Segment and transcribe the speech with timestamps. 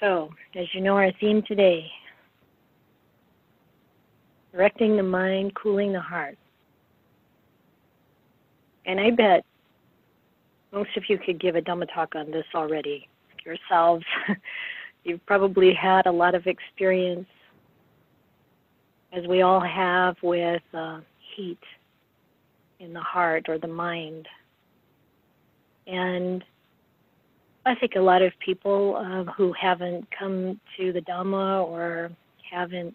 [0.00, 1.90] So, as you know, our theme today
[4.52, 6.38] directing the mind, cooling the heart.
[8.86, 9.44] And I bet
[10.72, 13.06] most of you could give a Dhamma talk on this already
[13.44, 14.04] yourselves.
[15.04, 17.28] You've probably had a lot of experience,
[19.12, 21.00] as we all have, with uh,
[21.36, 21.60] heat
[22.80, 24.26] in the heart or the mind.
[25.86, 26.42] And
[27.66, 32.12] I think a lot of people uh, who haven't come to the Dhamma or
[32.48, 32.94] haven't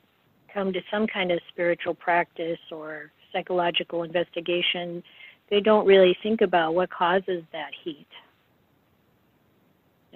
[0.54, 5.04] come to some kind of spiritual practice or psychological investigation,
[5.50, 8.08] they don't really think about what causes that heat.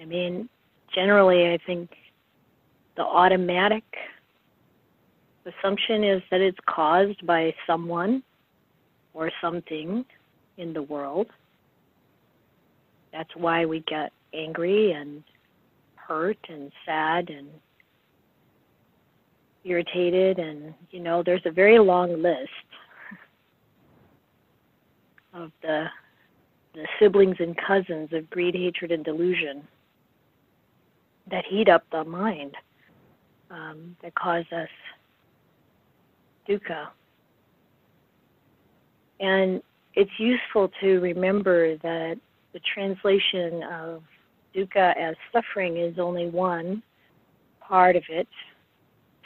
[0.00, 0.48] I mean,
[0.94, 1.90] generally, I think
[2.96, 3.84] the automatic
[5.44, 8.22] assumption is that it's caused by someone
[9.12, 10.06] or something
[10.56, 11.26] in the world.
[13.12, 15.22] That's why we get angry and
[15.94, 17.48] hurt and sad and
[19.64, 20.38] irritated.
[20.38, 22.50] And you know there's a very long list
[25.34, 25.86] of the
[26.74, 29.66] the siblings and cousins of greed hatred and delusion
[31.30, 32.54] that heat up the mind
[33.50, 34.68] um, that cause us
[36.48, 36.88] dukkha.
[39.18, 39.62] And
[39.94, 42.18] it's useful to remember that
[42.52, 44.02] the translation of
[44.56, 46.82] dukkha as suffering is only one
[47.60, 48.28] part of it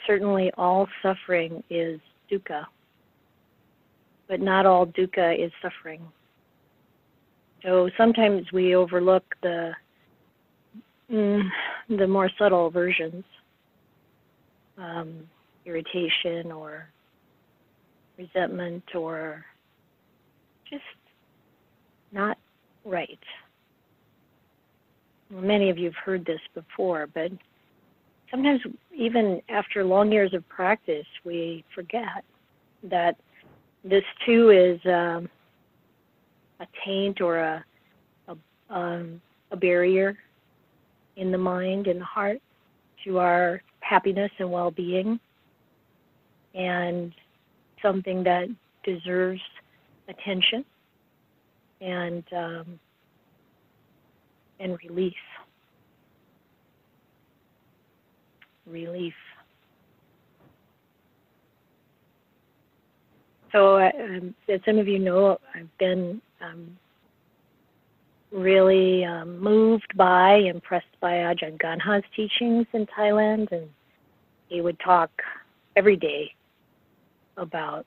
[0.07, 1.99] certainly all suffering is
[2.31, 2.65] dukkha,
[4.27, 6.01] but not all dukkha is suffering.
[7.63, 9.71] So sometimes we overlook the
[11.11, 11.47] mm,
[11.89, 13.23] the more subtle versions,
[14.77, 15.27] um,
[15.65, 16.89] irritation or
[18.17, 19.45] resentment or
[20.69, 20.83] just
[22.11, 22.37] not
[22.85, 23.19] right.
[25.31, 27.31] Many of you have heard this before, but
[28.29, 28.61] sometimes
[28.93, 32.23] even after long years of practice, we forget
[32.83, 33.15] that
[33.83, 35.29] this too is um,
[36.59, 37.65] a taint or a
[38.27, 40.17] a, um, a barrier
[41.15, 42.41] in the mind and the heart
[43.03, 45.19] to our happiness and well-being,
[46.53, 47.13] and
[47.81, 48.47] something that
[48.83, 49.41] deserves
[50.07, 50.63] attention.
[51.81, 52.79] And um,
[54.61, 55.13] and release.
[58.71, 59.13] relief.
[63.51, 66.77] So, um, as some of you know, I've been um,
[68.31, 73.67] really um, moved by, impressed by Ajahn Ganha's teachings in Thailand, and
[74.47, 75.09] he would talk
[75.75, 76.33] every day
[77.35, 77.85] about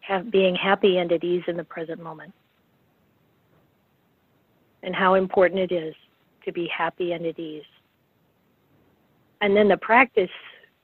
[0.00, 2.34] have, being happy and at ease in the present moment,
[4.86, 5.94] and how important it is
[6.46, 7.64] to be happy and at ease.
[9.42, 10.30] And then the practice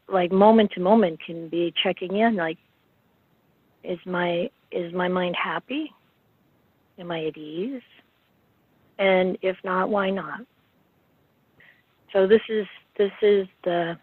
[0.08, 2.58] like moment to moment can be checking in like
[3.82, 5.90] is my is my mind happy?
[6.98, 7.80] Am i at ease?
[8.98, 10.40] And if not why not?
[12.12, 12.66] So this is
[12.98, 13.96] this is the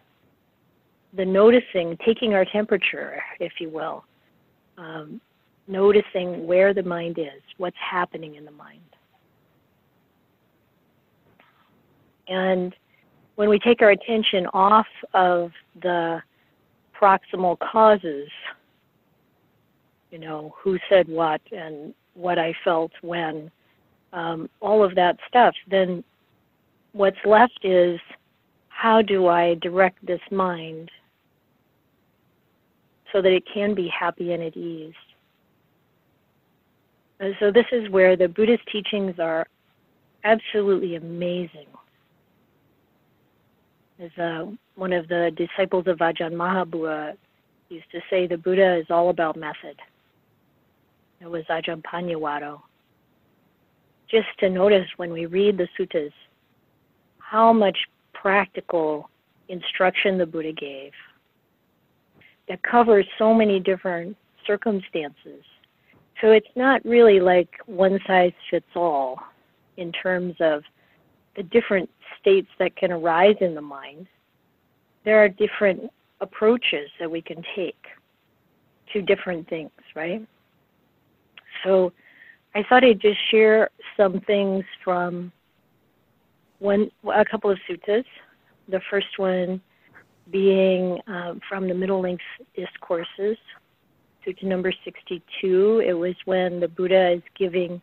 [1.14, 4.04] the noticing taking our temperature if you will
[4.78, 5.20] um,
[5.68, 8.80] noticing where the mind is what's happening in the mind
[12.30, 12.74] and
[13.34, 15.50] when we take our attention off of
[15.82, 16.22] the
[16.98, 18.28] proximal causes,
[20.10, 23.50] you know, who said what and what I felt when,
[24.12, 26.04] um, all of that stuff, then
[26.92, 27.98] what's left is
[28.68, 30.90] how do I direct this mind
[33.12, 34.94] so that it can be happy and at ease?
[37.18, 39.46] And so, this is where the Buddhist teachings are
[40.24, 41.66] absolutely amazing
[44.00, 44.46] as uh,
[44.76, 47.16] one of the disciples of Ajahn Mahabua
[47.68, 49.76] used to say, the Buddha is all about method.
[51.20, 52.60] It was Ajahn Panyavaddho.
[54.10, 56.12] Just to notice when we read the suttas
[57.18, 57.78] how much
[58.12, 59.08] practical
[59.48, 60.92] instruction the Buddha gave
[62.48, 65.44] that covers so many different circumstances.
[66.20, 69.20] So it's not really like one size fits all
[69.76, 70.62] in terms of
[71.40, 71.88] the different
[72.20, 74.06] states that can arise in the mind,
[75.06, 75.90] there are different
[76.20, 77.82] approaches that we can take
[78.92, 80.26] to different things, right?
[81.64, 81.94] So
[82.54, 85.32] I thought I'd just share some things from
[86.58, 88.04] one a couple of suttas.
[88.68, 89.62] The first one
[90.30, 92.22] being um, from the Middle Length
[92.54, 93.38] Discourses,
[94.26, 95.82] sutta number 62.
[95.86, 97.80] It was when the Buddha is giving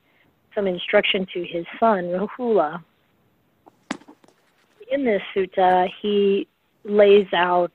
[0.53, 2.83] some instruction to his son, Rahula,
[4.91, 6.47] in this sutta, he
[6.83, 7.71] lays out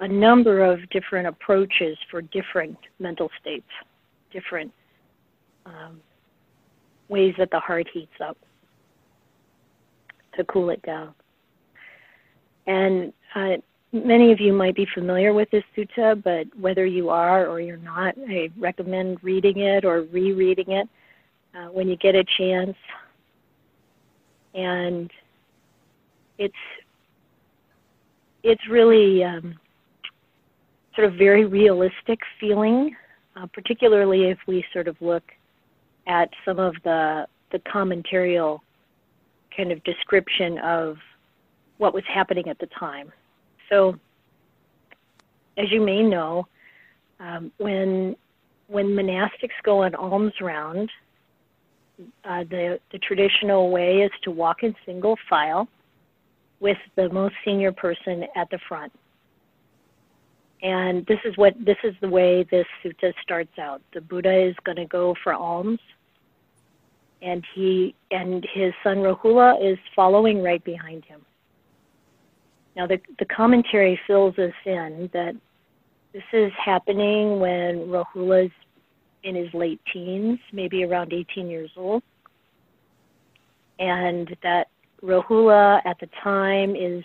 [0.00, 3.68] a number of different approaches for different mental states,
[4.32, 4.72] different
[5.64, 6.00] um,
[7.08, 8.36] ways that the heart heats up
[10.36, 11.14] to cool it down.
[12.66, 13.56] And uh,
[13.92, 17.76] many of you might be familiar with this sutta, but whether you are or you're
[17.76, 20.88] not, I recommend reading it or rereading it
[21.54, 22.76] uh, when you get a chance.
[24.54, 25.10] And
[26.38, 26.54] it's
[28.42, 29.58] it's really um,
[30.94, 32.94] sort of very realistic feeling,
[33.36, 35.24] uh, particularly if we sort of look
[36.06, 38.60] at some of the the commentarial
[39.56, 40.96] kind of description of
[41.78, 43.12] what was happening at the time.
[43.68, 43.96] So,
[45.56, 46.46] as you may know,
[47.20, 48.16] um, when
[48.68, 50.90] when monastics go on alms round,
[52.24, 55.68] uh, the the traditional way is to walk in single file
[56.60, 58.92] with the most senior person at the front.
[60.62, 63.82] And this is what this is the way this sutta starts out.
[63.92, 65.80] The Buddha is going to go for alms,
[67.20, 71.20] and he and his son Rahula is following right behind him.
[72.74, 75.34] Now, the, the commentary fills us in that
[76.12, 78.52] this is happening when Rahula's
[79.24, 82.02] in his late teens, maybe around 18 years old,
[83.78, 84.68] and that
[85.02, 87.04] Rahula at the time is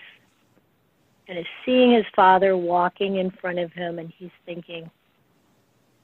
[1.28, 4.90] and is seeing his father walking in front of him, and he's thinking,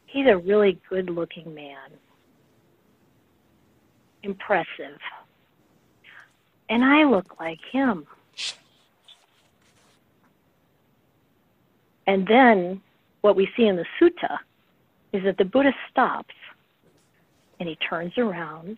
[0.05, 1.89] he's a really good-looking man,
[4.23, 4.99] impressive,
[6.69, 8.07] and I look like him.
[12.05, 12.81] And then
[13.19, 14.37] what we see in the sutta
[15.11, 16.35] is that the Buddha stops
[17.59, 18.77] and he turns around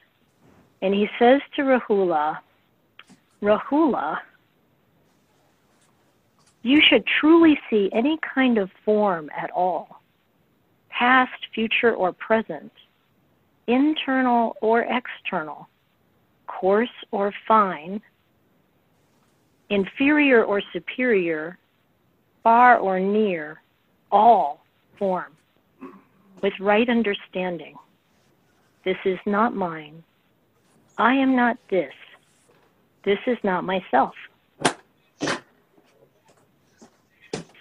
[0.81, 2.39] and he says to Rahula,
[3.41, 4.19] Rahula,
[6.61, 10.01] you should truly see any kind of form at all,
[10.89, 12.71] past, future, or present,
[13.67, 15.69] internal or external,
[16.47, 18.01] coarse or fine,
[19.69, 21.57] inferior or superior,
[22.43, 23.61] far or near,
[24.11, 24.63] all
[24.97, 25.31] form,
[26.41, 27.75] with right understanding.
[28.83, 30.03] This is not mine.
[30.97, 31.93] I am not this.
[33.03, 34.13] This is not myself.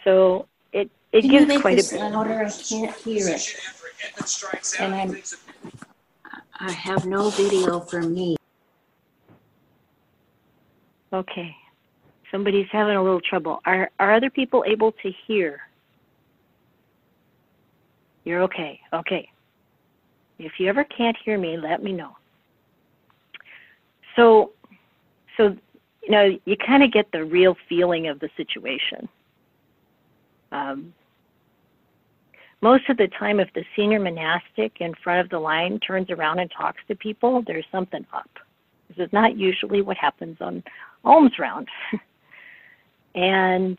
[0.05, 2.12] So it it Can gives you make quite this a bit.
[2.12, 2.44] louder?
[2.44, 3.56] I can't hear it.
[4.81, 5.23] And I'm,
[6.61, 8.37] I have no video for me.
[11.12, 11.55] Okay.
[12.31, 13.61] Somebody's having a little trouble.
[13.64, 15.61] Are are other people able to hear?
[18.25, 18.81] You're okay.
[18.93, 19.29] Okay.
[20.38, 22.17] If you ever can't hear me, let me know.
[24.17, 24.52] So
[25.38, 25.56] so
[26.08, 29.08] you know, you kind of get the real feeling of the situation.
[30.52, 30.94] Um,
[32.62, 36.38] most of the time, if the senior monastic in front of the line turns around
[36.38, 38.31] and talks to people, there's something up.
[38.88, 40.64] This is not usually what happens on
[41.05, 41.69] alms round.
[43.14, 43.79] and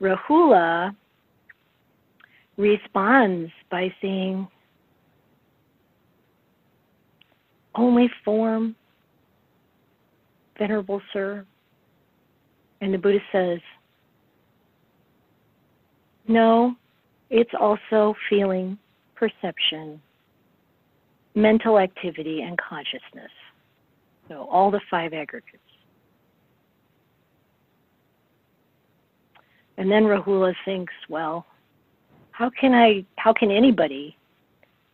[0.00, 0.96] Rahula
[2.56, 4.48] responds by saying,
[7.74, 8.74] Only form,
[10.58, 11.44] Venerable Sir.
[12.80, 13.58] And the Buddha says,
[16.26, 16.74] No,
[17.30, 18.78] it's also feeling,
[19.14, 20.00] perception,
[21.34, 23.30] mental activity, and consciousness.
[24.28, 25.62] So all the five aggregates.
[29.78, 31.46] And then Rahula thinks, well,
[32.32, 34.16] how can I how can anybody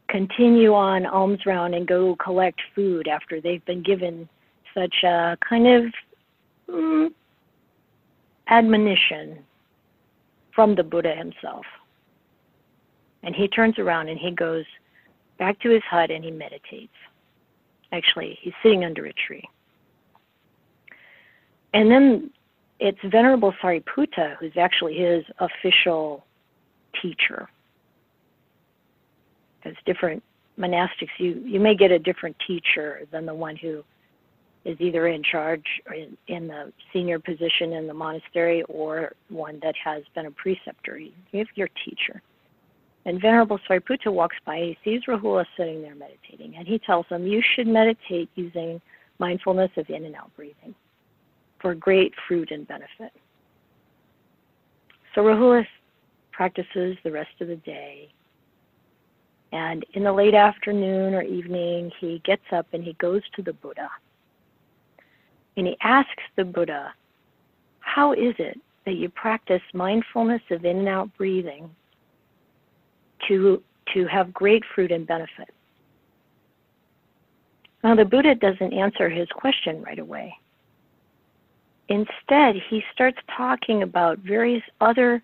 [0.08, 4.28] continue on alms round and go collect food after they've been given
[4.74, 5.92] such a kind of
[6.68, 7.08] mm,
[8.48, 9.38] admonition
[10.54, 11.64] from the Buddha himself.
[13.22, 14.64] And he turns around and he goes
[15.38, 16.92] back to his hut and he meditates.
[17.92, 19.44] Actually, he's sitting under a tree.
[21.72, 22.30] And then
[22.80, 26.24] it's Venerable Sariputta who's actually his official
[27.00, 27.48] teacher.
[29.62, 30.22] Because different
[30.58, 33.82] monastics, you, you may get a different teacher than the one who
[34.64, 39.74] is either in charge in, in the senior position in the monastery or one that
[39.82, 40.98] has been a preceptor.
[40.98, 42.22] You have your teacher.
[43.06, 47.26] And Venerable Sariputta walks by, he sees Rahula sitting there meditating, and he tells him,
[47.26, 48.80] You should meditate using
[49.18, 50.74] mindfulness of in and out breathing
[51.60, 53.12] for great fruit and benefit.
[55.14, 55.64] So Rahula
[56.32, 58.08] practices the rest of the day.
[59.52, 63.52] And in the late afternoon or evening, he gets up and he goes to the
[63.52, 63.88] Buddha.
[65.56, 66.92] And he asks the Buddha,
[67.80, 71.70] how is it that you practice mindfulness of in and out breathing
[73.28, 73.62] to,
[73.94, 75.48] to have great fruit and benefit?
[77.82, 80.34] Now, the Buddha doesn't answer his question right away.
[81.88, 85.22] Instead, he starts talking about various other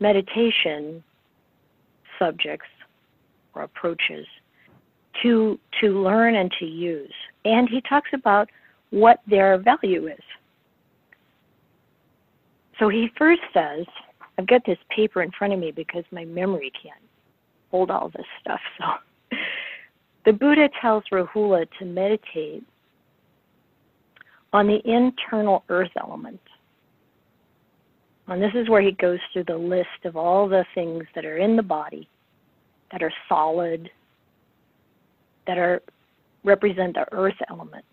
[0.00, 1.02] meditation
[2.18, 2.66] subjects
[3.54, 4.26] or approaches
[5.22, 7.12] to, to learn and to use.
[7.44, 8.50] And he talks about
[8.92, 10.22] what their value is.
[12.78, 13.86] So he first says,
[14.38, 17.00] I've got this paper in front of me because my memory can't
[17.70, 18.60] hold all this stuff.
[18.78, 19.36] So
[20.26, 22.64] the Buddha tells Rahula to meditate
[24.52, 26.40] on the internal earth element.
[28.28, 31.38] And this is where he goes through the list of all the things that are
[31.38, 32.08] in the body
[32.92, 33.90] that are solid,
[35.46, 35.82] that are
[36.44, 37.84] represent the earth element.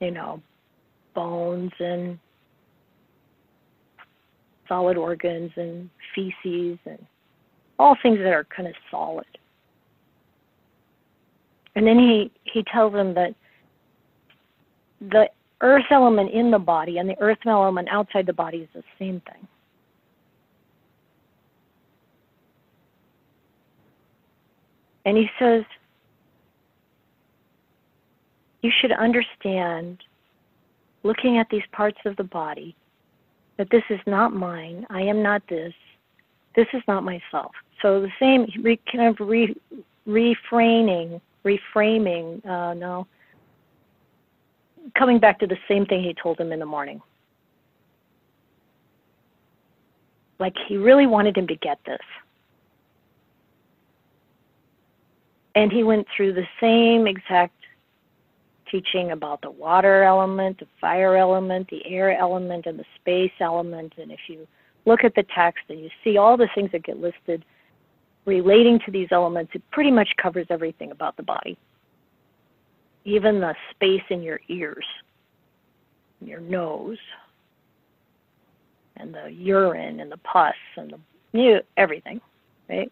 [0.00, 0.42] You know,
[1.14, 2.18] bones and
[4.68, 7.04] solid organs and feces and
[7.78, 9.26] all things that are kind of solid.
[11.74, 13.34] And then he, he tells them that
[15.00, 15.28] the
[15.60, 19.20] earth element in the body and the earth element outside the body is the same
[19.30, 19.46] thing.
[25.04, 25.64] And he says,
[28.62, 30.02] you should understand,
[31.02, 32.76] looking at these parts of the body,
[33.56, 34.86] that this is not mine.
[34.90, 35.74] I am not this.
[36.56, 37.52] This is not myself.
[37.82, 38.46] So the same,
[38.90, 39.54] kind of re,
[40.06, 43.06] refraining, reframing, uh, no,
[44.96, 47.00] coming back to the same thing he told him in the morning.
[50.38, 51.98] Like he really wanted him to get this.
[55.54, 57.59] And he went through the same exact
[58.70, 63.94] teaching about the water element, the fire element, the air element, and the space element.
[63.98, 64.46] And if you
[64.86, 67.44] look at the text and you see all the things that get listed
[68.24, 71.58] relating to these elements, it pretty much covers everything about the body.
[73.04, 74.84] Even the space in your ears,
[76.20, 76.98] your nose,
[78.96, 80.98] and the urine and the pus and the
[81.32, 82.20] you know, everything,
[82.68, 82.90] right?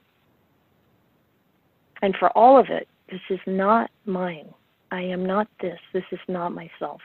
[2.02, 4.52] And for all of it, this is not mine.
[4.90, 5.78] I am not this.
[5.92, 7.00] This is not myself.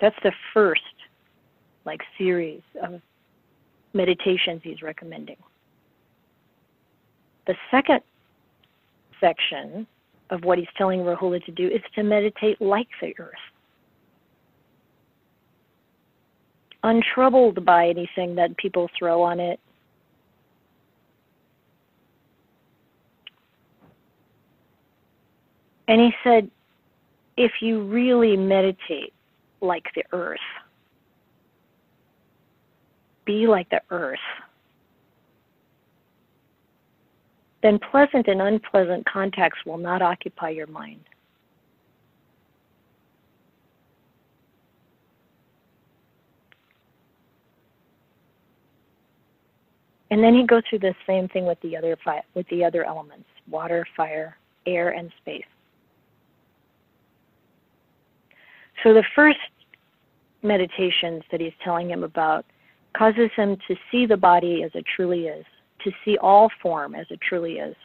[0.00, 0.80] That's the first
[1.84, 3.00] like series of
[3.92, 5.36] meditations he's recommending.
[7.46, 8.00] The second
[9.20, 9.86] section
[10.30, 13.34] of what he's telling Rahula to do is to meditate like the earth.
[16.82, 19.60] Untroubled by anything that people throw on it,
[25.90, 26.48] And he said,
[27.36, 29.12] if you really meditate
[29.60, 30.38] like the earth,
[33.24, 34.20] be like the earth,
[37.64, 41.00] then pleasant and unpleasant contacts will not occupy your mind.
[50.12, 52.84] And then he goes through the same thing with the other fi- with the other
[52.84, 55.42] elements: water, fire, air, and space.
[58.82, 59.38] So the first
[60.42, 62.46] meditations that he's telling him about
[62.96, 65.44] causes him to see the body as it truly is,
[65.84, 67.76] to see all form as it truly is,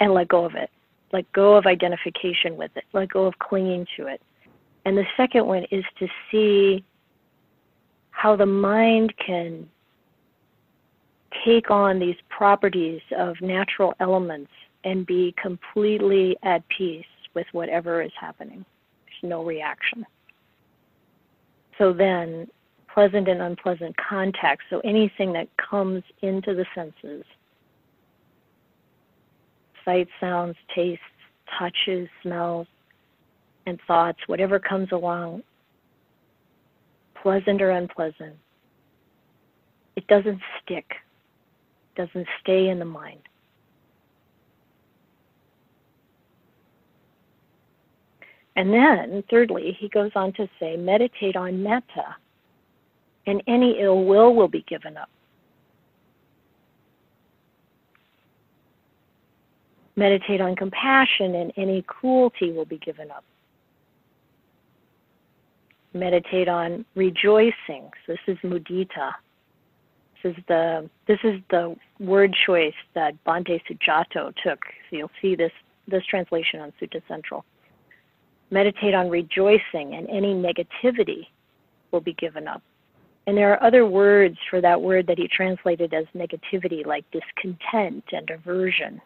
[0.00, 0.70] and let go of it.
[1.12, 2.84] Let go of identification with it.
[2.92, 4.22] Let go of clinging to it.
[4.84, 6.84] And the second one is to see
[8.10, 9.68] how the mind can
[11.44, 14.50] take on these properties of natural elements
[14.84, 18.64] and be completely at peace with whatever is happening.
[19.06, 20.04] There's no reaction.
[21.78, 22.48] So then,
[22.92, 27.24] pleasant and unpleasant contact, so anything that comes into the senses
[29.84, 31.02] sight, sounds, tastes,
[31.58, 32.66] touches, smells,
[33.66, 35.42] and thoughts, whatever comes along,
[37.22, 38.36] pleasant or unpleasant,
[39.96, 40.92] it doesn't stick,
[41.96, 43.20] doesn't stay in the mind.
[48.60, 52.14] And then, thirdly, he goes on to say, meditate on metta,
[53.26, 55.08] and any ill will will be given up.
[59.96, 63.24] Meditate on compassion, and any cruelty will be given up.
[65.94, 67.90] Meditate on rejoicing.
[68.04, 69.12] So this is mudita.
[70.22, 74.66] This is the this is the word choice that Bhante Sujato took.
[74.90, 75.52] So you'll see this
[75.88, 77.46] this translation on Sutta Central.
[78.50, 81.26] Meditate on rejoicing, and any negativity
[81.92, 82.62] will be given up.
[83.26, 88.04] And there are other words for that word that he translated as negativity, like discontent
[88.12, 89.00] and aversion.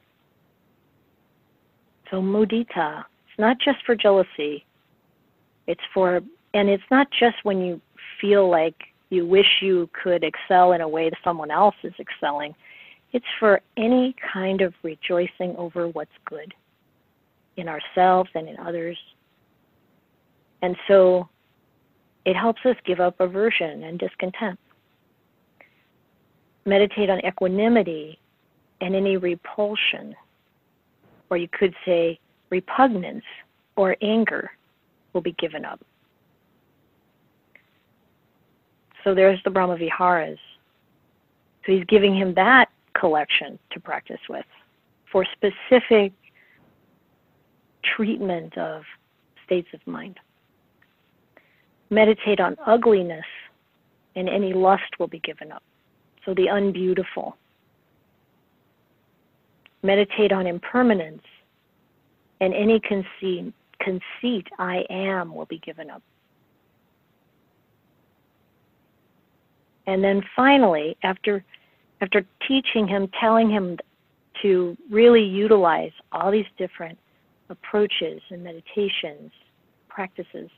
[2.10, 4.64] So mudita, it's not just for jealousy.
[5.66, 6.20] It's for,
[6.54, 7.80] and it's not just when you
[8.20, 8.76] feel like
[9.10, 12.54] you wish you could excel in a way that someone else is excelling.
[13.12, 16.54] It's for any kind of rejoicing over what's good
[17.56, 18.98] in ourselves and in others.
[20.64, 21.28] And so
[22.24, 24.58] it helps us give up aversion and discontent.
[26.64, 28.18] Meditate on equanimity
[28.80, 30.16] and any repulsion,
[31.28, 32.18] or you could say
[32.48, 33.24] repugnance
[33.76, 34.52] or anger,
[35.12, 35.80] will be given up.
[39.04, 40.38] So there's the Brahma Viharas.
[41.66, 44.46] So he's giving him that collection to practice with
[45.12, 46.14] for specific
[47.82, 48.84] treatment of
[49.44, 50.18] states of mind.
[51.90, 53.24] Meditate on ugliness,
[54.16, 55.62] and any lust will be given up.
[56.24, 57.36] So the unbeautiful.
[59.82, 61.22] Meditate on impermanence,
[62.40, 66.02] and any conceit, conceit I am will be given up.
[69.86, 71.44] And then finally, after
[72.00, 73.78] after teaching him, telling him
[74.42, 76.98] to really utilize all these different
[77.48, 79.30] approaches and meditations,
[79.88, 80.50] practices,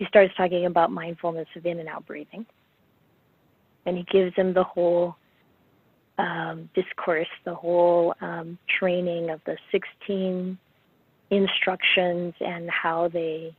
[0.00, 2.46] he starts talking about mindfulness of in and out breathing.
[3.84, 5.14] And he gives him the whole
[6.16, 10.58] um, discourse, the whole um, training of the 16
[11.28, 13.54] instructions and how they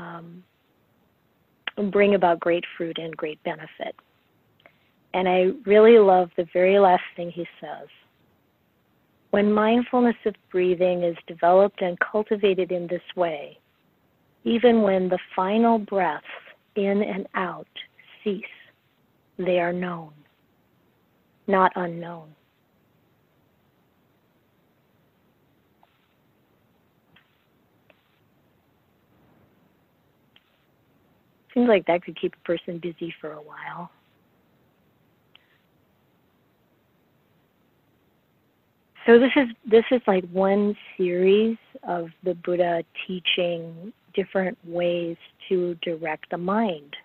[0.00, 0.42] um,
[1.92, 3.94] bring about great fruit and great benefit.
[5.14, 7.86] And I really love the very last thing he says.
[9.30, 13.60] When mindfulness of breathing is developed and cultivated in this way,
[14.46, 16.24] even when the final breaths
[16.76, 17.66] in and out
[18.22, 18.44] cease,
[19.38, 20.12] they are known,
[21.48, 22.28] not unknown.
[31.52, 33.90] Seems like that could keep a person busy for a while.
[39.06, 45.16] So this is this is like one series of the Buddha teaching different ways
[45.48, 46.96] to direct the mind.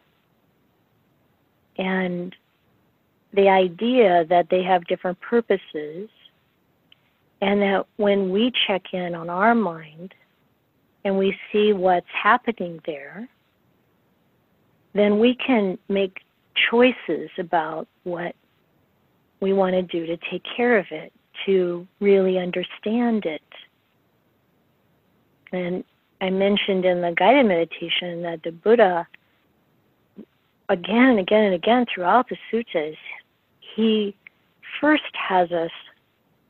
[1.77, 2.35] And
[3.33, 6.09] the idea that they have different purposes
[7.41, 10.13] and that when we check in on our mind
[11.03, 13.27] and we see what's happening there,
[14.93, 16.21] then we can make
[16.69, 18.35] choices about what
[19.39, 21.11] we want to do to take care of it,
[21.45, 23.41] to really understand it.
[25.51, 25.83] And
[26.21, 29.07] I mentioned in the guided meditation that the Buddha,
[30.69, 32.95] again and again and again throughout the suttas,
[33.75, 34.15] he
[34.79, 35.71] first has us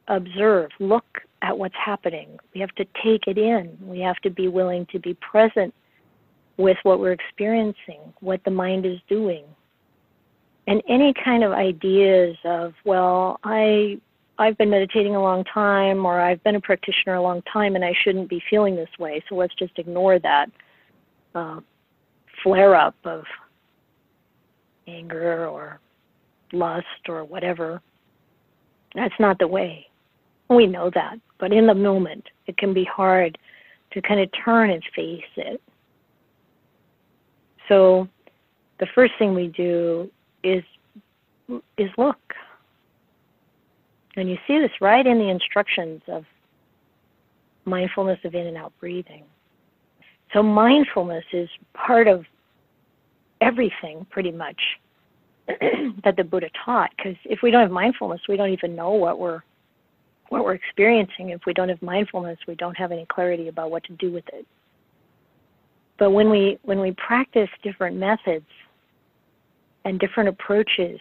[0.07, 1.05] observe, look
[1.41, 2.37] at what's happening.
[2.53, 3.77] We have to take it in.
[3.81, 5.73] We have to be willing to be present
[6.57, 9.45] with what we're experiencing, what the mind is doing.
[10.67, 13.99] And any kind of ideas of, well, I
[14.41, 17.85] I've been meditating a long time or I've been a practitioner a long time and
[17.85, 20.47] I shouldn't be feeling this way, so let's just ignore that
[21.35, 21.59] uh,
[22.43, 23.23] flare up of
[24.87, 25.79] anger or
[26.53, 27.81] lust or whatever.
[28.95, 29.87] That's not the way.
[30.49, 33.37] We know that, but in the moment, it can be hard
[33.91, 35.61] to kind of turn and face it.
[37.69, 38.07] So
[38.79, 40.09] the first thing we do
[40.43, 40.63] is
[41.77, 42.17] is look.
[44.15, 46.25] And you see this right in the instructions of
[47.65, 49.23] mindfulness of in and out breathing.
[50.33, 52.25] So mindfulness is part of
[53.41, 54.59] everything pretty much
[55.47, 59.19] that the Buddha taught because if we don't have mindfulness, we don't even know what
[59.19, 59.41] we're
[60.29, 61.29] what we're experiencing.
[61.29, 64.23] If we don't have mindfulness, we don't have any clarity about what to do with
[64.31, 64.45] it.
[65.99, 68.45] But when we when we practice different methods
[69.83, 70.99] and different approaches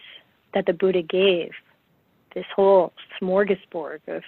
[0.53, 1.51] that the Buddha gave,
[2.33, 4.23] this whole smorgasbord of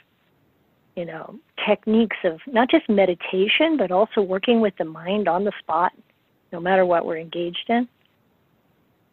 [0.95, 1.35] you know
[1.67, 5.91] techniques of not just meditation but also working with the mind on the spot
[6.51, 7.87] no matter what we're engaged in.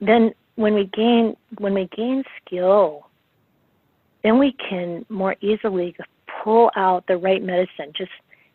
[0.01, 3.07] Then when we gain when we gain skill
[4.23, 5.97] then we can more easily
[6.43, 7.93] pull out the right medicine.
[7.97, 8.11] Just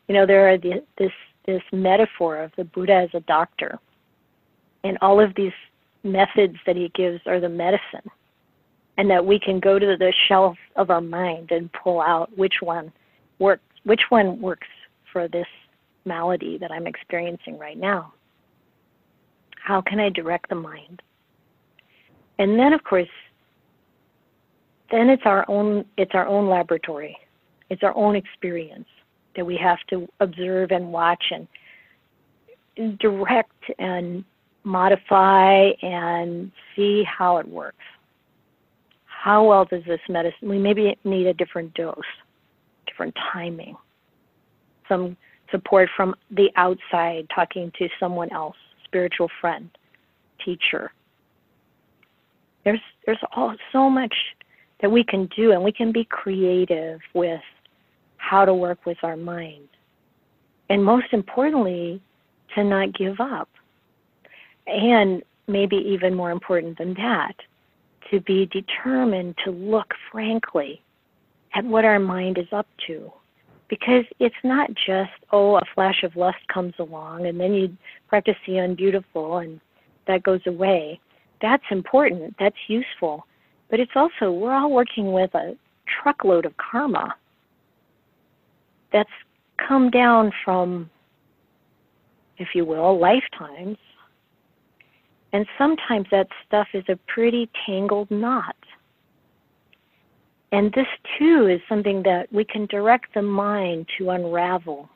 [0.08, 1.12] you know there are the, this
[1.46, 3.80] this metaphor of the Buddha as a doctor.
[4.84, 5.54] And all of these
[6.04, 8.10] methods that he gives are the medicine,
[8.98, 12.56] and that we can go to the shelf of our mind and pull out which
[12.62, 12.92] one
[13.40, 14.68] works, which one works
[15.12, 15.48] for this
[16.06, 18.14] malady that I'm experiencing right now.
[19.62, 21.02] How can I direct the mind?
[22.38, 23.10] And then, of course,
[24.92, 27.18] then it's our own it's our own laboratory.
[27.70, 28.88] It's our own experience
[29.36, 31.48] that we have to observe and watch and
[33.00, 34.24] direct and
[34.64, 37.84] modify and see how it works.
[39.26, 40.50] How well does this medicine?
[40.50, 41.98] We maybe need a different dose,
[42.86, 43.76] different timing,
[44.88, 45.18] some
[45.50, 49.72] support from the outside, talking to someone else, spiritual friend,
[50.46, 50.92] teacher.
[52.66, 54.14] There's there's all so much
[54.84, 57.42] that we can do, and we can be creative with
[58.18, 59.70] how to work with our mind.
[60.70, 62.00] And most importantly,
[62.54, 63.50] to not give up.
[64.68, 67.34] And maybe even more important than that,
[68.12, 70.82] to be determined to look frankly
[71.54, 73.12] at what our mind is up to.
[73.68, 77.76] Because it's not just, oh, a flash of lust comes along and then you
[78.08, 79.60] practice the unbeautiful and
[80.08, 81.00] that goes away.
[81.42, 83.26] That's important, that's useful.
[83.70, 87.16] But it's also, we're all working with a truckload of karma
[88.94, 89.10] that's
[89.58, 90.90] come down from,
[92.38, 93.78] if you will, lifetimes.
[95.36, 98.56] And sometimes that stuff is a pretty tangled knot.
[100.54, 100.88] And this
[101.20, 104.88] too is something that we can direct the mind to unravel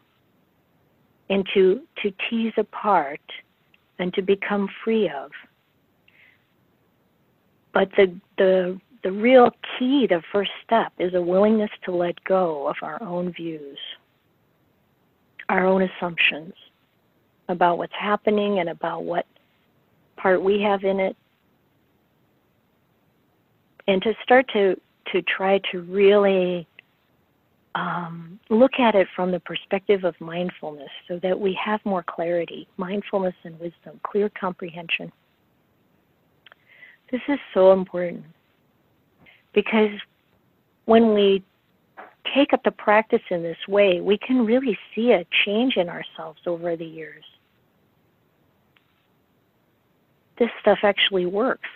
[1.29, 3.19] and to, to tease apart
[3.99, 5.31] and to become free of.
[7.73, 12.69] But the, the the real key, the first step, is a willingness to let go
[12.69, 13.77] of our own views,
[15.49, 16.53] our own assumptions
[17.49, 19.25] about what's happening and about what
[20.21, 21.15] part we have in it.
[23.87, 24.75] And to start to,
[25.11, 26.67] to try to really
[27.75, 32.67] um, look at it from the perspective of mindfulness so that we have more clarity,
[32.77, 35.11] mindfulness and wisdom, clear comprehension.
[37.11, 38.25] This is so important.
[39.53, 39.89] Because
[40.85, 41.43] when we
[42.35, 46.39] take up the practice in this way, we can really see a change in ourselves
[46.45, 47.23] over the years.
[50.39, 51.67] This stuff actually works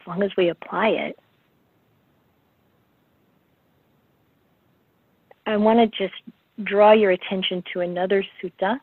[0.00, 1.18] as long as we apply it.
[5.46, 6.20] I want to just
[6.64, 8.78] draw your attention to another sutta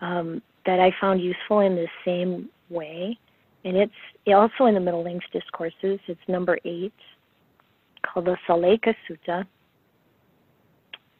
[0.00, 3.18] um, that I found useful in the same way
[3.64, 3.92] and it's
[4.26, 5.98] also in the Middle Length Discourses.
[6.06, 6.92] It's number eight,
[8.02, 9.46] called the Sallekha Sutta.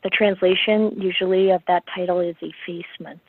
[0.03, 3.21] The translation usually of that title is effacement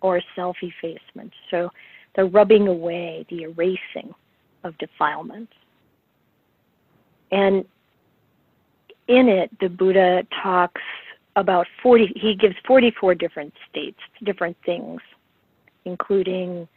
[0.00, 1.32] or self effacement.
[1.50, 1.70] So
[2.16, 4.14] the rubbing away, the erasing
[4.64, 5.48] of defilement.
[7.32, 7.64] And
[9.08, 10.82] in it, the Buddha talks
[11.36, 15.00] about 40, he gives 44 different states, different things,
[15.84, 16.68] including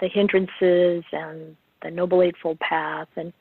[0.00, 3.32] the hindrances and the Noble Eightfold Path, and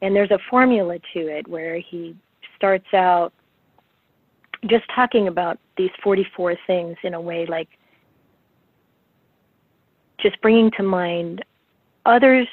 [0.00, 2.16] and there's a formula to it where he
[2.56, 3.32] starts out
[4.66, 7.68] just talking about these 44 things in a way like
[10.20, 11.44] just bringing to mind
[12.06, 12.48] others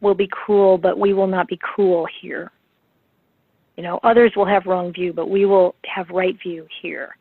[0.00, 2.50] will be cruel, but we will not be cruel here.
[3.76, 7.16] You know, others will have wrong view, but we will have right view here.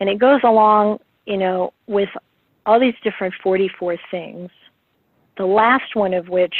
[0.00, 2.08] And it goes along, you know, with
[2.66, 4.50] all these different 44 things.
[5.36, 6.54] The last one of which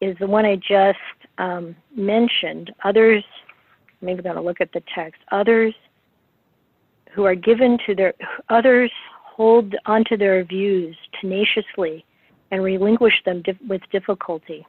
[0.00, 0.98] is the one I just
[1.38, 2.72] um, mentioned.
[2.84, 3.24] Others,
[4.00, 5.20] maybe I'm going to look at the text.
[5.32, 5.74] Others
[7.12, 8.14] who are given to their,
[8.48, 8.90] others
[9.38, 12.04] hold onto their views tenaciously
[12.50, 14.66] and relinquish them dif- with difficulty.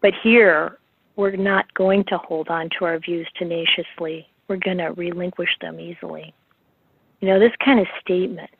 [0.00, 0.78] But here,
[1.16, 4.28] we're not going to hold on to our views tenaciously.
[4.46, 6.32] We're going to relinquish them easily.
[7.20, 8.50] You know, this kind of statement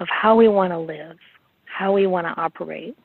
[0.00, 1.16] of how we want to live,
[1.64, 2.96] how we want to operate.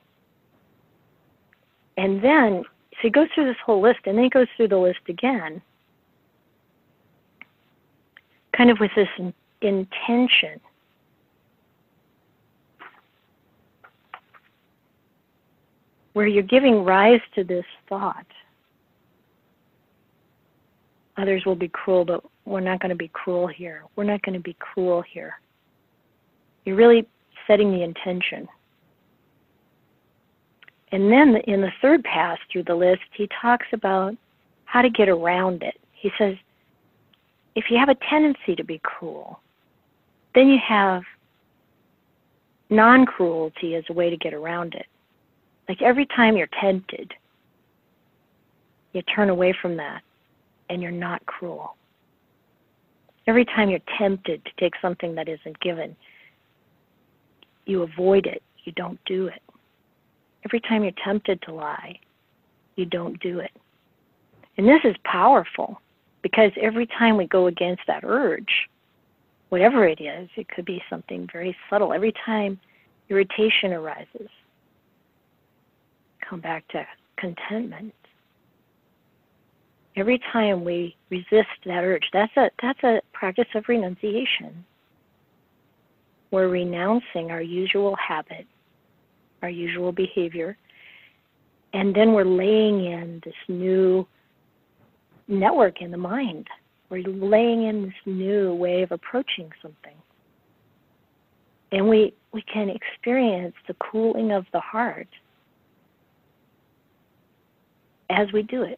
[1.96, 4.78] And then, so he goes through this whole list, and then he goes through the
[4.78, 5.62] list again,
[8.58, 9.08] kind of with this
[9.64, 10.60] intention.
[16.14, 18.28] Where you're giving rise to this thought.
[21.18, 23.84] Others will be cruel, but we're not going to be cruel here.
[23.96, 25.40] We're not going to be cruel here.
[26.66, 27.08] You're really
[27.48, 28.48] setting the intention.
[30.92, 34.16] And then in the third pass through the list, he talks about
[34.66, 35.80] how to get around it.
[35.92, 36.36] He says,
[37.56, 39.40] if you have a tendency to be cruel,
[40.36, 41.04] then you have
[42.70, 44.88] non cruelty as a way to get around it.
[45.70, 47.14] Like every time you're tempted,
[48.94, 50.02] you turn away from that
[50.70, 51.76] and you're not cruel.
[53.28, 55.96] Every time you're tempted to take something that isn't given,
[57.66, 59.42] you avoid it, you don't do it.
[60.46, 62.00] Every time you're tempted to lie,
[62.76, 63.52] you don't do it.
[64.58, 65.82] And this is powerful
[66.22, 68.70] because every time we go against that urge,
[69.54, 71.94] whatever it is, it could be something very subtle.
[71.94, 72.60] Every time
[73.08, 74.28] irritation arises,
[76.28, 76.84] come back to
[77.20, 77.94] contentment.
[79.96, 84.66] Every time we resist that urge, that's a that's a practice of renunciation.
[86.32, 88.48] We're renouncing our usual habit,
[89.44, 90.58] our usual behavior,
[91.74, 94.08] and then we're laying in this new
[95.28, 96.48] network in the mind.
[96.94, 99.96] We're laying in this new way of approaching something.
[101.72, 105.08] And we, we can experience the cooling of the heart
[108.12, 108.78] as we do it.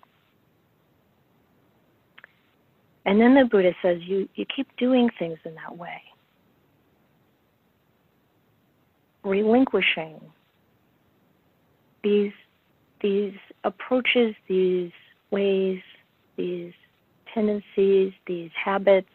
[3.05, 6.01] And then the Buddha says you, you keep doing things in that way.
[9.25, 10.21] Relinquishing
[12.01, 12.31] these
[13.01, 13.33] these
[13.65, 14.91] approaches, these
[15.31, 15.81] ways,
[16.37, 16.71] these
[17.35, 19.09] tendencies, these habits.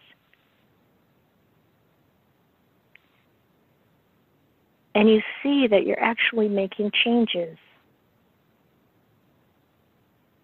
[4.94, 7.56] And you see that you're actually making changes.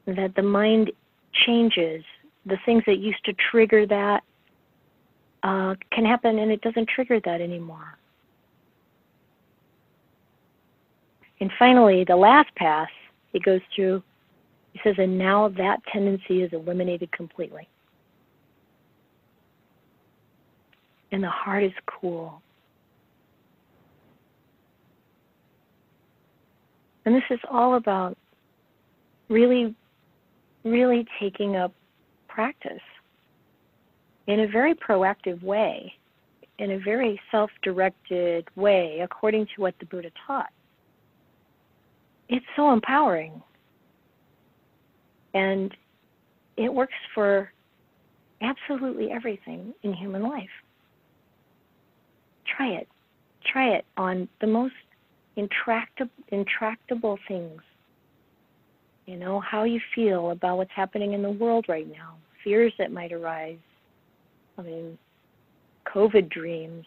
[0.06, 0.90] That the mind
[1.32, 2.02] changes.
[2.46, 4.22] The things that used to trigger that
[5.42, 7.98] uh, can happen and it doesn't trigger that anymore.
[11.40, 12.88] And finally, the last pass,
[13.32, 14.02] it goes through
[14.76, 17.66] he says, and now that tendency is eliminated completely.
[21.12, 22.42] And the heart is cool.
[27.06, 28.18] And this is all about
[29.30, 29.74] really,
[30.64, 31.72] really taking up
[32.28, 32.82] practice
[34.26, 35.94] in a very proactive way,
[36.58, 40.50] in a very self directed way, according to what the Buddha taught.
[42.28, 43.40] It's so empowering.
[45.36, 45.76] And
[46.56, 47.52] it works for
[48.40, 50.48] absolutely everything in human life.
[52.56, 52.88] Try it.
[53.44, 54.74] Try it on the most
[55.36, 57.60] intractable, intractable things.
[59.04, 62.90] You know, how you feel about what's happening in the world right now, fears that
[62.90, 63.58] might arise.
[64.56, 64.98] I mean,
[65.94, 66.86] COVID dreams,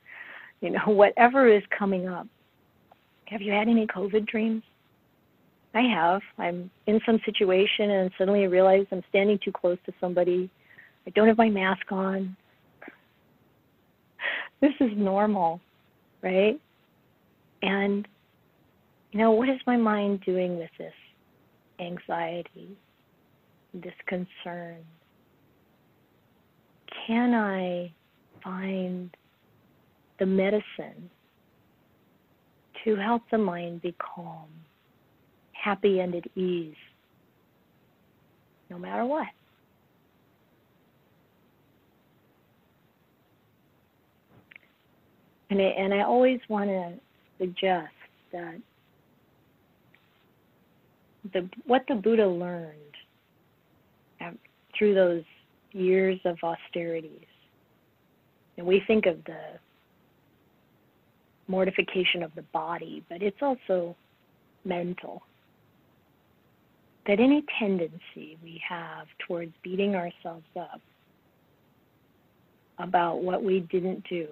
[0.62, 2.26] you know, whatever is coming up.
[3.26, 4.62] Have you had any COVID dreams?
[5.74, 6.20] I have.
[6.38, 10.50] I'm in some situation and suddenly I realize I'm standing too close to somebody.
[11.06, 12.36] I don't have my mask on.
[14.60, 15.60] This is normal,
[16.22, 16.60] right?
[17.62, 18.06] And,
[19.12, 20.92] you know, what is my mind doing with this
[21.80, 22.76] anxiety,
[23.74, 24.76] this concern?
[27.06, 27.92] Can I
[28.44, 29.10] find
[30.18, 31.10] the medicine
[32.84, 34.48] to help the mind be calm?
[35.62, 36.74] Happy and at ease,
[38.68, 39.28] no matter what.
[45.50, 46.94] And I, and I always want to
[47.38, 47.92] suggest
[48.32, 48.56] that
[51.32, 52.74] the what the Buddha learned
[54.20, 54.38] um,
[54.76, 55.22] through those
[55.72, 57.26] years of austerities,
[58.56, 59.58] and we think of the
[61.46, 63.94] mortification of the body, but it's also
[64.64, 65.22] mental
[67.06, 70.80] that any tendency we have towards beating ourselves up
[72.78, 74.28] about what we didn't do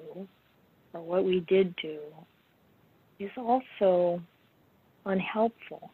[0.92, 1.98] or what we did do
[3.18, 4.20] is also
[5.04, 5.90] unhelpful.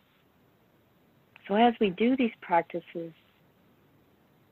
[1.48, 3.12] So, as we do these practices,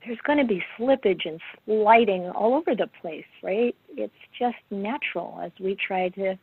[0.04, 3.74] there's going to be slippage and sliding all over the place, right?
[3.96, 6.38] It's just natural as we try to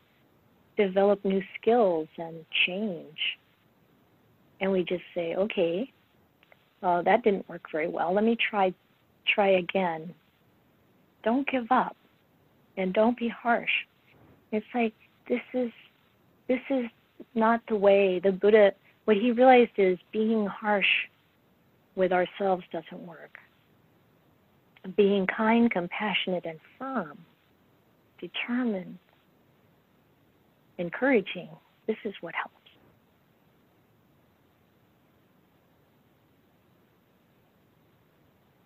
[0.77, 3.17] develop new skills and change
[4.61, 5.91] and we just say, okay,
[6.83, 8.13] uh, that didn't work very well.
[8.13, 8.73] Let me try
[9.27, 10.13] try again.
[11.23, 11.95] Don't give up,
[12.77, 13.69] and don't be harsh.
[14.51, 14.93] It's like
[15.27, 15.71] this is
[16.47, 16.85] this is
[17.35, 18.71] not the way the Buddha.
[19.05, 20.85] What he realized is being harsh
[21.95, 23.37] with ourselves doesn't work.
[24.95, 27.19] Being kind, compassionate, and firm,
[28.19, 28.97] determined,
[30.77, 31.49] encouraging.
[31.87, 32.60] This is what helps.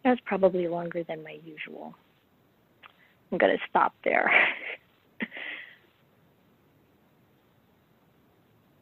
[0.06, 1.96] That's probably longer than my usual.
[3.32, 4.32] I'm going to stop there.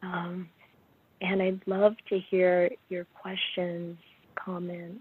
[0.04, 0.50] Um,
[1.22, 3.98] and I'd love to hear your questions,
[4.36, 5.00] comments.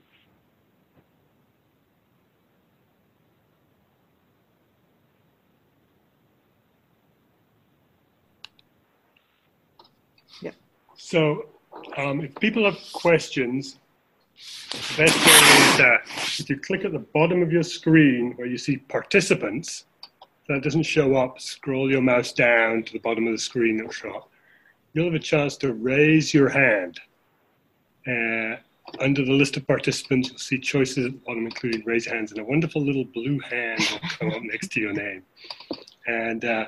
[10.41, 10.53] Yeah.
[10.97, 11.47] So
[11.97, 13.81] um, if people have questions,
[14.71, 15.99] the best is uh,
[16.41, 19.85] if you click at the bottom of your screen where you see participants,
[20.49, 23.93] that doesn't show up, scroll your mouse down to the bottom of the screen, it'll
[23.93, 24.31] show up.
[24.93, 27.01] You'll have a chance to raise your hand.
[28.07, 28.57] Uh,
[29.01, 32.41] under the list of participants, you'll see choices at the bottom, including raise hands, and
[32.41, 35.23] a wonderful little blue hand will come up next to your name.
[36.07, 36.67] And uh,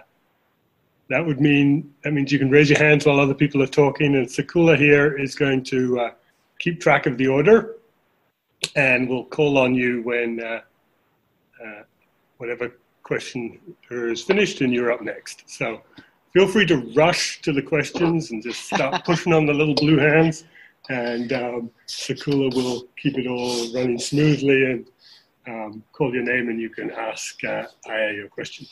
[1.10, 4.14] that would mean that means you can raise your hands while other people are talking.
[4.14, 6.10] And Sakula here is going to uh,
[6.58, 7.76] keep track of the order,
[8.76, 10.60] and we'll call on you when uh,
[11.64, 11.82] uh,
[12.38, 13.58] whatever question
[13.90, 15.44] is finished, and you're up next.
[15.46, 15.82] So
[16.32, 19.98] feel free to rush to the questions and just start pushing on the little blue
[19.98, 20.44] hands,
[20.88, 24.86] and um, Sakula will keep it all running smoothly and
[25.46, 28.66] um, call your name, and you can ask uh, Ayya your question.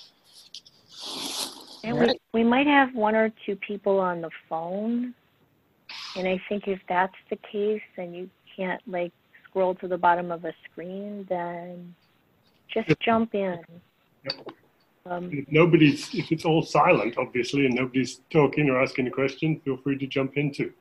[1.85, 5.15] And we, we might have one or two people on the phone.
[6.17, 9.13] And I think if that's the case and you can't like
[9.45, 11.95] scroll to the bottom of a screen, then
[12.73, 13.59] just jump in.
[15.05, 19.61] Um, if nobody's, if it's all silent, obviously, and nobody's talking or asking a question,
[19.65, 20.73] feel free to jump into.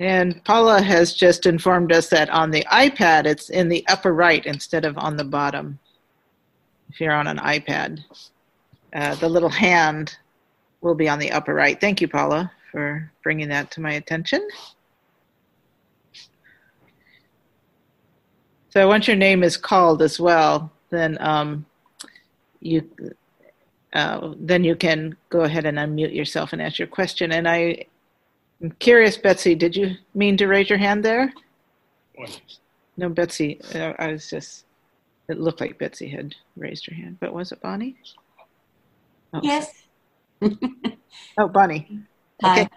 [0.00, 4.44] And Paula has just informed us that on the iPad, it's in the upper right
[4.44, 5.78] instead of on the bottom.
[6.90, 8.00] If you're on an iPad,
[8.94, 10.16] uh, the little hand
[10.80, 11.80] will be on the upper right.
[11.80, 14.48] Thank you, Paula, for bringing that to my attention.
[18.70, 21.66] So once your name is called as well, then um,
[22.60, 22.88] you
[23.92, 27.32] uh, then you can go ahead and unmute yourself and ask your question.
[27.32, 27.84] And I
[28.62, 31.30] am curious, Betsy, did you mean to raise your hand there?
[32.14, 32.40] What?
[32.96, 33.60] No, Betsy.
[33.74, 34.64] Uh, I was just.
[35.28, 37.96] It looked like Betsy had raised her hand, but was it Bonnie?
[39.32, 39.40] Oh.
[39.42, 39.84] Yes.
[41.38, 42.00] oh, Bonnie.
[42.44, 42.68] Okay.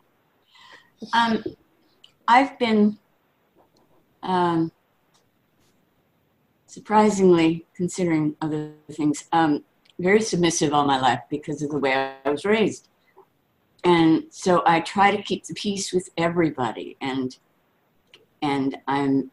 [1.14, 1.44] Um,
[2.28, 2.98] I've been
[4.24, 4.72] um,
[6.68, 9.64] surprisingly, considering other things, um,
[10.00, 11.94] very submissive all my life because of the way
[12.26, 12.90] I was raised.
[13.84, 17.38] And so I try to keep the peace with everybody, and
[18.42, 19.32] and I'm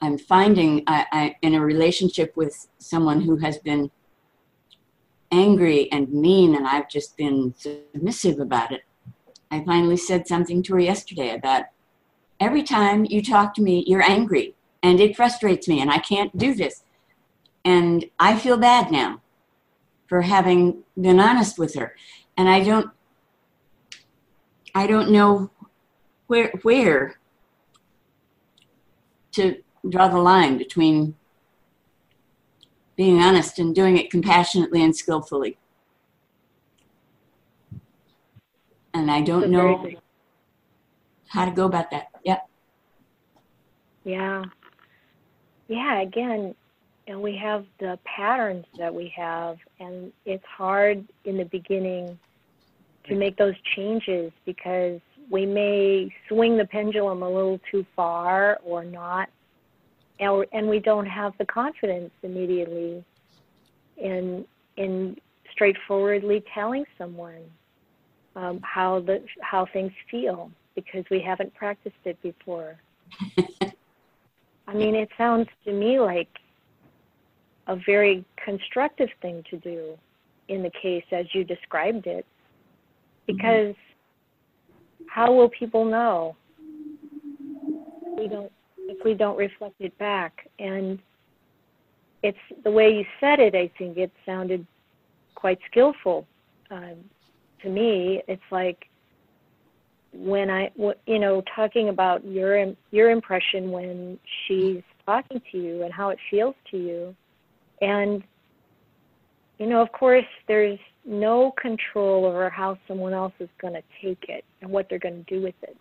[0.00, 3.90] I'm finding I, I in a relationship with someone who has been
[5.32, 8.82] angry and mean, and I've just been submissive about it.
[9.50, 11.64] I finally said something to her yesterday about
[12.40, 16.36] every time you talk to me, you're angry, and it frustrates me, and I can't
[16.36, 16.82] do this.
[17.64, 19.20] And I feel bad now
[20.06, 21.94] for having been honest with her.
[22.36, 22.90] And I don't
[24.74, 25.50] I don't know
[26.26, 27.18] where where
[29.32, 29.56] to
[29.88, 31.16] draw the line between
[32.96, 35.58] being honest and doing it compassionately and skillfully.
[39.06, 39.88] And I don't know
[41.28, 42.08] how to go about that.
[42.24, 42.48] Yep.
[44.02, 44.42] Yeah.
[45.68, 46.56] Yeah, again,
[47.06, 52.18] and we have the patterns that we have, and it's hard in the beginning
[53.06, 58.82] to make those changes because we may swing the pendulum a little too far or
[58.82, 59.28] not
[60.18, 63.04] and, and we don't have the confidence immediately
[63.96, 64.44] in
[64.76, 65.16] in
[65.52, 67.42] straightforwardly telling someone
[68.36, 72.76] um, how the how things feel because we haven't practiced it before.
[74.68, 76.28] I mean, it sounds to me like
[77.66, 79.98] a very constructive thing to do
[80.48, 82.26] in the case as you described it,
[83.26, 85.04] because mm-hmm.
[85.08, 86.36] how will people know?
[88.16, 88.52] We don't
[88.88, 90.48] if we don't reflect it back.
[90.58, 90.98] And
[92.22, 94.66] it's the way you said it, I think it sounded
[95.34, 96.26] quite skillful
[96.70, 96.96] um,
[97.66, 98.22] to me.
[98.28, 98.86] It's like
[100.12, 100.70] when I,
[101.06, 106.18] you know, talking about your your impression when she's talking to you and how it
[106.30, 107.14] feels to you,
[107.80, 108.22] and
[109.58, 114.24] you know, of course, there's no control over how someone else is going to take
[114.28, 115.76] it and what they're going to do with it.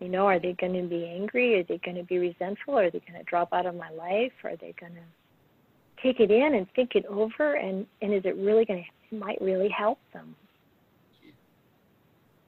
[0.00, 1.58] You know, are they going to be angry?
[1.58, 2.76] Are they going to be resentful?
[2.78, 4.32] Are they going to drop out of my life?
[4.44, 7.54] Are they going to take it in and think it over?
[7.54, 10.34] And, and is it really going to, might really help them.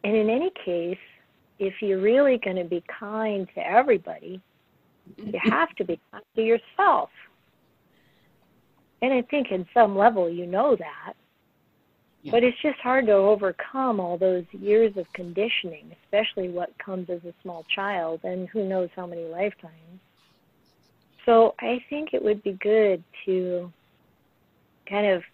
[0.07, 0.99] And in any case,
[1.59, 4.41] if you're really going to be kind to everybody,
[5.17, 7.11] you have to be kind to yourself.
[9.03, 11.15] And I think in some level you know that.
[12.23, 12.31] Yeah.
[12.31, 17.25] But it's just hard to overcome all those years of conditioning, especially what comes as
[17.25, 20.01] a small child and who knows how many lifetimes.
[21.25, 23.73] So I think it would be good to
[24.89, 25.25] kind of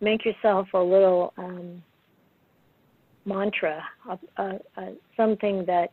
[0.00, 1.82] make yourself a little um,
[3.26, 5.90] mantra, a, a, a, something that,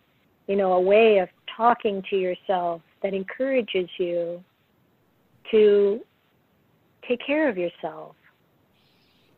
[0.47, 4.43] you know, a way of talking to yourself that encourages you
[5.51, 6.01] to
[7.07, 8.15] take care of yourself,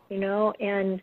[0.10, 1.02] you know, and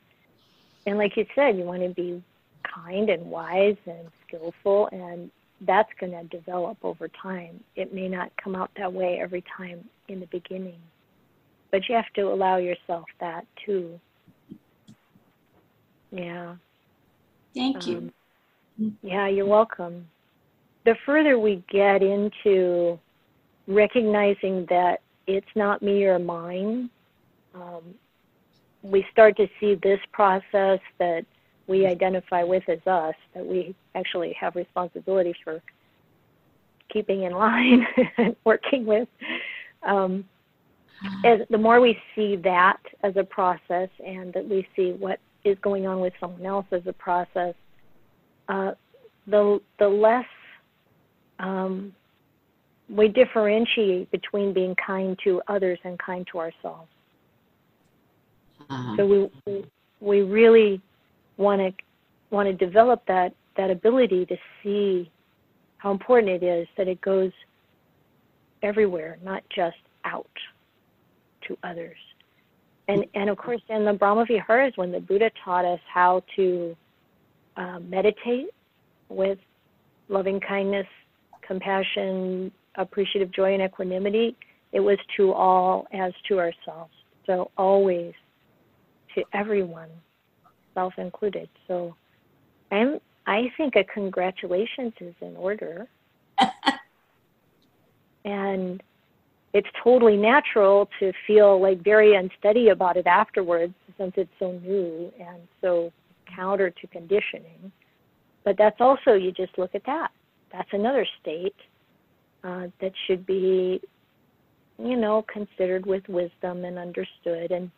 [0.87, 2.23] and like you said, you want to be
[2.63, 5.31] kind and wise and skillful, and
[5.61, 7.63] that's going to develop over time.
[7.77, 10.81] It may not come out that way every time in the beginning,
[11.71, 14.01] but you have to allow yourself that too.
[16.11, 16.57] Yeah.
[17.55, 18.11] Thank you.
[18.81, 20.07] Um, yeah, you're welcome.
[20.85, 22.99] The further we get into
[23.67, 26.91] recognizing that it's not me or mine,
[27.55, 27.95] um,
[28.83, 31.25] we start to see this process that
[31.69, 35.63] we identify with as us, that we actually have responsibility for
[36.93, 37.87] keeping in line
[38.19, 39.09] and working with.
[39.83, 40.25] Um,
[41.25, 45.57] as the more we see that as a process and that we see what is
[45.63, 47.55] going on with someone else as a process,
[48.49, 48.73] uh,
[49.27, 50.27] the the less
[51.39, 51.93] um,
[52.89, 56.89] we differentiate between being kind to others and kind to ourselves.
[58.69, 58.97] Uh-huh.
[58.97, 59.65] So we
[60.01, 60.81] we really
[61.37, 61.73] want to
[62.31, 65.11] want to develop that that ability to see
[65.79, 67.33] how important it is that it goes
[68.63, 70.31] everywhere, not just out
[71.49, 71.97] to others.
[72.89, 76.77] And and of course, in the Brahma Viharas, when the Buddha taught us how to
[77.57, 78.49] uh, meditate
[79.09, 79.39] with
[80.09, 80.87] loving kindness,
[81.47, 84.37] compassion, appreciative joy, and equanimity,
[84.73, 86.93] it was to all as to ourselves.
[87.27, 88.15] So always
[89.15, 89.91] to everyone,
[90.75, 91.49] self included.
[91.69, 91.95] So
[92.71, 95.87] I'm I think a congratulations is in order.
[98.25, 98.83] and
[99.53, 105.13] it's totally natural to feel like very unsteady about it afterwards since it's so new
[105.21, 105.93] and so
[106.35, 107.71] counter to conditioning.
[108.45, 110.11] But that's also, you just look at that.
[110.53, 111.55] That's another state
[112.45, 113.81] uh, that should be,
[114.79, 117.71] you know, considered with wisdom and understood and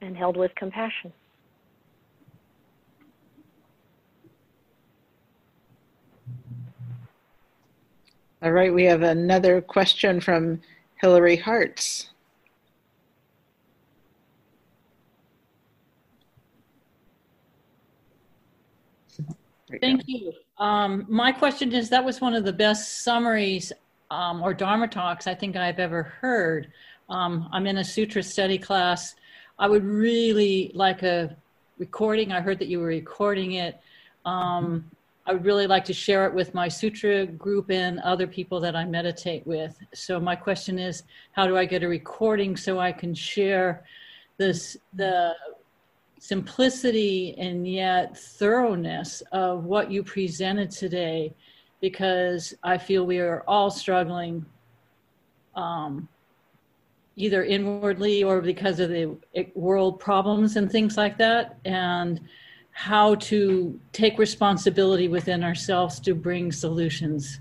[0.00, 1.12] and held with compassion.
[8.44, 10.60] All right, we have another question from
[10.96, 12.10] Hillary Hartz.
[19.80, 20.34] Thank you.
[20.58, 23.72] Um, my question is that was one of the best summaries
[24.10, 26.70] um, or Dharma talks I think I've ever heard.
[27.08, 29.14] Um, I'm in a sutra study class.
[29.58, 31.34] I would really like a
[31.78, 32.30] recording.
[32.30, 33.80] I heard that you were recording it.
[34.26, 34.90] Um,
[35.26, 38.76] I would really like to share it with my sutra group and other people that
[38.76, 39.78] I meditate with.
[39.94, 43.84] So my question is, how do I get a recording so I can share
[44.36, 45.34] this the
[46.18, 51.34] simplicity and yet thoroughness of what you presented today?
[51.80, 54.44] Because I feel we are all struggling,
[55.56, 56.06] um,
[57.16, 59.16] either inwardly or because of the
[59.54, 62.20] world problems and things like that, and
[62.76, 67.38] how to take responsibility within ourselves to bring solutions.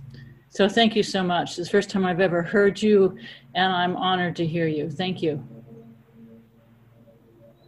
[0.49, 1.57] So thank you so much.
[1.57, 3.17] It's the first time I've ever heard you,
[3.55, 4.91] and I'm honored to hear you.
[4.91, 5.43] Thank you.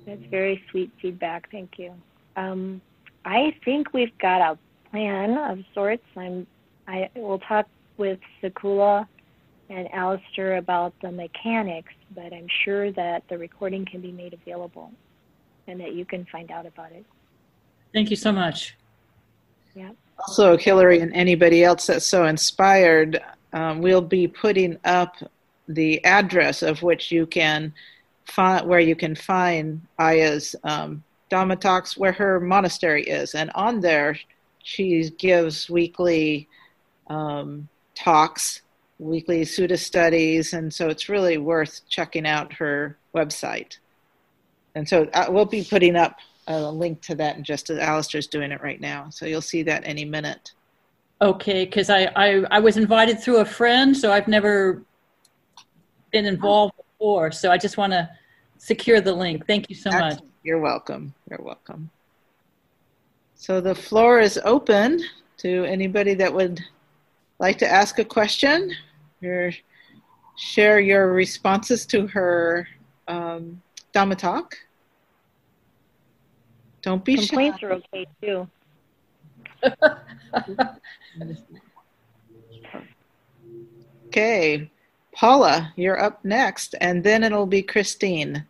[0.05, 1.49] That's very sweet feedback.
[1.51, 1.95] Thank you.
[2.35, 2.81] Um,
[3.25, 4.57] I think we've got a
[4.91, 6.05] plan of sorts.
[6.15, 6.45] I'm.
[6.87, 9.07] I will talk with Sakula
[9.71, 14.91] and Alistair about the mechanics, but I'm sure that the recording can be made available,
[15.65, 17.03] and that you can find out about it.
[17.95, 18.75] Thank you so much.
[19.73, 19.91] Yeah.
[20.19, 23.23] Also, Hillary and anybody else that's so inspired,
[23.53, 25.15] um, we'll be putting up
[25.69, 27.73] the address of which you can
[28.25, 33.79] find where you can find Ayya's um, Dhamma talks, where her monastery is, and on
[33.79, 34.19] there
[34.61, 36.49] she gives weekly
[37.07, 38.61] um, talks,
[38.99, 43.77] weekly Sutta studies, and so it's really worth checking out her website.
[44.75, 46.17] And so uh, we'll be putting up
[46.47, 49.09] a link to that in just as Alistair's doing it right now.
[49.09, 50.51] So you'll see that any minute.
[51.21, 54.83] Okay, because I, I, I was invited through a friend, so I've never
[56.11, 57.31] been involved before.
[57.31, 58.09] So I just want to
[58.57, 59.47] secure the link.
[59.47, 60.21] Thank you so Excellent.
[60.21, 60.29] much.
[60.43, 61.13] You're welcome.
[61.29, 61.89] You're welcome.
[63.35, 65.01] So the floor is open
[65.37, 66.61] to anybody that would
[67.39, 68.71] like to ask a question
[69.23, 69.51] or
[70.37, 72.67] share your responses to her
[73.07, 73.61] um,
[73.93, 74.55] Dhamma talk.
[76.85, 77.25] Don't be shy.
[77.25, 78.47] Complaints are okay too.
[84.07, 84.69] Okay,
[85.13, 88.45] Paula, you're up next, and then it'll be Christine.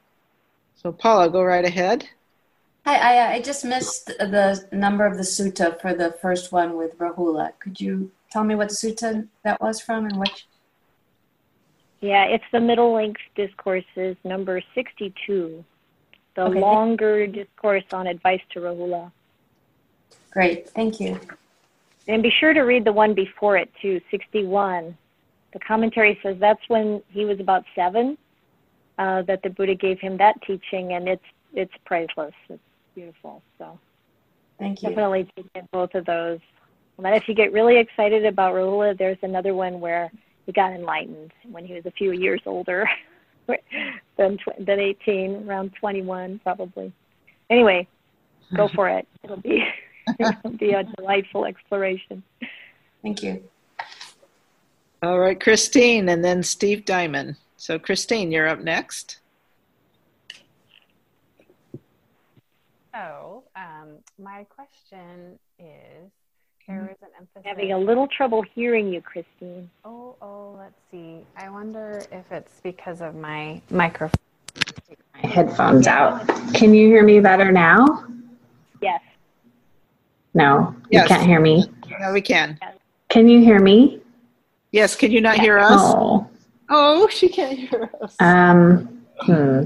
[0.75, 2.09] So Paula, go right ahead.
[2.85, 6.75] Hi, I, uh, I just missed the number of the sutta for the first one
[6.75, 7.51] with Rahula.
[7.59, 10.45] Could you tell me what sutta that was from and which?
[12.01, 15.63] Yeah, it's the middle length discourses, number 62,
[16.35, 16.59] the Okay.
[16.59, 19.11] longer discourse on advice to Rahula.
[20.31, 21.19] Great, thank you.
[22.07, 24.97] And be sure to read the one before it too, 61.
[25.53, 28.17] The commentary says that's when he was about seven
[28.97, 31.23] uh, that the Buddha gave him that teaching, and it's
[31.53, 32.33] it's priceless.
[32.49, 32.61] It's
[32.93, 33.41] beautiful.
[33.57, 33.79] So
[34.59, 34.89] Thank you.
[34.89, 36.39] definitely take in both of those.
[36.97, 40.11] And then if you get really excited about Rahula, there's another one where
[40.45, 42.87] he got enlightened when he was a few years older
[44.17, 46.91] than tw- than 18, around 21 probably.
[47.49, 47.87] Anyway,
[48.55, 49.07] go for it.
[49.23, 49.63] It'll be
[50.19, 52.23] it'll be a delightful exploration.
[53.01, 53.43] Thank you.
[55.03, 57.35] All right, Christine, and then Steve Diamond.
[57.57, 59.19] So Christine, you're up next.
[62.93, 66.11] So, um, my question is
[66.67, 67.43] there is an emphasis.
[67.45, 69.69] Having a little trouble hearing you, Christine.
[69.83, 71.19] Oh, oh, let's see.
[71.37, 74.15] I wonder if it's because of my microphone.
[75.21, 76.27] My headphones out.
[76.53, 78.05] Can you hear me better now?
[78.81, 79.01] Yes.
[80.33, 81.03] No, Yes.
[81.03, 81.65] you can't hear me.
[81.99, 82.59] No, we can.
[83.09, 84.01] Can you hear me?
[84.71, 85.71] Yes, can you not hear us?
[85.79, 86.27] Oh,
[86.69, 88.15] Oh, she can't hear us.
[88.19, 89.63] um, hmm.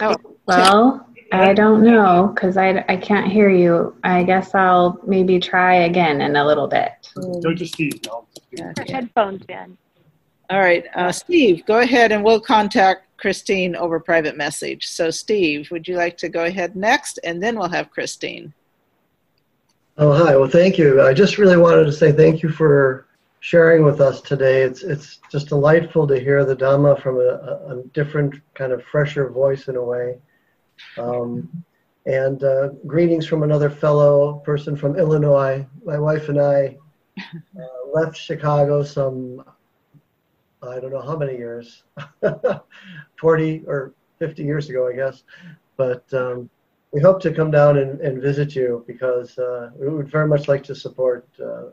[0.00, 0.16] Oh,
[0.46, 3.94] Well, I don't know because I, I can't hear you.
[4.02, 6.92] I guess I'll maybe try again in a little bit.
[7.14, 8.26] Go to Steve now.
[8.50, 8.72] yeah.
[8.88, 9.76] Headphones in.
[10.50, 14.86] All right, uh, Steve, go ahead and we'll contact Christine over private message.
[14.86, 18.54] So, Steve, would you like to go ahead next, and then we'll have Christine.
[19.98, 20.36] Oh, hi.
[20.36, 21.02] Well, thank you.
[21.02, 23.08] I just really wanted to say thank you for
[23.40, 24.62] sharing with us today.
[24.62, 28.82] It's it's just delightful to hear the Dhamma from a, a, a different kind of
[28.84, 30.18] fresher voice in a way.
[30.96, 31.64] Um,
[32.06, 35.66] and uh, greetings from another fellow person from Illinois.
[35.84, 36.76] My wife and I
[37.18, 39.44] uh, left Chicago some,
[40.62, 41.82] I don't know how many years,
[43.20, 45.22] 40 or 50 years ago, I guess.
[45.76, 46.48] But um,
[46.92, 50.48] we hope to come down and, and visit you because uh, we would very much
[50.48, 51.64] like to support uh,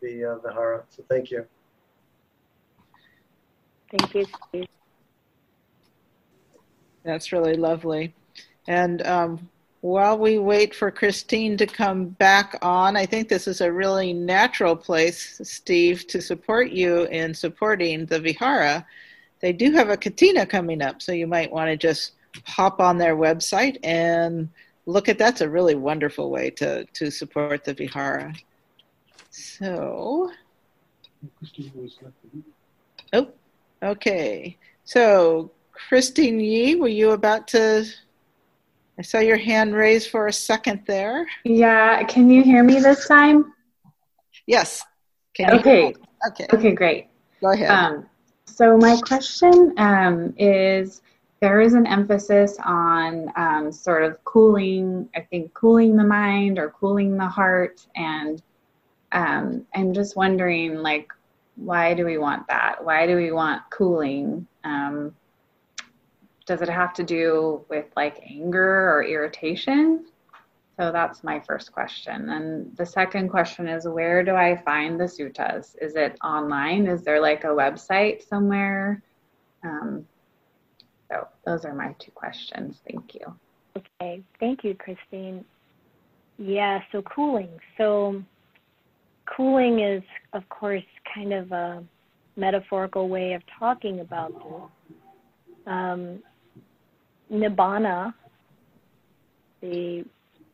[0.00, 0.84] the uh, Vihara.
[0.88, 1.46] So thank you.
[3.90, 4.66] Thank you,
[7.02, 8.14] That's really lovely.
[8.68, 9.48] And um,
[9.80, 14.12] while we wait for Christine to come back on, I think this is a really
[14.12, 18.86] natural place, Steve, to support you in supporting the Vihara.
[19.40, 22.12] They do have a Kathina coming up, so you might want to just
[22.44, 24.50] hop on their website and
[24.86, 28.34] look at that's a really wonderful way to, to support the Vihara.
[29.30, 30.30] So,
[33.14, 33.28] oh,
[33.82, 34.58] okay.
[34.84, 37.86] So, Christine Yee, were you about to?
[39.00, 41.26] I saw your hand raised for a second there.
[41.44, 43.54] Yeah, can you hear me this time?
[44.46, 44.84] Yes.
[45.32, 45.58] Can you?
[45.58, 45.94] Okay,
[46.28, 46.46] Okay.
[46.52, 47.06] okay, great.
[47.40, 47.70] Go ahead.
[47.70, 48.06] Um,
[48.44, 51.00] so my question um, is,
[51.40, 56.68] there is an emphasis on um, sort of cooling, I think, cooling the mind or
[56.68, 58.42] cooling the heart, and
[59.12, 61.08] um, I'm just wondering, like,
[61.56, 62.84] why do we want that?
[62.84, 64.46] Why do we want cooling?
[64.62, 65.16] Um,
[66.50, 70.04] does it have to do with like anger or irritation?
[70.76, 72.28] So that's my first question.
[72.28, 75.76] And the second question is where do I find the suttas?
[75.80, 76.88] Is it online?
[76.88, 79.00] Is there like a website somewhere?
[79.62, 80.04] Um,
[81.08, 82.80] so those are my two questions.
[82.90, 83.32] Thank you.
[83.76, 85.44] Okay, thank you, Christine.
[86.36, 87.50] Yeah, so cooling.
[87.78, 88.24] So
[89.36, 90.82] cooling is, of course,
[91.14, 91.84] kind of a
[92.36, 94.96] metaphorical way of talking about this.
[95.68, 96.20] Um,
[97.32, 98.12] nibbana,
[99.60, 100.04] the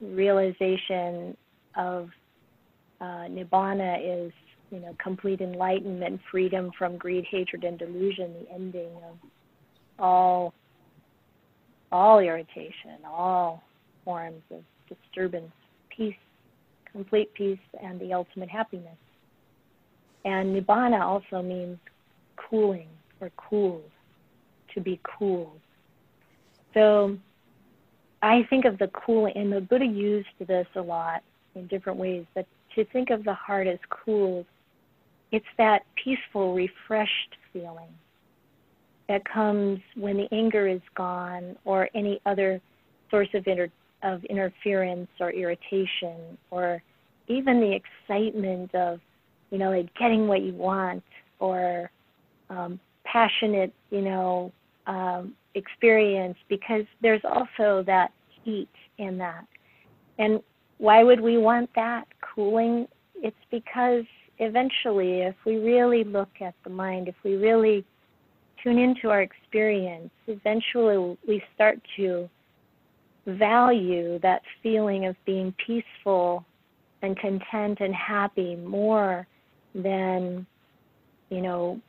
[0.01, 1.37] realization
[1.77, 2.09] of
[3.01, 4.33] uh, nibbana is,
[4.71, 9.17] you know, complete enlightenment, freedom from greed, hatred, and delusion, the ending of
[9.99, 10.53] all
[11.93, 13.63] all irritation, all
[14.05, 15.53] forms of disturbance,
[15.97, 16.17] peace,
[16.91, 18.97] complete peace, and the ultimate happiness.
[20.25, 21.79] And nibbana also means
[22.51, 22.89] cooling
[23.21, 23.91] or cooled,
[24.75, 25.61] to be cooled.
[26.77, 27.17] So
[28.23, 31.23] I think of the cool, and the Buddha used this a lot
[31.55, 34.45] in different ways, but to think of the heart as cooled,
[35.33, 37.89] it's that peaceful, refreshed feeling
[39.09, 42.61] that comes when the anger is gone or any other
[43.11, 43.71] source of inter-
[44.03, 46.83] of interference or irritation or
[47.29, 49.01] even the excitement of,
[49.51, 51.03] you know, like getting what you want
[51.39, 51.91] or
[52.51, 54.53] um, passionate, you know,
[54.87, 58.13] um, experience because there's also that
[58.45, 59.47] heat in that.
[60.19, 60.41] And
[60.79, 62.87] why would we want that cooling?
[63.17, 64.05] It's because
[64.39, 67.85] eventually, if we really look at the mind, if we really
[68.63, 72.29] tune into our experience, eventually we start to
[73.27, 76.45] value that feeling of being peaceful
[77.03, 79.27] and content and happy more
[79.75, 80.47] than,
[81.31, 81.81] you know,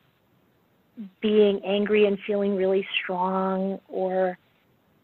[1.22, 4.38] being angry and feeling really strong or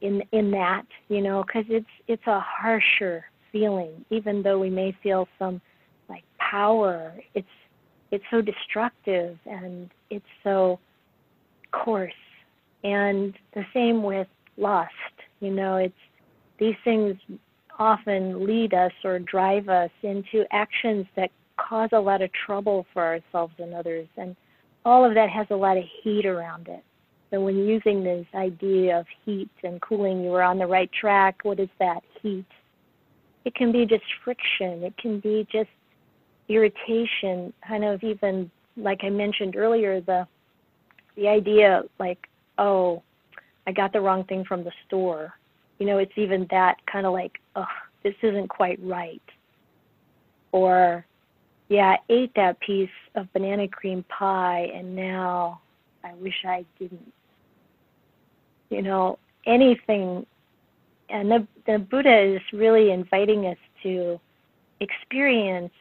[0.01, 4.95] in in that, you know, because it's it's a harsher feeling, even though we may
[5.03, 5.61] feel some
[6.09, 7.13] like power.
[7.33, 7.47] It's
[8.11, 10.79] it's so destructive and it's so
[11.71, 12.11] coarse.
[12.83, 14.27] And the same with
[14.57, 14.91] lust.
[15.39, 15.93] You know, it's
[16.59, 17.15] these things
[17.79, 23.03] often lead us or drive us into actions that cause a lot of trouble for
[23.03, 24.07] ourselves and others.
[24.17, 24.35] And
[24.85, 26.83] all of that has a lot of heat around it.
[27.31, 31.39] So when using this idea of heat and cooling, you were on the right track.
[31.43, 32.45] What is that heat?
[33.45, 34.83] It can be just friction.
[34.83, 35.69] It can be just
[36.47, 40.27] irritation, kind of even like I mentioned earlier, the
[41.15, 42.27] the idea like,
[42.57, 43.03] oh,
[43.67, 45.33] I got the wrong thing from the store.
[45.79, 47.65] You know, it's even that kind of like, oh,
[48.03, 49.21] this isn't quite right.
[50.51, 51.05] Or,
[51.73, 55.59] yeah, I ate that piece of banana cream pie and now
[56.03, 57.11] I wish I didn't.
[58.69, 59.17] You know,
[59.47, 60.27] anything.
[61.09, 64.19] And the, the Buddha is really inviting us to
[64.81, 65.73] experience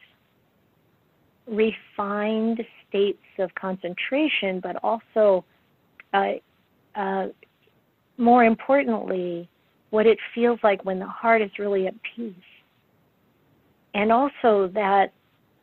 [1.45, 5.45] refined states of concentration, but also,
[6.15, 6.33] uh,
[6.95, 7.27] uh,
[8.17, 9.47] more importantly,
[9.91, 12.33] what it feels like when the heart is really at peace.
[13.93, 15.13] And also that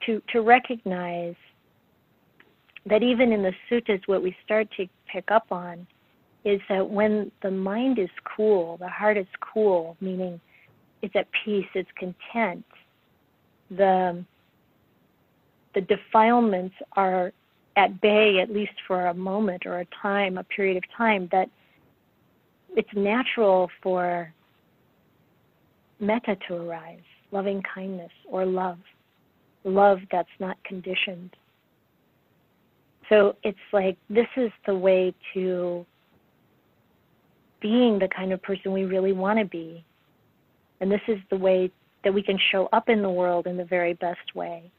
[0.07, 1.35] to, to recognize
[2.87, 5.87] that even in the suttas, what we start to pick up on
[6.45, 10.41] is that when the mind is cool, the heart is cool, meaning
[11.03, 12.65] it's at peace, it's content,
[13.71, 14.25] the
[15.73, 17.33] the defilements are
[17.77, 21.49] at bay at least for a moment or a time, a period of time, that
[22.77, 24.33] it's natural for
[26.01, 26.99] metta to arise,
[27.31, 28.79] loving kindness or love,
[29.65, 31.31] love that's not conditioned.
[33.09, 35.85] So it's like this is the way to
[37.61, 39.85] being the kind of person we really want to be.
[40.81, 41.71] And this is the way
[42.05, 44.71] that we can show up in the world in the very best way.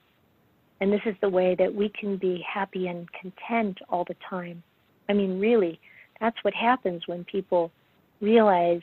[0.80, 4.64] And this is the way that we can be happy and content all the time.
[5.10, 5.80] I mean, really,
[6.20, 7.72] that's what happens when people
[8.20, 8.82] realize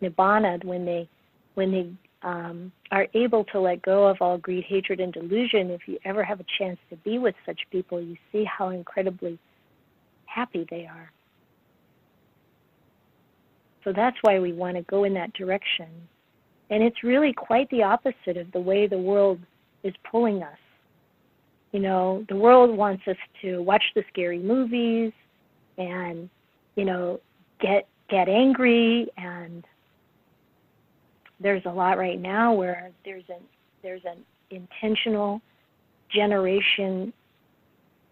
[0.00, 1.08] nibbana, when they
[1.54, 1.90] when they
[2.22, 5.70] um, are able to let go of all greed, hatred, and delusion.
[5.70, 9.38] If you ever have a chance to be with such people, you see how incredibly
[10.26, 11.12] happy they are.
[13.84, 15.88] So that's why we want to go in that direction.
[16.70, 19.38] And it's really quite the opposite of the way the world
[19.82, 20.58] is pulling us.
[21.72, 25.12] You know, the world wants us to watch the scary movies
[25.76, 26.28] and,
[26.76, 27.20] you know,
[27.60, 29.64] get get angry and
[31.40, 33.42] there's a lot right now where there's an
[33.82, 35.40] there's an intentional
[36.12, 37.12] generation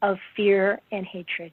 [0.02, 1.52] of fear and hatred.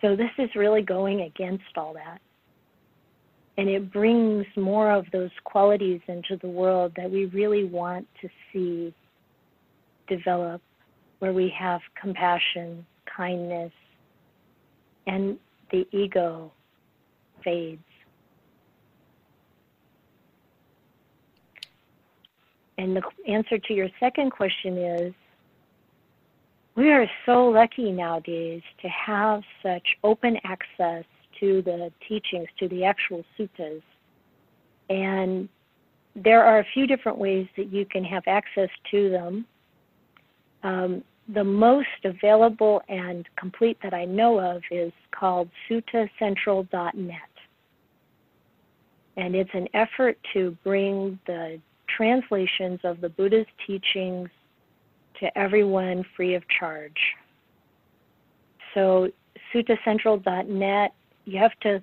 [0.00, 2.20] So this is really going against all that.
[3.58, 8.28] And it brings more of those qualities into the world that we really want to
[8.52, 8.94] see
[10.08, 10.60] develop
[11.18, 12.84] where we have compassion,
[13.16, 13.72] kindness,
[15.06, 15.38] and
[15.70, 16.52] the ego
[17.42, 17.80] fades.
[22.78, 25.14] And the answer to your second question is
[26.74, 31.04] we are so lucky nowadays to have such open access
[31.40, 33.82] to the teachings, to the actual suttas.
[34.90, 35.48] And
[36.14, 39.46] there are a few different ways that you can have access to them.
[40.62, 47.18] Um, the most available and complete that I know of is called suttacentral.net.
[49.16, 51.58] And it's an effort to bring the
[51.96, 54.28] translations of the Buddha's teachings
[55.20, 56.98] to everyone free of charge.
[58.74, 59.08] So,
[59.54, 60.92] suttacentral.net,
[61.24, 61.82] you have to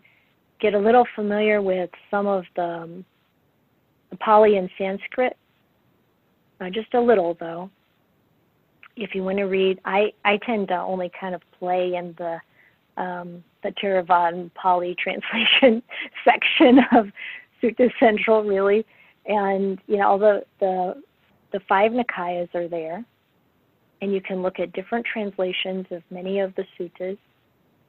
[0.60, 3.06] get a little familiar with some of the, um,
[4.12, 5.36] the Pali and Sanskrit,
[6.62, 7.70] uh, just a little though
[8.96, 12.40] if you want to read, I, I tend to only kind of play in the
[12.96, 15.82] um, the Theravada Pali translation
[16.24, 17.08] section of
[17.62, 18.86] Sutta Central, really.
[19.26, 21.02] And you know, all the the
[21.52, 23.06] the five Nikayas are there,
[24.02, 27.18] and you can look at different translations of many of the suttas,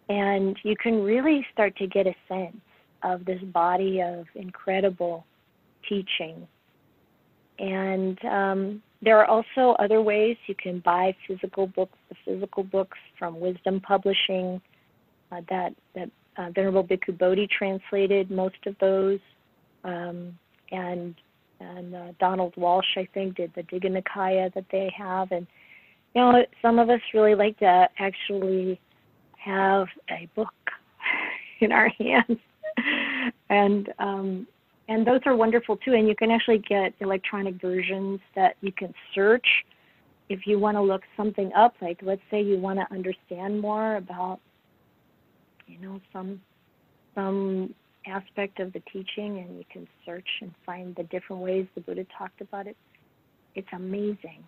[0.09, 2.57] and you can really start to get a sense
[3.03, 5.25] of this body of incredible
[5.89, 6.47] teaching.
[7.59, 12.99] And um, there are also other ways you can buy physical books, the physical books
[13.19, 14.61] from Wisdom Publishing
[15.31, 19.21] uh, that that uh, Venerable Bhikkhu Bodhi translated most of those,
[19.85, 20.37] um,
[20.73, 21.15] and
[21.65, 25.47] and uh, Donald Walsh I think did the Digha Nikaya that they have, and
[26.15, 28.81] you know some of us really like to actually
[29.37, 30.55] have a book
[31.61, 32.39] in our hands,
[33.51, 34.47] and um,
[34.89, 35.95] and those are wonderful too.
[35.95, 39.47] And you can actually get electronic versions that you can search
[40.29, 41.75] if you want to look something up.
[41.81, 44.41] Like let's say you want to understand more about,
[45.67, 46.41] you know, some
[47.15, 47.75] some
[48.07, 52.07] aspect of the teaching, and you can search and find the different ways the Buddha
[52.17, 52.77] talked about it.
[53.55, 54.45] It's amazing.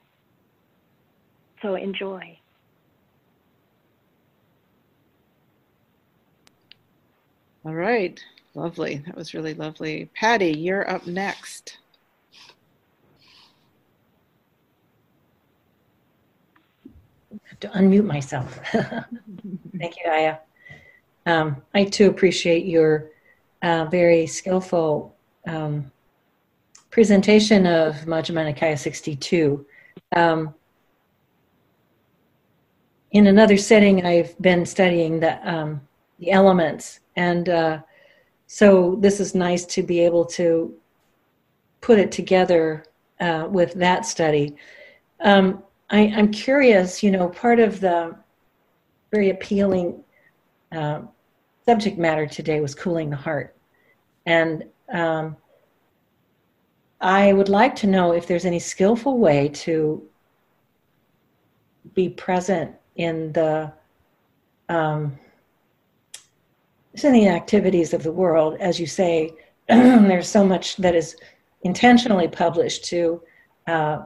[1.62, 2.38] So enjoy.
[7.64, 8.18] All right.
[8.54, 9.02] Lovely.
[9.07, 10.11] That was really lovely.
[10.14, 11.78] Patty, you're up next.
[17.61, 18.59] to unmute myself.
[18.72, 20.38] Thank you, Ayya.
[21.26, 23.11] Um, I too appreciate your
[23.62, 25.14] uh, very skillful
[25.46, 25.90] um,
[26.90, 29.66] presentation of Majjhima Nikaya 62.
[30.14, 30.54] Um,
[33.12, 35.80] in another setting, I've been studying the um,
[36.18, 37.80] the elements, and uh,
[38.46, 40.74] so this is nice to be able to
[41.80, 42.84] put it together
[43.20, 44.57] uh, with that study.
[45.20, 48.16] Um, I, am curious, you know, part of the
[49.11, 50.02] very appealing
[50.72, 51.02] uh,
[51.66, 53.56] subject matter today was cooling the heart.
[54.24, 55.36] And um,
[57.00, 60.02] I would like to know if there's any skillful way to
[61.94, 63.72] be present in the
[64.68, 65.18] um,
[67.02, 69.32] in the activities of the world, as you say,
[69.68, 71.16] there's so much that is
[71.62, 73.22] intentionally published to
[73.66, 74.04] uh,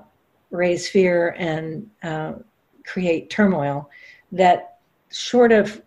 [0.50, 2.32] raise fear and uh,
[2.84, 3.88] create turmoil
[4.32, 4.78] that
[5.10, 5.80] short of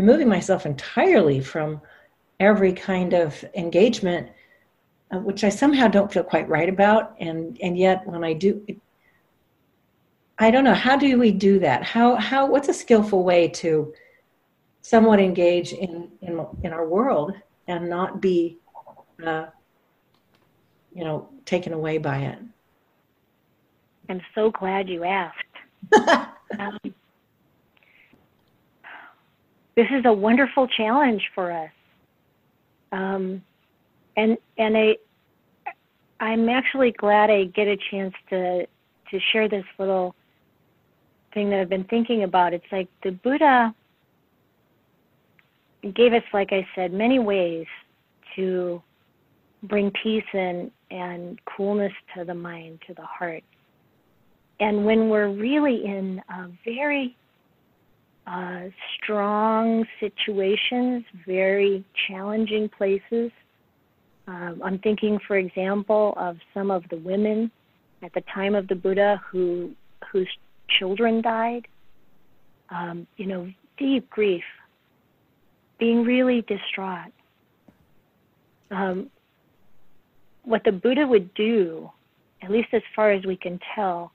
[0.00, 1.80] removing myself entirely from
[2.38, 4.28] every kind of engagement
[5.10, 8.50] uh, which i somehow don't feel quite right about and and yet when i do
[10.38, 13.92] i don't know how do we do that how how what's a skillful way to
[14.86, 17.32] somewhat engage in, in, in our world
[17.66, 18.56] and not be,
[19.26, 19.46] uh,
[20.94, 22.38] you know, taken away by it.
[24.08, 25.42] I'm so glad you asked.
[26.60, 26.78] um,
[29.76, 31.70] this is a wonderful challenge for us.
[32.92, 33.42] Um,
[34.16, 34.96] and and I,
[36.18, 38.66] I'm actually glad I get a chance to
[39.10, 40.14] to share this little
[41.34, 42.54] thing that I've been thinking about.
[42.54, 43.74] It's like the Buddha
[45.94, 47.66] gave us, like I said, many ways
[48.34, 48.82] to
[49.64, 53.42] bring peace and, and coolness to the mind, to the heart.
[54.58, 57.16] And when we're really in a very
[58.26, 58.60] uh,
[58.96, 63.30] strong situations, very challenging places,
[64.28, 67.50] um, I'm thinking, for example, of some of the women
[68.02, 69.72] at the time of the Buddha who
[70.10, 70.28] whose
[70.78, 71.68] children died.
[72.70, 73.48] Um, you know,
[73.78, 74.42] deep grief,
[75.78, 77.12] being really distraught.
[78.72, 79.08] Um,
[80.44, 81.88] what the Buddha would do,
[82.42, 84.10] at least as far as we can tell,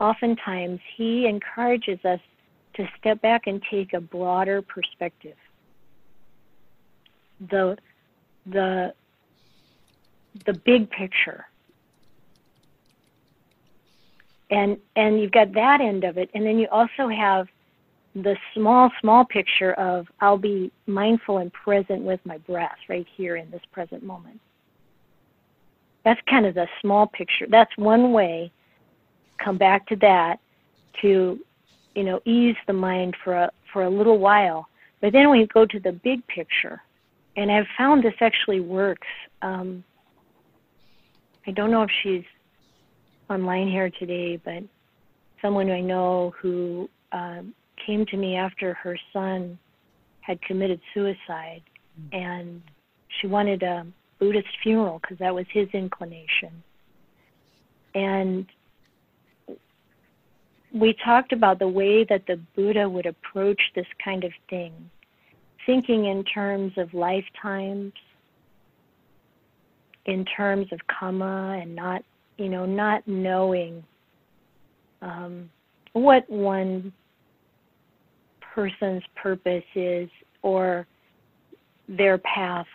[0.00, 2.20] oftentimes he encourages us
[2.80, 5.36] to step back and take a broader perspective.
[7.50, 7.76] The,
[8.46, 8.94] the,
[10.46, 11.46] the big picture.
[14.50, 16.30] And, and you've got that end of it.
[16.34, 17.46] And then you also have
[18.14, 23.36] the small, small picture of I'll be mindful and present with my breath right here
[23.36, 24.40] in this present moment.
[26.04, 27.46] That's kind of the small picture.
[27.48, 28.50] That's one way,
[29.38, 30.40] come back to that
[31.02, 31.38] to,
[31.94, 34.68] you know, ease the mind for a, for a little while.
[35.00, 36.82] But then we go to the big picture.
[37.36, 39.06] And I've found this actually works.
[39.42, 39.84] Um,
[41.46, 42.24] I don't know if she's
[43.28, 44.62] online here today, but
[45.40, 47.54] someone I know who um,
[47.86, 49.58] came to me after her son
[50.20, 51.62] had committed suicide
[51.98, 52.16] mm.
[52.16, 52.62] and
[53.20, 53.86] she wanted a
[54.18, 56.62] Buddhist funeral because that was his inclination.
[57.94, 58.46] And
[60.72, 64.72] we talked about the way that the Buddha would approach this kind of thing,
[65.66, 67.92] thinking in terms of lifetimes,
[70.06, 72.02] in terms of karma and not,
[72.36, 73.82] you know, not knowing
[75.02, 75.50] um,
[75.92, 76.92] what one
[78.54, 80.08] person's purpose is
[80.42, 80.86] or
[81.88, 82.66] their path,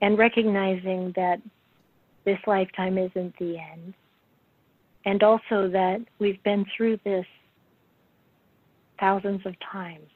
[0.00, 1.40] and recognizing that
[2.24, 3.94] this lifetime isn't the end,
[5.08, 7.24] and also that we've been through this
[9.00, 10.10] thousands of times.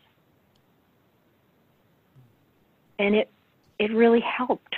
[2.99, 3.30] And it
[3.78, 4.76] it really helped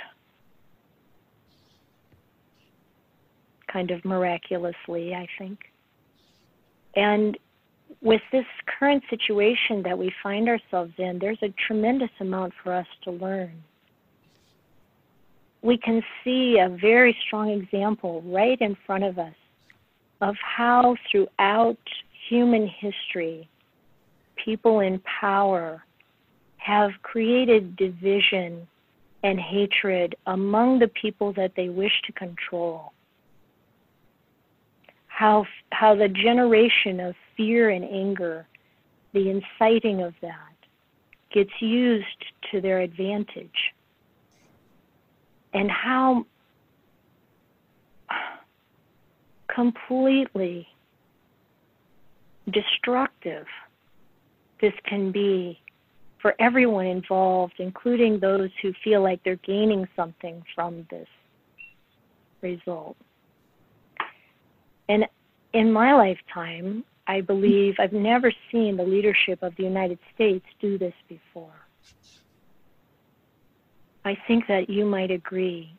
[3.67, 5.59] kind of miraculously, I think.
[6.95, 7.37] And
[8.01, 8.45] with this
[8.79, 13.61] current situation that we find ourselves in, there's a tremendous amount for us to learn.
[15.61, 19.35] We can see a very strong example right in front of us
[20.21, 21.77] of how throughout
[22.29, 23.47] human history,
[24.43, 25.83] people in power
[26.57, 28.67] have created division
[29.23, 32.93] and hatred among the people that they wish to control.
[35.07, 38.45] How, how the generation of fear and anger,
[39.13, 40.53] the inciting of that,
[41.31, 43.73] gets used to their advantage.
[45.53, 46.25] And how
[49.47, 50.67] completely
[52.51, 53.47] destructive
[54.61, 55.59] this can be
[56.21, 61.07] for everyone involved, including those who feel like they're gaining something from this
[62.41, 62.97] result.
[64.89, 65.05] And
[65.53, 70.77] in my lifetime, I believe I've never seen the leadership of the United States do
[70.77, 71.53] this before.
[74.03, 75.75] I think that you might agree.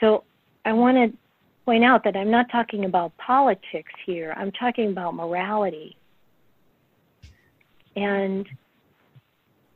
[0.00, 0.24] So
[0.64, 1.18] I want to
[1.66, 5.96] point out that I'm not talking about politics here, I'm talking about morality
[7.96, 8.48] and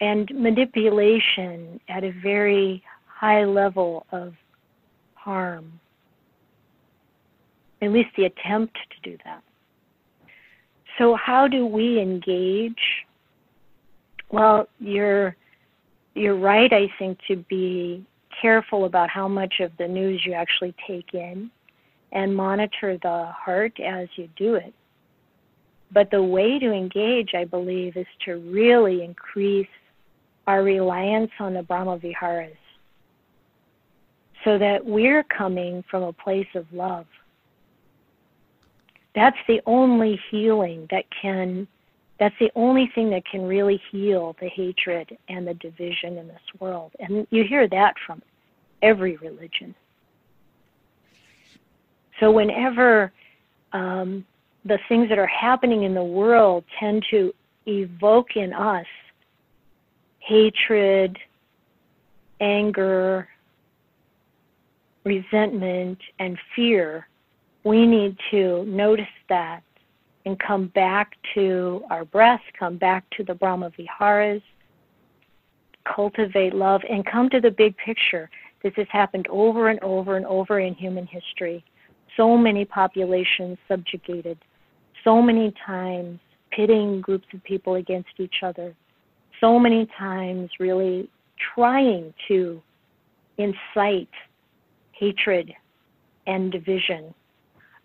[0.00, 4.34] and manipulation at a very high level of
[5.14, 5.78] harm.
[7.82, 9.42] At least the attempt to do that.
[10.96, 13.04] So how do we engage?
[14.30, 15.36] Well, you're
[16.14, 18.06] you're right, I think, to be
[18.40, 21.50] careful about how much of the news you actually take in
[22.12, 24.74] and monitor the heart as you do it.
[25.92, 29.66] But the way to engage, I believe, is to really increase
[30.46, 32.56] our reliance on the Brahma Viharas
[34.44, 37.06] so that we're coming from a place of love.
[39.14, 41.66] That's the only healing that can,
[42.18, 46.60] that's the only thing that can really heal the hatred and the division in this
[46.60, 46.92] world.
[47.00, 48.22] And you hear that from
[48.82, 49.74] every religion.
[52.20, 53.12] So whenever
[53.72, 54.24] um,
[54.64, 57.34] the things that are happening in the world tend to
[57.66, 58.86] evoke in us
[60.18, 61.18] hatred,
[62.40, 63.26] anger,
[65.04, 67.08] resentment, and fear,
[67.64, 69.62] we need to notice that
[70.26, 74.42] and come back to our breath, come back to the Brahma Viharas,
[75.84, 78.28] cultivate love, and come to the big picture.
[78.62, 81.64] This has happened over and over and over in human history.
[82.16, 84.38] So many populations subjugated,
[85.04, 86.18] so many times
[86.50, 88.74] pitting groups of people against each other,
[89.40, 91.08] so many times really
[91.54, 92.60] trying to
[93.38, 94.08] incite
[94.92, 95.52] hatred
[96.26, 97.14] and division.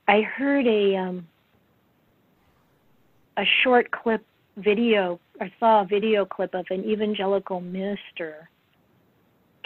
[0.08, 1.28] I heard a um,
[3.38, 4.26] a short clip
[4.58, 5.20] video.
[5.42, 8.50] I saw a video clip of an evangelical minister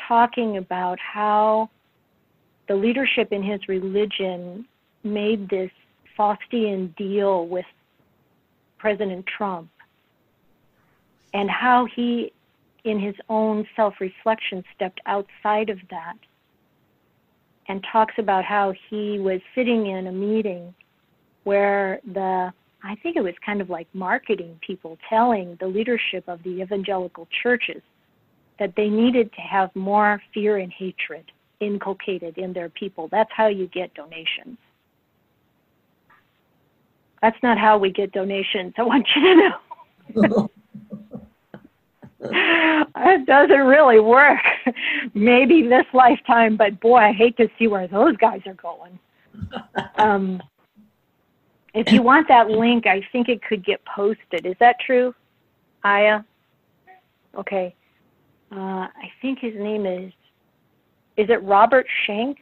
[0.08, 1.70] talking about how
[2.70, 4.66] the leadership in his religion
[5.04, 5.72] made this
[6.18, 7.66] Faustian deal with
[8.78, 9.70] President Trump
[11.34, 12.32] and how he,
[12.84, 16.16] in his own self reflection, stepped outside of that
[17.68, 20.74] and talks about how he was sitting in a meeting
[21.44, 22.54] where the
[22.84, 27.28] I think it was kind of like marketing people telling the leadership of the evangelical
[27.44, 27.82] churches
[28.60, 33.08] that they needed to have more fear and hatred inculcated in their people.
[33.10, 34.58] That's how you get donations.
[37.22, 38.74] That's not how we get donations.
[38.78, 39.36] I want you to
[40.16, 40.50] know.
[42.22, 44.40] it doesn't really work.
[45.14, 49.00] Maybe this lifetime, but boy, I hate to see where those guys are going.
[49.98, 50.42] Um,
[51.74, 54.46] if you want that link, I think it could get posted.
[54.46, 55.14] Is that true,
[55.86, 56.26] Ayya?
[57.36, 57.76] Okay.
[58.52, 60.12] Uh, I think his name is,
[61.20, 62.38] is it Robert Schenck?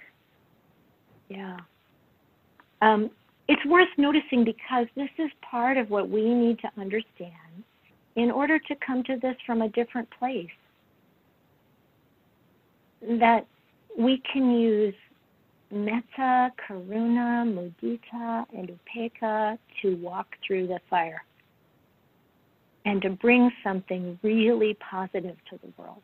[1.29, 1.57] Yeah.
[2.81, 3.09] Um,
[3.47, 7.63] it's worth noticing because this is part of what we need to understand
[8.15, 10.47] in order to come to this from a different place.
[13.01, 13.45] that
[13.97, 14.93] we can use
[15.71, 21.23] metta, karuna, mudita, and upekkha to walk through the fire
[22.85, 26.01] and to bring something really positive to the world.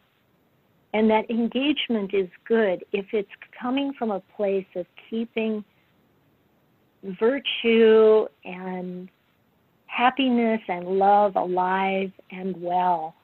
[0.93, 5.63] And that engagement is good if it's coming from a place of keeping
[7.03, 9.09] virtue and
[9.87, 13.15] happiness and love alive and well.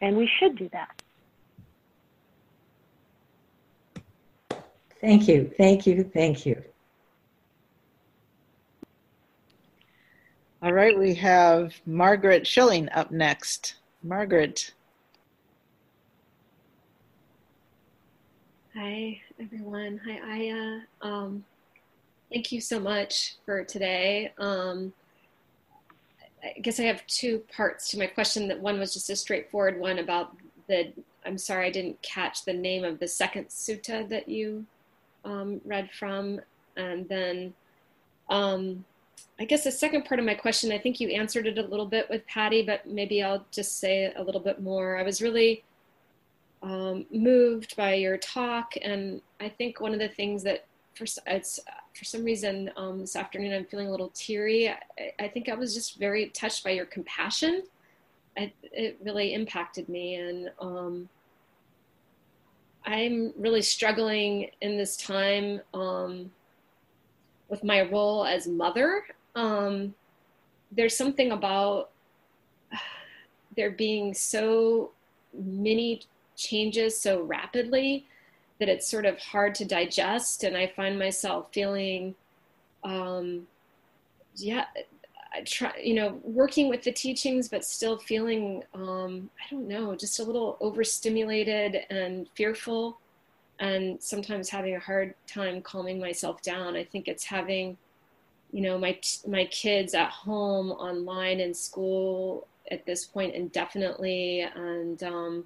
[0.00, 1.02] And we should do that.
[5.00, 6.62] Thank you, thank you, thank you.
[10.62, 13.74] All right, we have Margaret Schilling up next.
[14.06, 14.72] Margaret.
[18.74, 20.00] Hi, everyone.
[20.06, 20.82] Hi, Ayya.
[21.02, 21.44] Um,
[22.32, 24.32] thank you so much for today.
[24.38, 24.92] Um,
[26.44, 28.46] I guess I have two parts to my question.
[28.48, 30.36] That one was just a straightforward one about
[30.68, 30.92] the.
[31.24, 34.64] I'm sorry, I didn't catch the name of the second sutta that you
[35.24, 36.40] um, read from,
[36.76, 37.52] and then
[38.28, 38.84] um,
[39.38, 40.72] I guess the second part of my question.
[40.72, 44.12] I think you answered it a little bit with Patty, but maybe I'll just say
[44.16, 44.96] a little bit more.
[44.96, 45.62] I was really
[46.62, 50.64] um, moved by your talk, and I think one of the things that
[50.94, 51.60] for it's
[51.94, 54.70] for some reason um, this afternoon I'm feeling a little teary.
[54.70, 54.78] I,
[55.18, 57.64] I, think I was just very touched by your compassion.
[58.38, 61.08] I, it really impacted me, and um,
[62.86, 66.30] I'm really struggling in this time um,
[67.48, 69.04] with my role as mother.
[69.34, 69.94] Um,
[70.72, 71.90] there's something about
[73.56, 74.90] there being so
[75.32, 76.02] many
[76.36, 78.06] changes so rapidly
[78.58, 82.14] that it's sort of hard to digest and i find myself feeling
[82.84, 83.46] um,
[84.36, 84.66] yeah
[85.34, 89.94] I try you know working with the teachings but still feeling um, i don't know
[89.94, 92.98] just a little overstimulated and fearful
[93.58, 97.76] and sometimes having a hard time calming myself down i think it's having
[98.52, 105.02] you know my my kids at home online in school at this point indefinitely and
[105.02, 105.44] um,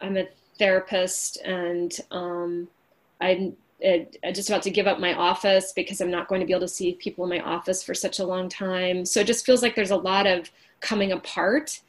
[0.00, 0.26] I'm a
[0.58, 2.68] therapist and um,
[3.20, 3.56] I'm
[4.32, 6.68] just about to give up my office because I'm not going to be able to
[6.68, 9.04] see people in my office for such a long time.
[9.04, 10.50] So it just feels like there's a lot of
[10.80, 11.80] coming apart.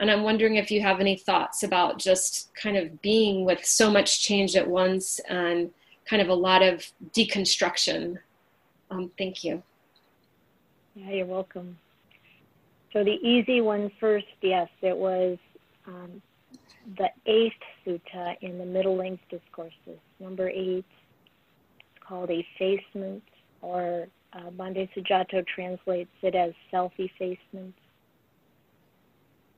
[0.00, 3.90] And I'm wondering if you have any thoughts about just kind of being with so
[3.90, 5.70] much change at once and
[6.04, 8.18] kind of a lot of deconstruction.
[8.90, 9.62] Um, thank you.
[10.94, 11.78] Yeah, you're welcome.
[12.92, 15.38] So the easy one first, yes, it was
[15.86, 16.22] um,
[16.96, 20.84] the eighth sutta in the Middle Length Discourses, number eight.
[21.78, 23.22] It's called Effacement,
[23.62, 27.74] or uh, Bhante Sujato translates it as self effacement.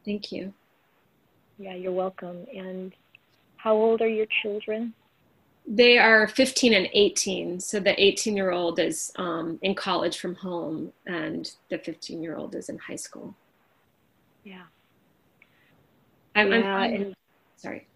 [0.07, 0.55] Thank you.
[1.59, 2.47] Yeah, you're welcome.
[2.55, 2.95] And
[3.57, 4.95] how old are your children?
[5.67, 7.59] They are 15 and 18.
[7.59, 12.37] So the 18 year old is um, in college from home, and the 15 year
[12.37, 13.35] old is in high school.
[14.45, 14.63] Yeah.
[16.37, 17.17] I'm, yeah, I'm and,
[17.57, 17.89] sorry.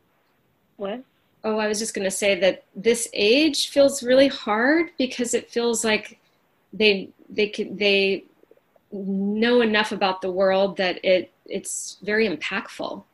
[0.77, 1.05] What?
[1.45, 5.51] Oh, I was just going to say that this age feels really hard because it
[5.51, 6.19] feels like
[6.73, 8.25] they they can they
[8.93, 13.05] know enough about the world that it it's very impactful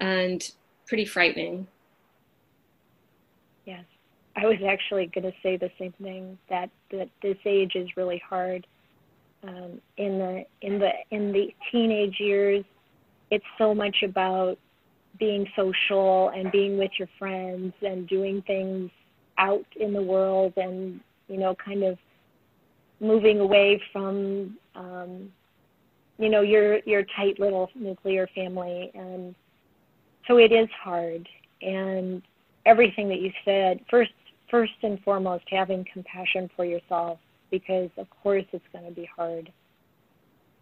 [0.00, 0.50] and
[0.86, 1.66] pretty frightening.
[3.64, 3.84] Yes,
[4.36, 8.22] I was actually going to say the same thing that that this age is really
[8.28, 8.66] hard.
[9.44, 12.64] Um, in the in the in the teenage years,
[13.30, 14.58] it's so much about
[15.18, 18.90] being social and being with your friends and doing things
[19.38, 21.98] out in the world and you know kind of
[23.02, 25.30] moving away from um,
[26.18, 28.90] you know your your tight little nuclear family.
[28.94, 29.34] And
[30.26, 31.28] so it is hard.
[31.60, 32.22] And
[32.64, 34.12] everything that you said first
[34.50, 37.18] first and foremost having compassion for yourself
[37.50, 39.52] because of course it's going to be hard.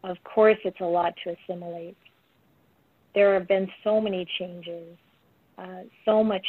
[0.03, 1.97] Of course it's a lot to assimilate.
[3.15, 4.97] There have been so many changes,
[5.59, 6.47] uh, so much,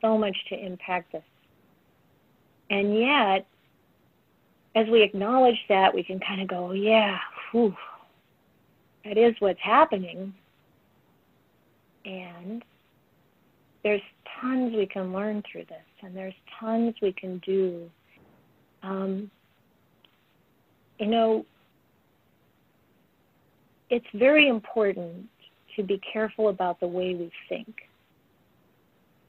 [0.00, 1.22] so much to impact us.
[2.70, 3.46] And yet,
[4.74, 7.18] as we acknowledge that, we can kind of go, yeah,
[7.52, 7.74] whew,
[9.04, 10.34] that is what's happening.
[12.04, 12.64] And
[13.82, 14.02] there's
[14.40, 17.88] tons we can learn through this, and there's tons we can do.
[18.82, 19.30] Um,
[20.98, 21.46] you know,
[23.90, 25.28] it's very important
[25.76, 27.74] to be careful about the way we think.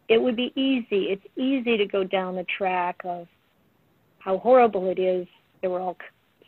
[0.07, 3.27] It would be easy, it's easy to go down the track of
[4.25, 5.27] how horrible it is
[5.61, 5.95] that we're all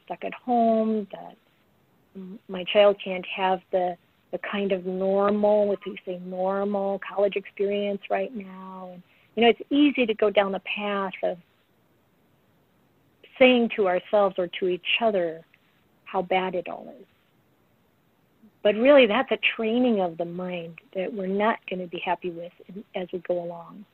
[0.04, 1.38] stuck at home, that
[2.50, 3.96] my child can't have the
[4.32, 8.90] the kind of normal, if you say normal college experience right now.
[8.92, 9.02] And,
[9.36, 11.38] you know, it's easy to go down the path of
[13.40, 15.46] saying to ourselves or to each other
[16.04, 17.06] how bad it all is.
[18.64, 22.32] But really, that's a training of the mind that we're not going to be happy
[22.32, 22.52] with
[22.96, 23.86] as we go along.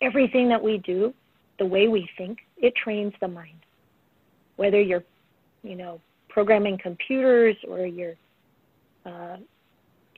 [0.00, 1.14] Everything that we do,
[1.58, 3.58] the way we think, it trains the mind.
[4.56, 5.04] Whether you're,
[5.62, 8.14] you know, programming computers or you're
[9.06, 9.36] uh,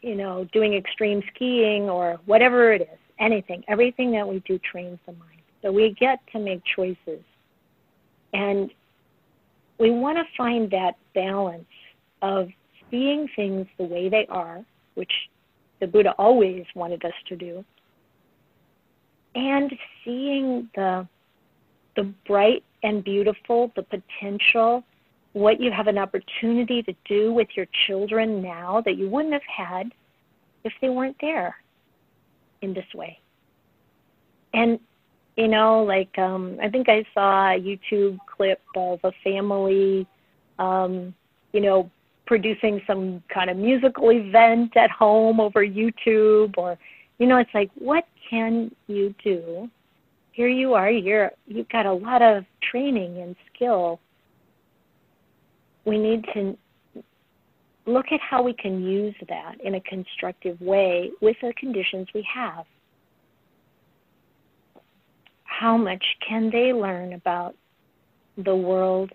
[0.02, 4.98] you know, doing extreme skiing or whatever it is, anything, everything that we do trains
[5.06, 5.40] the mind.
[5.62, 7.22] So we get to make choices.
[8.32, 8.70] And
[9.78, 11.64] we want to find that balance
[12.22, 12.48] of
[12.90, 14.64] seeing things the way they are,
[14.94, 15.12] which
[15.80, 17.64] the Buddha always wanted us to do,
[19.34, 19.72] and
[20.04, 21.06] seeing the
[22.00, 24.82] the bright and beautiful, the potential,
[25.34, 29.42] what you have an opportunity to do with your children now that you wouldn't have
[29.42, 29.92] had
[30.64, 31.56] if they weren't there
[32.62, 33.18] in this way.
[34.54, 34.80] And
[35.36, 40.06] you know, like um, I think I saw a YouTube clip of a family,
[40.58, 41.14] um,
[41.52, 41.90] you know,
[42.26, 46.78] producing some kind of musical event at home over YouTube, or
[47.18, 49.70] you know, it's like, what can you do?
[50.32, 50.90] Here you are.
[50.90, 54.00] You're you've got a lot of training and skill
[55.84, 56.56] we need to
[57.86, 62.26] look at how we can use that in a constructive way with the conditions we
[62.32, 62.64] have.
[65.44, 67.54] How much can they learn about
[68.36, 69.10] the world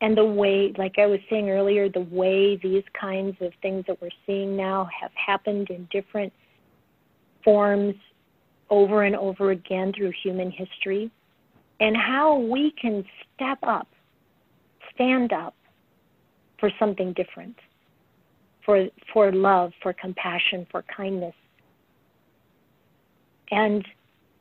[0.00, 4.00] and the way, like I was saying earlier, the way these kinds of things that
[4.00, 6.32] we're seeing now have happened in different
[7.44, 7.94] forms
[8.72, 11.12] over and over again through human history,
[11.78, 13.04] and how we can
[13.36, 13.86] step up
[14.94, 15.54] stand up
[16.58, 17.56] for something different,
[18.64, 21.34] for, for love, for compassion, for kindness,
[23.50, 23.86] and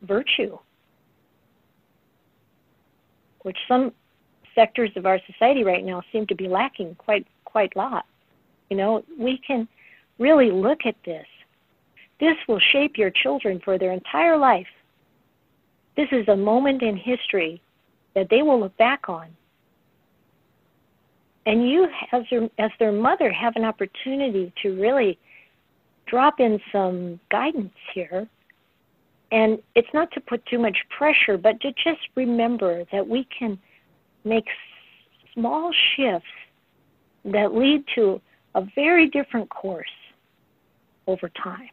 [0.04, 0.58] virtue,
[3.42, 3.92] which some
[4.56, 8.06] sectors of our society right now seem to be lacking quite quite a lot.
[8.70, 9.68] You know, we can
[10.20, 11.26] really look at this.
[12.22, 14.68] This will shape your children for their entire life.
[15.98, 17.60] This is a moment in history
[18.14, 19.28] that they will look back on.
[21.48, 25.18] And you as their as their mother have an opportunity to really
[26.06, 28.28] drop in some guidance here.
[29.32, 33.58] And it's not to put too much pressure but to just remember that we can
[34.24, 34.46] make
[35.34, 36.28] small shifts
[37.26, 38.22] that lead to
[38.54, 39.90] a very different course
[41.08, 41.70] over time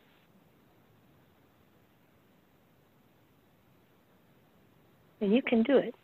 [5.21, 5.95] and you can do it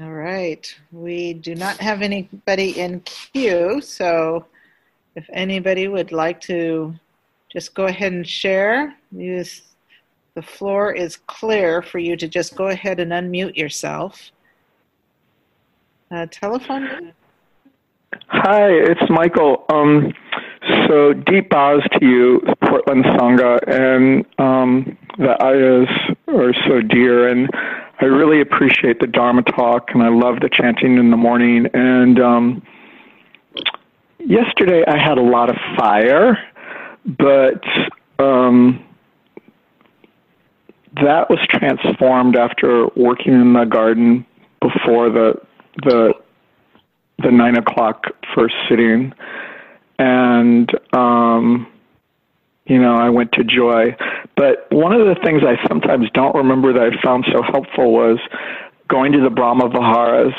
[0.00, 0.72] All right.
[0.92, 4.46] We do not have anybody in queue, so
[5.16, 6.94] if anybody would like to
[7.52, 9.62] just go ahead and share, use
[10.36, 14.30] the floor is clear for you to just go ahead and unmute yourself.
[16.10, 17.12] Uh, telephone.
[18.28, 19.64] Hi, it's Michael.
[19.68, 20.14] Um,
[20.86, 27.28] so deep bows to you, Portland Sangha, and um, the Ayyas are so dear.
[27.28, 27.50] And
[28.00, 31.66] I really appreciate the Dharma talk, and I love the chanting in the morning.
[31.74, 32.62] And um,
[34.18, 36.38] yesterday I had a lot of fire,
[37.04, 37.62] but
[38.18, 38.82] um,
[41.02, 44.24] that was transformed after working in the garden
[44.60, 45.34] before the
[45.82, 46.14] the
[47.22, 49.12] the nine o'clock first sitting,
[49.98, 51.66] and um,
[52.66, 53.96] you know, I went to Joy.
[54.36, 58.18] But one of the things I sometimes don't remember that I found so helpful was
[58.88, 60.34] going to the Brahma Viharas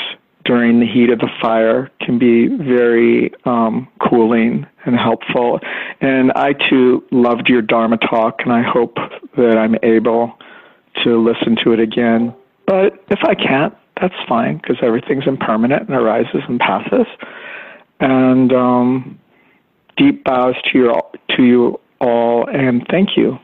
[0.45, 5.59] during the heat of the fire can be very um, cooling and helpful.
[6.01, 8.95] And I too loved your Dharma talk, and I hope
[9.37, 10.37] that I'm able
[11.03, 12.33] to listen to it again.
[12.65, 17.07] But if I can't, that's fine because everything's impermanent and arises and passes.
[17.99, 19.19] And um,
[19.97, 21.01] deep bows to your
[21.35, 23.37] to you all, and thank you.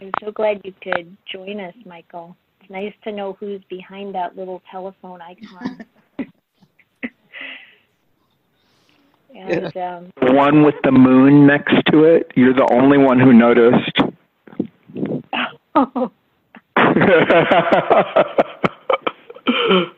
[0.00, 2.36] I'm so glad you could join us, Michael.
[2.60, 5.86] It's nice to know who's behind that little telephone icon.
[9.34, 12.32] and um, one with the moon next to it.
[12.34, 14.00] You're the only one who noticed.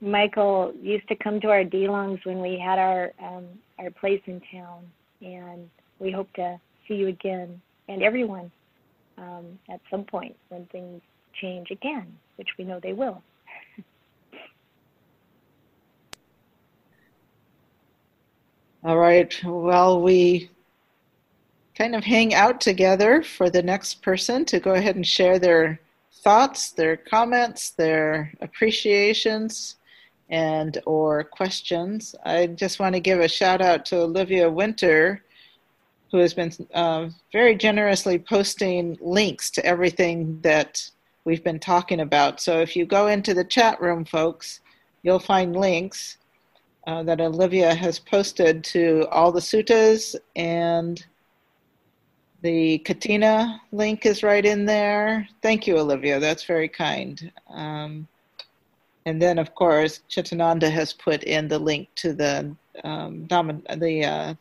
[0.00, 3.46] Michael used to come to our daylongs when we had our um,
[3.78, 4.84] our place in town,
[5.20, 5.68] And
[5.98, 8.50] we hope to see you again and everyone
[9.16, 11.00] um, at some point when things
[11.40, 13.22] change again, which we know they will.
[18.84, 19.34] All right.
[19.44, 20.50] Well, we
[21.78, 25.80] kind of hang out together for the next person to go ahead and share their
[26.24, 29.76] thoughts, their comments, their appreciations,
[30.28, 32.16] and or questions.
[32.24, 35.22] I just want to give a shout out to Olivia Winter,
[36.10, 40.90] who has been uh, very generously posting links to everything that
[41.24, 42.40] we've been talking about.
[42.40, 44.60] So if you go into the chat room, folks,
[45.04, 46.16] you'll find links
[46.88, 51.06] uh, that Olivia has posted to all the suttas and
[52.42, 55.28] the Kathina link is right in there.
[55.42, 56.20] Thank you, Olivia.
[56.20, 57.32] That's very kind.
[57.48, 58.06] Um,
[59.06, 62.54] and then, of course, Chitananda has put in the link to the
[62.84, 64.34] um, the uh,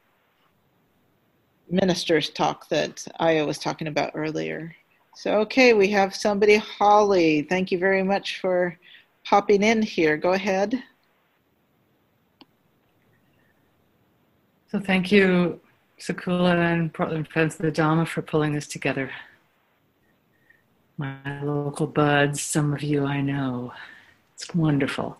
[1.70, 4.76] minister's talk that Ayya was talking about earlier.
[5.16, 7.42] So, okay, we have somebody, Holly.
[7.44, 8.78] Thank you very much for
[9.26, 10.16] popping in here.
[10.18, 10.84] Go ahead.
[14.70, 15.60] So thank you,
[16.00, 19.12] Sakula and Portland Friends of the Dharma for pulling this together.
[20.98, 23.74] My local buds, some of you I know.
[24.34, 25.18] It's wonderful.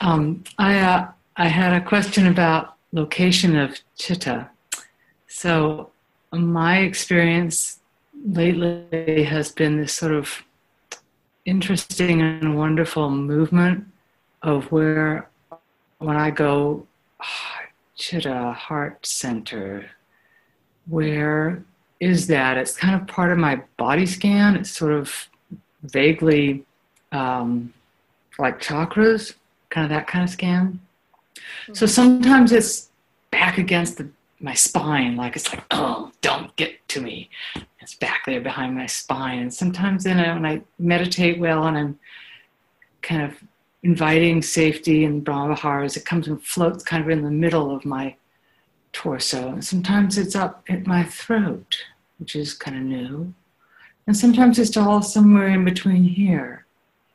[0.00, 4.50] Um, I, uh, I had a question about location of chitta.
[5.28, 5.90] So
[6.32, 7.78] my experience
[8.24, 10.42] lately has been this sort of
[11.44, 13.86] interesting and wonderful movement
[14.42, 15.28] of where
[15.98, 16.86] when I go
[18.00, 19.90] Chitta Heart Center.
[20.86, 21.62] Where
[22.00, 22.56] is that?
[22.56, 24.56] It's kind of part of my body scan.
[24.56, 25.28] It's sort of
[25.82, 26.64] vaguely
[27.12, 27.74] um,
[28.38, 29.34] like chakras,
[29.68, 30.80] kind of that kind of scan.
[31.36, 31.74] Mm-hmm.
[31.74, 32.88] So sometimes it's
[33.30, 34.08] back against the,
[34.40, 37.28] my spine, like it's like, oh, don't get to me.
[37.80, 39.40] It's back there behind my spine.
[39.40, 41.98] And sometimes then I, when I meditate well and I'm
[43.02, 43.44] kind of
[43.82, 45.96] inviting safety and Brahmaviharas.
[45.96, 48.14] It comes and floats kind of in the middle of my
[48.92, 49.48] torso.
[49.48, 51.76] And sometimes it's up at my throat,
[52.18, 53.34] which is kind of new.
[54.06, 56.66] And sometimes it's all somewhere in between here.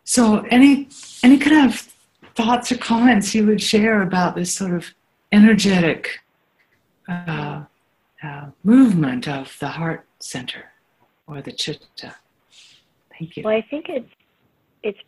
[0.03, 0.87] So any
[1.23, 1.87] any kind of
[2.35, 4.93] thoughts or comments you would share about this sort of
[5.31, 6.19] energetic
[7.09, 7.63] uh,
[8.23, 10.71] uh, movement of the heart center
[11.27, 12.15] or the chitta?
[13.17, 13.43] Thank you.
[13.43, 14.11] Well, I think it's
[14.83, 14.99] it's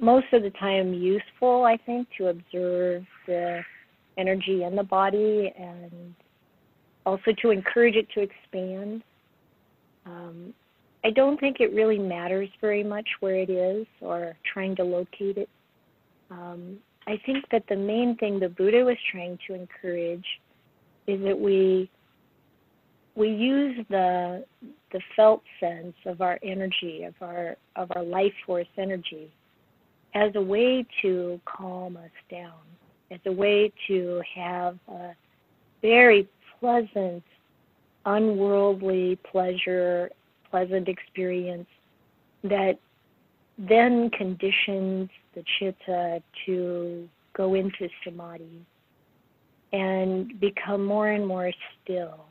[0.00, 3.60] most of the time useful, I think, to observe the
[4.18, 6.14] energy in the body and
[7.06, 9.02] also to encourage it to expand.
[10.06, 10.54] Um,
[11.04, 15.36] I don't think it really matters very much where it is or trying to locate
[15.36, 15.48] it.
[16.30, 20.24] Um, I think that the main thing the Buddha was trying to encourage
[21.06, 21.90] is that we
[23.14, 24.44] we use the
[24.92, 29.30] the felt sense of our energy, of our of our life force energy,
[30.14, 32.52] as a way to calm us down,
[33.10, 35.10] as a way to have a
[35.80, 36.28] very
[36.60, 37.22] pleasant,
[38.04, 40.10] unworldly pleasure,
[40.50, 41.68] pleasant experience
[42.44, 42.78] that
[43.58, 48.66] then conditions the chitta to go into samadhi
[49.72, 51.50] and become more and more
[51.82, 52.26] still.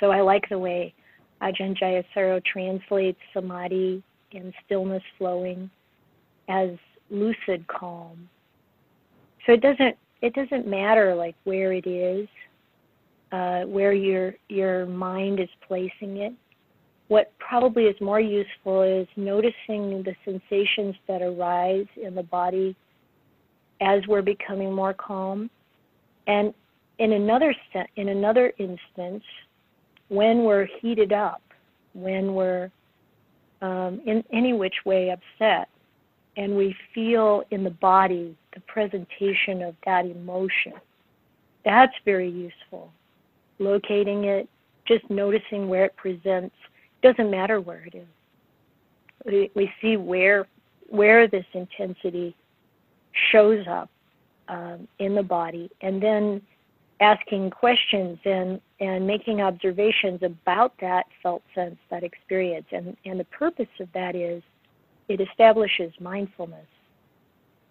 [0.00, 0.94] So I like the way
[1.40, 4.02] Ajahn Jayasaro translates samadhi
[4.32, 5.70] and stillness flowing
[6.48, 6.70] as
[7.10, 8.28] lucid calm.
[9.46, 12.28] So it doesn't it doesn't matter like where it is,
[13.32, 16.32] uh, where your your mind is placing it.
[17.08, 22.74] What probably is more useful is noticing the sensations that arise in the body
[23.80, 25.50] as we're becoming more calm,
[26.26, 26.54] and
[26.98, 27.54] in another
[27.96, 29.24] in another instance,
[30.08, 31.42] when we're heated up,
[31.92, 32.70] when we're
[33.60, 35.68] um, in any which way upset,
[36.36, 40.72] and we feel in the body the presentation of that emotion.
[41.64, 42.92] That's very useful.
[43.58, 44.48] Locating it,
[44.86, 46.54] just noticing where it presents,
[47.02, 48.06] doesn't matter where it is.
[49.24, 50.46] We, we see where
[50.88, 52.36] where this intensity
[53.32, 53.88] shows up
[54.48, 56.42] um, in the body, and then
[57.00, 63.24] asking questions and and making observations about that felt sense, that experience, and and the
[63.24, 64.42] purpose of that is
[65.08, 66.66] it establishes mindfulness.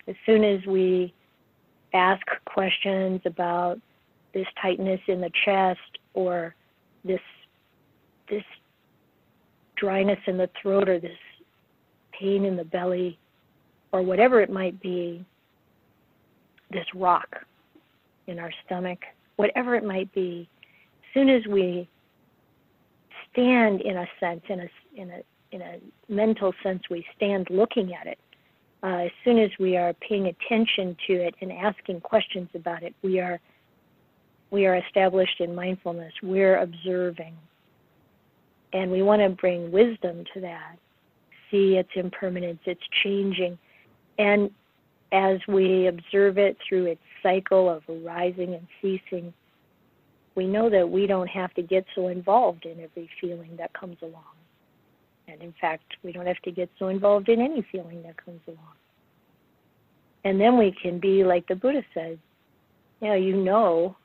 [0.08, 1.14] As soon as we
[1.94, 3.80] ask questions about
[4.34, 5.80] this tightness in the chest
[6.14, 6.56] or
[7.04, 7.20] this
[8.30, 8.44] this
[9.76, 11.18] dryness in the throat or this
[12.18, 13.18] pain in the belly
[13.92, 15.24] or whatever it might be,
[16.72, 17.46] this rock
[18.28, 19.00] in our stomach,
[19.36, 20.48] whatever it might be,
[21.02, 21.88] as soon as we
[23.32, 25.22] stand in a sense, in a, in a,
[25.54, 28.18] in a mental sense, we stand looking at it.
[28.82, 32.94] Uh, as soon as we are paying attention to it and asking questions about it,
[33.02, 33.40] we are
[34.52, 36.14] we are established in mindfulness.
[36.22, 37.36] We're observing.
[38.72, 40.78] And we want to bring wisdom to that.
[41.50, 43.58] See its impermanence, its changing.
[44.20, 44.52] And
[45.12, 49.34] as we observe it through its cycle of arising and ceasing,
[50.36, 53.98] we know that we don't have to get so involved in every feeling that comes
[54.04, 54.36] along.
[55.34, 58.42] And in fact, we don't have to get so involved in any feeling that comes
[58.48, 58.76] along.
[60.24, 62.20] And then we can be like the Buddha said,
[63.02, 63.98] you know, you know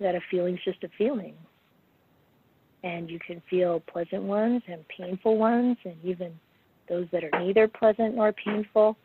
[0.00, 1.34] that a feeling's just a feeling.
[2.82, 6.32] And you can feel pleasant ones and painful ones, and even
[6.88, 8.96] those that are neither pleasant nor painful,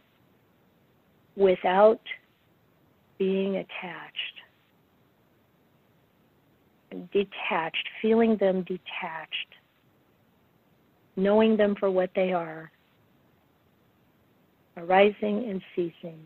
[1.36, 2.02] without
[3.20, 4.16] being attached.
[7.12, 9.57] Detached, feeling them detached,
[11.18, 12.72] knowing them for what they are,
[14.78, 16.20] arising and ceasing.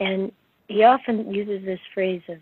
[0.00, 0.32] And
[0.66, 2.38] he often uses this phrase of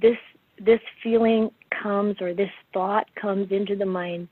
[0.00, 0.16] this
[0.58, 1.50] this feeling
[1.82, 4.26] comes or this thought comes into the mind,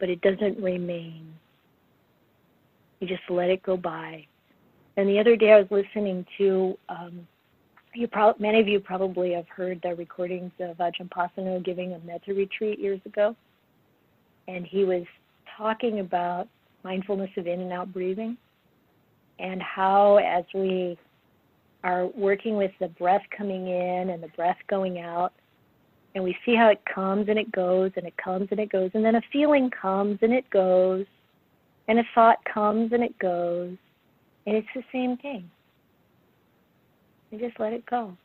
[0.00, 1.34] but it doesn't remain.
[3.00, 4.26] You just let it go by.
[4.96, 7.28] And the other day I was listening to, um,
[7.92, 11.98] you pro- many of you probably have heard the recordings of Ajahn Pasanno giving a
[11.98, 13.36] metta retreat years ago.
[14.48, 15.04] And he was
[15.56, 16.48] talking about
[16.84, 18.36] mindfulness of in and out breathing
[19.38, 20.96] and how as we
[21.84, 25.32] are working with the breath coming in and the breath going out.
[26.14, 28.90] And we see how it comes and it goes and it comes and it goes.
[28.94, 31.04] And then a feeling comes and it goes.
[31.88, 33.76] And a thought comes and it goes.
[34.46, 35.50] And it's the same thing.
[37.30, 38.16] You just let it go.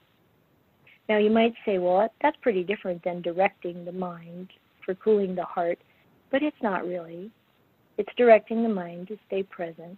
[1.10, 4.50] Now you might say, well, that's pretty different than directing the mind
[4.86, 5.78] for cooling the heart.
[6.32, 7.30] But it's not really.
[7.98, 9.98] It's directing the mind to stay present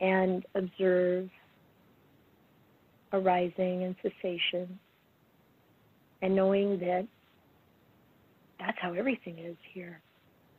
[0.00, 1.30] and observe
[3.12, 4.78] arising and cessation,
[6.20, 7.06] and knowing that
[8.58, 10.00] that's how everything is here.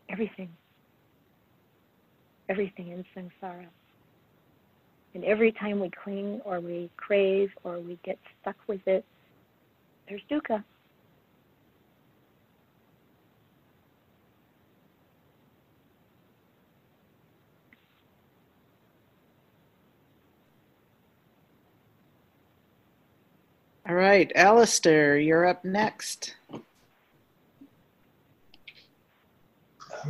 [0.10, 0.50] Everything.
[2.48, 3.66] Everything in samsara.
[5.14, 9.04] And every time we cling or we crave or we get stuck with it,
[10.08, 10.64] there's dukkha.
[23.88, 26.36] All right, Alistair, you're up next.
[30.03, 30.10] I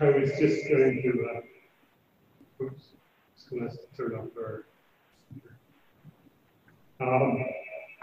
[0.00, 2.84] was just going to, uh, oops,
[3.34, 4.64] just going to turn off our.
[7.00, 7.44] Um,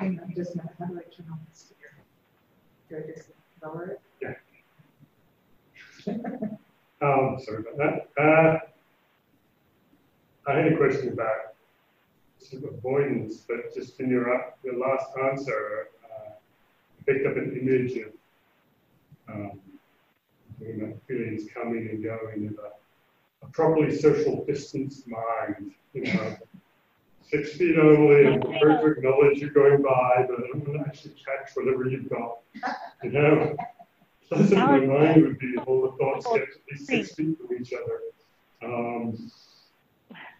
[0.02, 1.94] I'm just not, how do I turn on the speaker?
[2.90, 3.30] Do I just
[3.64, 4.02] lower it?
[4.22, 4.34] Yeah.
[7.02, 8.22] um, sorry about that.
[8.22, 8.60] Uh,
[10.52, 11.55] I had a question about
[12.50, 16.32] sort of avoidance, but just in your, your last answer, uh,
[17.06, 18.14] picked up an image of
[19.34, 19.60] um,
[21.08, 26.38] feelings coming and going of a, a properly social distanced mind, you know,
[27.22, 31.16] six feet only, I'm prepared to acknowledge you're going by, but I'm going to actually
[31.16, 32.40] catch whatever you've got,
[33.04, 33.56] you know.
[34.32, 37.62] That's what my mind would be all the thoughts get at least six feet from
[37.62, 38.00] each other.
[38.64, 39.32] Um,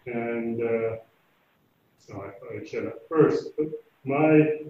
[0.06, 0.96] and uh,
[2.06, 3.50] so I I'd share that first.
[3.56, 3.66] But
[4.04, 4.60] my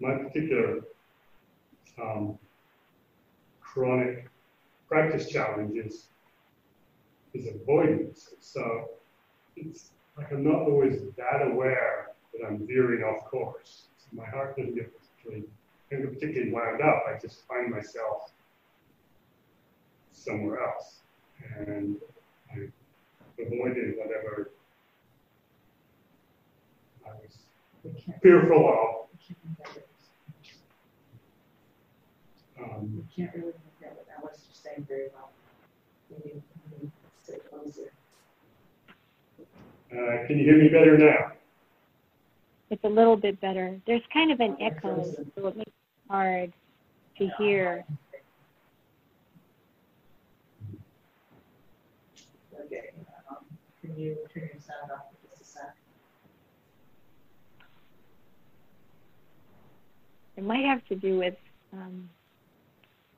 [0.00, 0.82] my particular
[2.00, 2.38] um,
[3.60, 4.28] chronic
[4.88, 6.08] practice challenge is,
[7.34, 8.34] is avoidance.
[8.40, 8.90] So
[9.56, 13.88] it's like I'm not always that aware that I'm veering off course.
[13.98, 15.44] So my heart doesn't get particularly,
[15.90, 17.04] get particularly wound up.
[17.08, 18.32] I just find myself
[20.12, 21.00] somewhere else.
[21.58, 21.96] And
[22.50, 22.68] I
[23.38, 24.50] avoided whatever
[27.04, 27.36] I was
[28.22, 29.06] fearful of.
[32.62, 35.30] Um, You can't really make that what Alice was saying very well.
[36.10, 36.90] Maybe, maybe
[37.22, 37.92] sit closer.
[39.92, 41.32] uh, can you hear me better now?
[42.70, 43.78] It's a little bit better.
[43.86, 45.04] There's kind of an echo,
[45.36, 46.52] so it makes it hard
[47.18, 47.84] to hear.
[52.64, 52.90] Okay,
[53.30, 53.44] um,
[53.80, 55.76] can you turn your sound off for just a sec?
[60.36, 61.34] It might have to do with
[61.72, 62.08] um,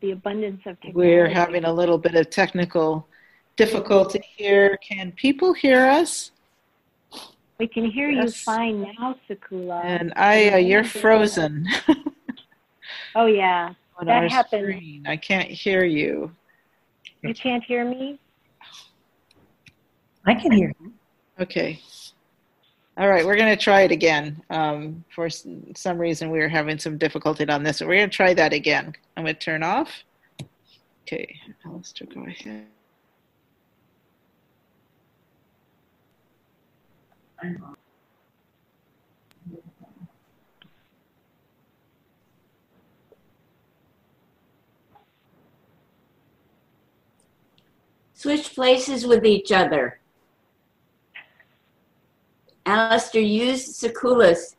[0.00, 0.94] the abundance of technology.
[0.94, 3.06] We're having a little bit of technical
[3.56, 4.78] difficulty here.
[4.88, 6.30] Can people hear us?
[7.58, 9.84] We can hear you fine now, Sakula.
[9.84, 11.66] And I, uh, you're frozen
[13.16, 14.62] Oh yeah, on that our happens.
[14.62, 15.06] screen.
[15.06, 16.30] I can't hear you.
[17.22, 18.20] You can't hear me.
[20.24, 20.92] I can hear you.
[21.40, 21.80] Okay.
[22.98, 24.42] All right, we're going to try it again.
[24.50, 27.80] Um, for some reason, we were having some difficulty on this.
[27.80, 28.92] We're going to try that again.
[29.16, 29.88] I'm going to turn off.
[31.02, 32.66] Okay, Alistair, go ahead.
[48.12, 49.97] Switch places with each other.
[52.68, 54.54] Alistair, use Sakulas.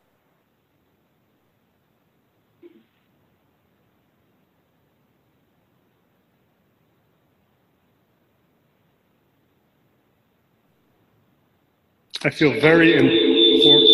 [12.24, 13.88] I feel very important.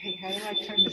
[0.00, 0.90] Hey, how do I turn the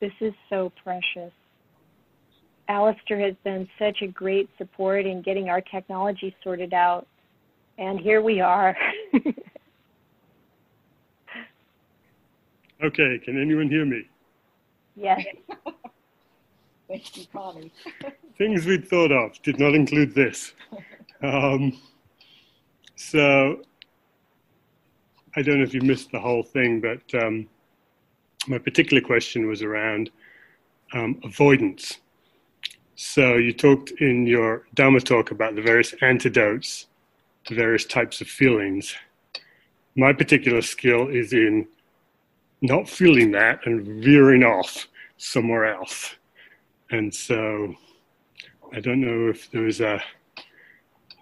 [0.00, 1.32] This is so precious.
[2.68, 7.06] Alistair has been such a great support in getting our technology sorted out.
[7.78, 8.76] And here we are.
[12.82, 14.08] Okay, can anyone hear me?
[14.94, 15.24] yes.
[16.88, 17.72] Thank you, Connie.
[18.38, 20.54] Things we'd thought of did not include this.
[21.22, 21.78] Um,
[22.96, 23.60] so
[25.36, 27.46] I don't know if you missed the whole thing, but um,
[28.48, 30.10] my particular question was around
[30.94, 31.98] um, avoidance.
[32.96, 36.86] So you talked in your Dharma talk about the various antidotes
[37.44, 38.94] to various types of feelings.
[39.96, 41.68] My particular skill is in
[42.60, 46.16] not feeling that and veering off somewhere else.
[46.90, 47.74] And so
[48.74, 50.02] I don't know if there was a,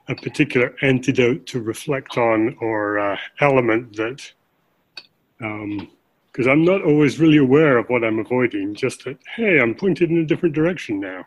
[0.09, 4.32] a particular antidote to reflect on or uh, element that,
[6.37, 10.11] because I'm not always really aware of what I'm avoiding, just that, hey, I'm pointed
[10.11, 11.25] in a different direction now.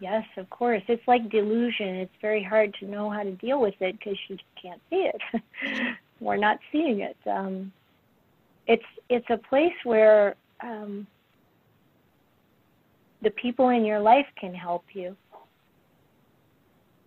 [0.00, 0.82] Yes, of course.
[0.86, 1.94] It's like delusion.
[1.96, 5.42] It's very hard to know how to deal with it because you can't see it.
[6.20, 7.16] We're not seeing it.
[7.26, 7.72] Um,
[8.66, 11.06] it's it's a place where um,
[13.22, 15.16] the people in your life can help you.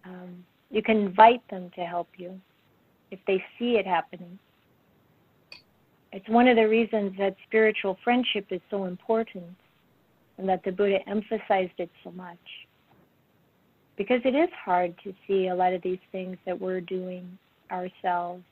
[0.06, 2.42] Um, you can invite them to help you
[3.12, 4.40] if they see it happening.
[6.16, 9.54] It's one of the reasons that spiritual friendship is so important
[10.38, 12.40] and that the Buddha emphasized it so much.
[13.98, 17.38] Because it is hard to see a lot of these things that we're doing
[17.70, 18.44] ourselves.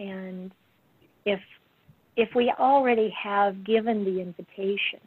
[0.00, 0.50] And
[1.24, 1.38] if
[2.16, 5.00] if we already have given the invitation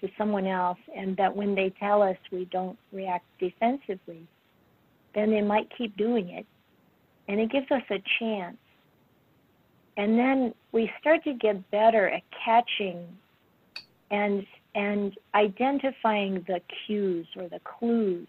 [0.00, 4.26] to someone else and that when they tell us we don't react defensively
[5.16, 6.46] then they might keep doing it.
[7.28, 8.56] And it gives us a chance
[9.96, 13.06] and then we start to get better at catching
[14.10, 14.44] and
[14.74, 18.26] and identifying the cues or the clues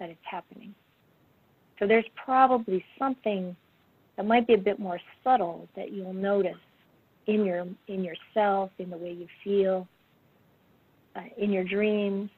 [0.00, 0.74] that it's happening.
[1.78, 3.54] So there's probably something
[4.16, 6.58] that might be a bit more subtle that you'll notice
[7.26, 9.86] in your in yourself, in the way you feel,
[11.14, 12.28] uh, in your dreams,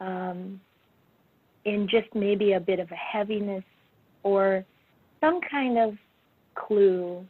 [0.00, 0.60] um,
[1.64, 3.64] in just maybe a bit of a heaviness
[4.22, 4.64] or
[5.20, 5.94] some kind of
[6.54, 7.26] clue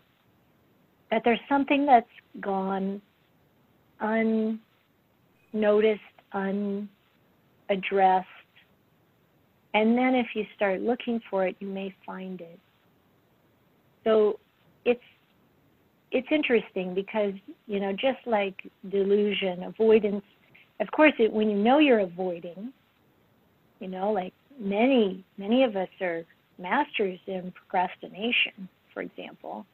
[1.10, 2.06] that there's something that's
[2.40, 3.00] gone
[4.00, 4.60] unnoticed,
[6.32, 6.88] unaddressed.
[9.74, 12.58] And then if you start looking for it, you may find it.
[14.04, 14.38] So
[14.84, 15.00] it's
[16.10, 17.34] it's interesting because
[17.66, 18.54] you know just like
[18.90, 20.24] delusion, avoidance.
[20.80, 22.72] Of course, it, when you know you're avoiding,
[23.80, 26.22] you know, like many many of us are
[26.58, 29.66] masters in procrastination, for example.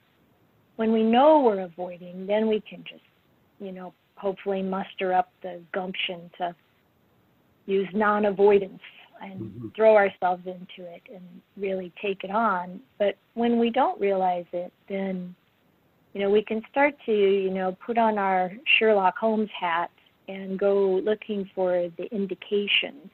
[0.76, 3.04] When we know we're avoiding, then we can just,
[3.60, 6.54] you know, hopefully muster up the gumption to
[7.66, 8.82] use non-avoidance
[9.20, 9.74] and Mhm.
[9.74, 12.80] throw ourselves into it and really take it on.
[12.98, 15.34] But when we don't realize it, then
[16.12, 19.90] you know we can start to you know put on our Sherlock Holmes hat
[20.28, 23.10] and go looking for the indications.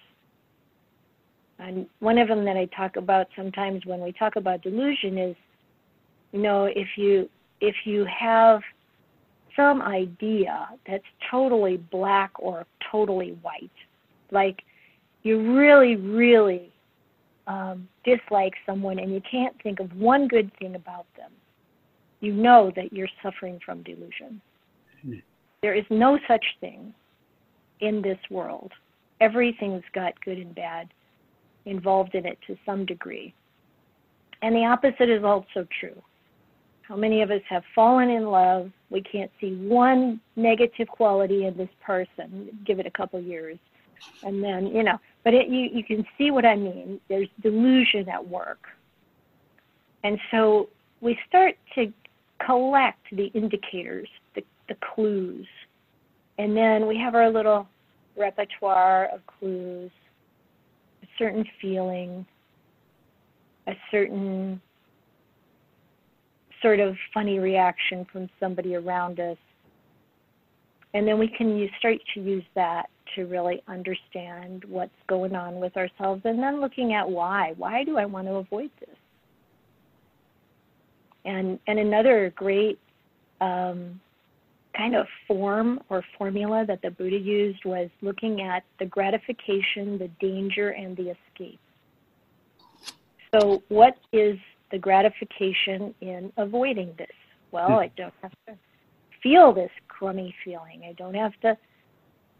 [1.58, 5.36] And one of them that I talk about sometimes when we talk about delusion is,
[6.32, 7.28] you know, if you
[7.60, 8.60] if you have
[9.56, 13.70] some idea that's totally black or totally white,
[14.30, 14.62] like
[15.22, 16.72] you really, really
[17.46, 21.30] um, dislike someone and you can't think of one good thing about them,
[22.20, 24.40] you know that you're suffering from delusion.
[25.62, 26.94] There is no such thing
[27.80, 28.72] in this world.
[29.20, 30.88] Everything's got good and bad
[31.66, 33.34] involved in it to some degree.
[34.42, 36.00] And the opposite is also true.
[36.90, 38.68] How many of us have fallen in love?
[38.90, 42.48] We can't see one negative quality in this person.
[42.66, 43.58] Give it a couple years.
[44.24, 47.00] And then, you know, but it, you, you can see what I mean.
[47.08, 48.66] There's delusion at work.
[50.02, 50.68] And so
[51.00, 51.92] we start to
[52.44, 55.46] collect the indicators, the, the clues.
[56.38, 57.68] And then we have our little
[58.16, 59.92] repertoire of clues,
[61.04, 62.26] a certain feeling,
[63.68, 64.60] a certain
[66.62, 69.38] sort of funny reaction from somebody around us.
[70.92, 75.60] And then we can use, start to use that to really understand what's going on
[75.60, 77.54] with ourselves and then looking at why.
[77.56, 78.96] Why do I want to avoid this?
[81.24, 82.78] And, and another great
[83.40, 84.00] um,
[84.76, 90.10] kind of form or formula that the Buddha used was looking at the gratification, the
[90.20, 91.60] danger, and the escape.
[93.34, 94.38] So, what is
[94.70, 97.08] the gratification in avoiding this?
[97.52, 98.54] Well, I don't have to
[99.22, 100.82] feel this crummy feeling.
[100.88, 101.56] I don't have to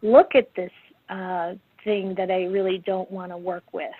[0.01, 0.71] look at this
[1.09, 1.53] uh,
[1.83, 3.91] thing that I really don't want to work with.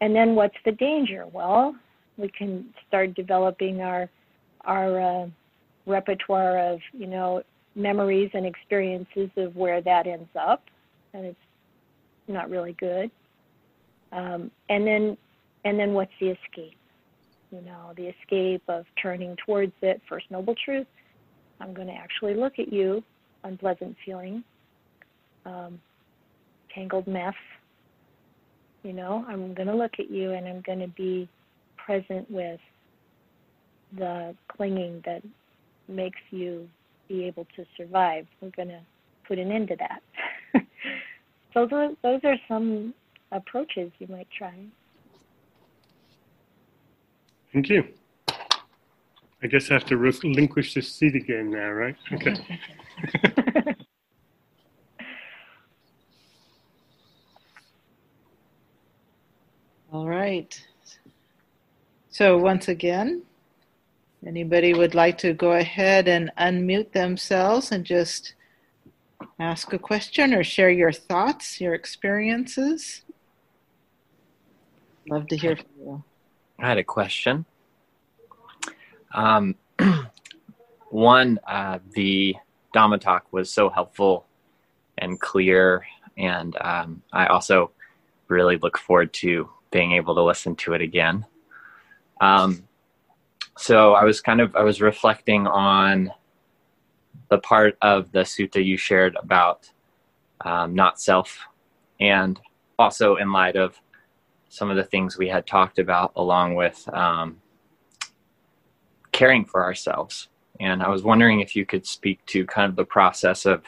[0.00, 1.26] And then what's the danger?
[1.32, 1.74] Well,
[2.16, 4.08] we can start developing our
[4.64, 5.26] our uh,
[5.86, 7.42] repertoire of you know
[7.74, 10.64] memories and experiences of where that ends up,
[11.14, 11.38] and it's
[12.28, 13.10] not really good.
[14.12, 15.16] Um, and then
[15.64, 16.75] and then what's the escape?
[17.56, 20.02] You know, the escape of turning towards it.
[20.10, 20.86] First noble truth.
[21.58, 23.02] I'm going to actually look at you,
[23.44, 24.44] unpleasant feeling,
[25.46, 25.80] um,
[26.74, 27.32] tangled mess.
[28.82, 31.30] You know, I'm going to look at you and I'm going to be
[31.78, 32.60] present with
[33.96, 35.22] the clinging that
[35.88, 36.68] makes you
[37.08, 38.26] be able to survive.
[38.42, 38.80] We're going to
[39.26, 40.62] put an end to that.
[41.54, 42.92] so those, those are some
[43.32, 44.54] approaches you might try.
[47.56, 47.88] Thank you.
[49.42, 51.96] I guess I have to relinquish this seat again now, right?
[52.12, 52.36] Okay.
[59.90, 60.62] All right.
[62.10, 63.22] So once again,
[64.26, 68.34] anybody would like to go ahead and unmute themselves and just
[69.40, 73.00] ask a question or share your thoughts, your experiences?
[75.08, 76.04] Love to hear from you.
[76.58, 77.44] I had a question.
[79.12, 79.54] Um,
[80.90, 82.36] one, uh, the
[82.74, 84.26] Dhamma talk was so helpful
[84.98, 85.84] and clear,
[86.16, 87.70] and um, I also
[88.28, 91.26] really look forward to being able to listen to it again.
[92.20, 92.66] Um,
[93.58, 96.12] so I was kind of I was reflecting on
[97.28, 99.70] the part of the sutta you shared about
[100.42, 101.38] um, not self,
[102.00, 102.40] and
[102.78, 103.78] also in light of
[104.48, 107.38] some of the things we had talked about, along with um,
[109.12, 110.28] caring for ourselves.
[110.60, 113.64] And I was wondering if you could speak to kind of the process of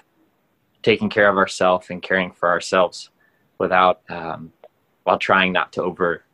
[0.83, 3.11] taking care of ourselves and caring for ourselves
[3.59, 4.53] without, um,
[5.05, 6.25] while trying not to over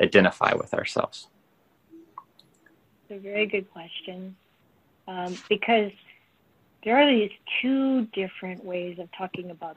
[0.00, 1.28] identify with ourselves.
[3.08, 4.36] It's a very good question
[5.08, 5.90] um, because
[6.84, 7.30] there are these
[7.60, 9.76] two different ways of talking about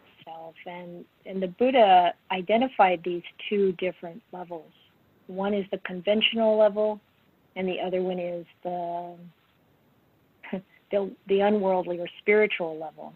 [0.65, 4.71] and, and the Buddha identified these two different levels.
[5.27, 6.99] One is the conventional level,
[7.55, 9.15] and the other one is the
[10.91, 13.13] the, the unworldly or spiritual level.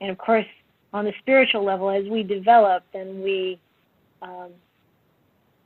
[0.00, 0.46] And of course,
[0.92, 3.58] on the spiritual level, as we develop, then we
[4.22, 4.50] um,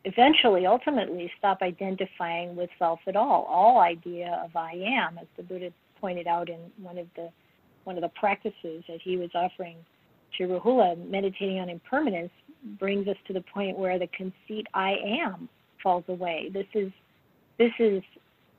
[0.04, 3.44] eventually, ultimately, stop identifying with self at all.
[3.48, 7.30] All idea of I am, as the Buddha pointed out in one of the
[7.84, 9.76] one of the practices that he was offering
[10.38, 12.30] to Rahula, meditating on impermanence,
[12.78, 15.48] brings us to the point where the conceit I am
[15.82, 16.50] falls away.
[16.52, 16.92] This is
[17.58, 18.02] this is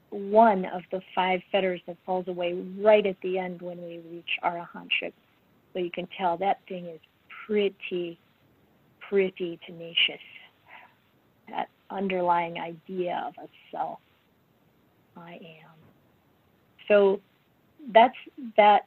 [0.10, 4.30] one of the five fetters that falls away right at the end when we reach
[4.44, 5.14] arahantship.
[5.74, 7.00] So you can tell that thing is
[7.46, 8.20] pretty,
[9.10, 10.22] pretty tenacious.
[11.50, 14.00] That underlying idea of a self,
[15.18, 15.74] I am.
[16.88, 17.20] So
[17.92, 18.16] that's
[18.56, 18.86] that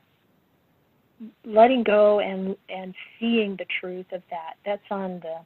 [1.44, 4.54] letting go and and seeing the truth of that.
[4.64, 5.36] That's on the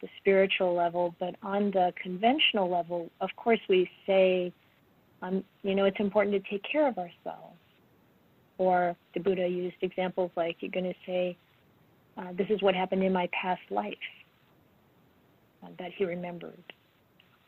[0.00, 4.52] the spiritual level, but on the conventional level, of course, we say,
[5.22, 7.56] um, you know, it's important to take care of ourselves.
[8.58, 11.36] Or the Buddha used examples like you're going to say,
[12.18, 13.94] uh, this is what happened in my past life.
[15.62, 16.62] Uh, that he remembered.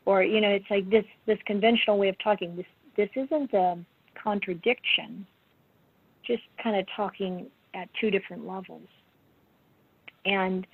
[0.06, 2.56] Or, you know, it's like this, this conventional way of talking.
[2.56, 2.66] This,
[2.96, 3.78] this isn't a
[4.22, 5.26] contradiction,
[6.26, 8.86] just kind of talking at two different levels.
[10.24, 10.66] And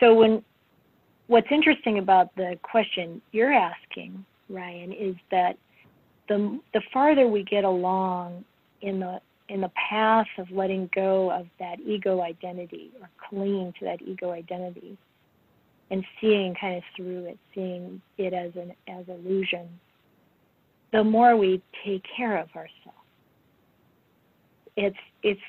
[0.00, 0.42] so when
[1.26, 5.56] what's interesting about the question you're asking, Ryan, is that
[6.28, 8.44] the the farther we get along
[8.82, 13.84] in the in the path of letting go of that ego identity or clinging to
[13.84, 14.96] that ego identity
[15.90, 19.68] and seeing kind of through it, seeing it as an as illusion,
[20.92, 23.03] the more we take care of ourselves.
[24.76, 25.40] It's it's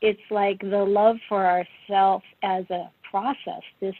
[0.00, 3.94] it's like the love for ourself as a process, this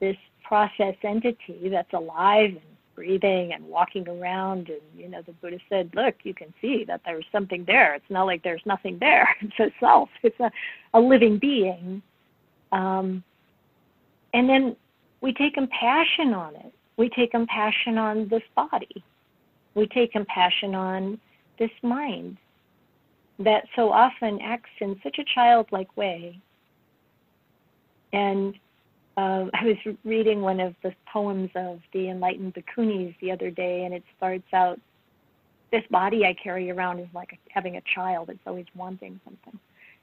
[0.00, 2.60] this process entity that's alive and
[2.94, 4.68] breathing and walking around.
[4.68, 7.94] And you know the buddha said look you can see that there's something there.
[7.94, 9.28] It's not like there's nothing there.
[9.40, 10.08] It's a self.
[10.22, 10.50] It's a,
[10.94, 12.02] a living being.
[12.72, 13.22] Um,
[14.34, 14.76] and then
[15.20, 16.72] we take compassion on it.
[16.96, 19.02] We take compassion on this body.
[19.74, 21.20] We take compassion on
[21.58, 22.36] this mind
[23.38, 26.40] that so often acts in such a childlike way
[28.12, 28.54] and
[29.16, 33.84] uh, I was reading one of the poems of the enlightened bhikkhunis the other day,
[33.84, 34.80] and it starts out
[35.70, 38.30] this body I carry around is like having a child.
[38.30, 39.58] It's always wanting something,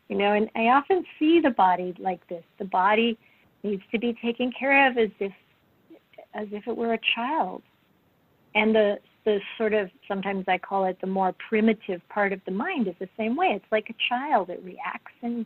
[0.09, 0.33] you know.
[0.33, 2.43] And I often see the body like this.
[2.59, 3.17] The body
[3.63, 5.31] needs to be taken care of as if
[6.33, 7.63] as if it were a child.
[8.53, 12.51] And the the sort of sometimes I call it the more primitive part of the
[12.51, 13.47] mind is the same way.
[13.47, 14.49] It's like a child.
[14.49, 15.45] It reacts in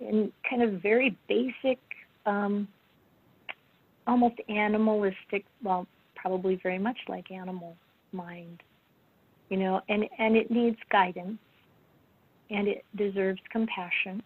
[0.00, 1.78] in kind of very basic
[2.26, 2.68] um,
[4.06, 7.76] almost animalistic, well, probably very much like animal
[8.12, 8.62] mind,
[9.48, 11.38] you know, and, and it needs guidance
[12.50, 14.22] and it deserves compassion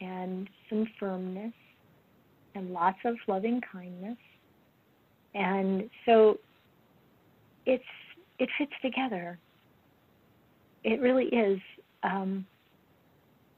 [0.00, 1.52] and some firmness
[2.54, 4.16] and lots of loving kindness.
[5.34, 6.38] And so
[7.68, 7.84] it's
[8.38, 9.38] it fits together.
[10.84, 11.60] It really is
[12.02, 12.46] um,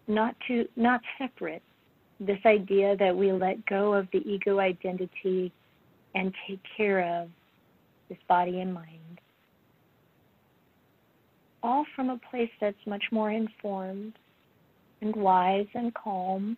[0.09, 1.63] not to not separate
[2.19, 5.53] this idea that we let go of the ego identity
[6.15, 7.29] and take care of
[8.09, 9.21] this body and mind.
[11.63, 14.15] All from a place that's much more informed
[15.03, 16.57] and wise and calm.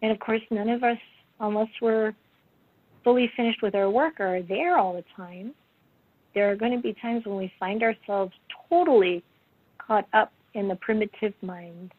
[0.00, 0.98] And of course, none of us,
[1.38, 2.14] unless we're
[3.04, 5.54] fully finished with our work, are there all the time.
[6.34, 8.32] There are going to be times when we find ourselves
[8.68, 9.22] totally
[9.78, 11.92] caught up in the primitive mind,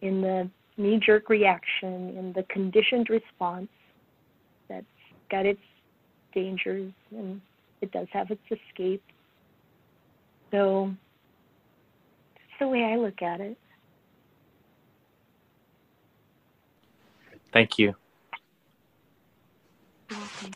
[0.00, 3.68] in the knee jerk reaction in the conditioned response
[4.68, 4.84] that's
[5.30, 5.60] got its
[6.34, 7.40] dangers and
[7.80, 9.02] it does have its escape.
[10.50, 10.92] So
[12.34, 13.56] that's the way I look at it.
[17.52, 17.94] Thank you.
[20.10, 20.50] If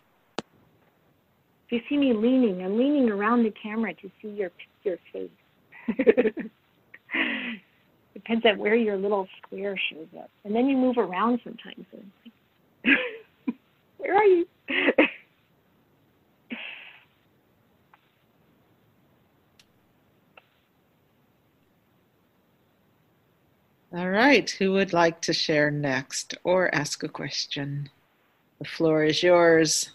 [1.71, 4.51] you see me leaning, I'm leaning around the camera to see your
[4.85, 5.31] your face.
[8.27, 10.31] depends on where your little square shows up.
[10.45, 11.87] And then you move around sometimes.
[11.93, 12.11] And
[12.85, 12.97] like,
[13.99, 14.47] where are you?
[23.97, 27.89] All right, who would like to share next or ask a question?
[28.59, 29.91] The floor is yours.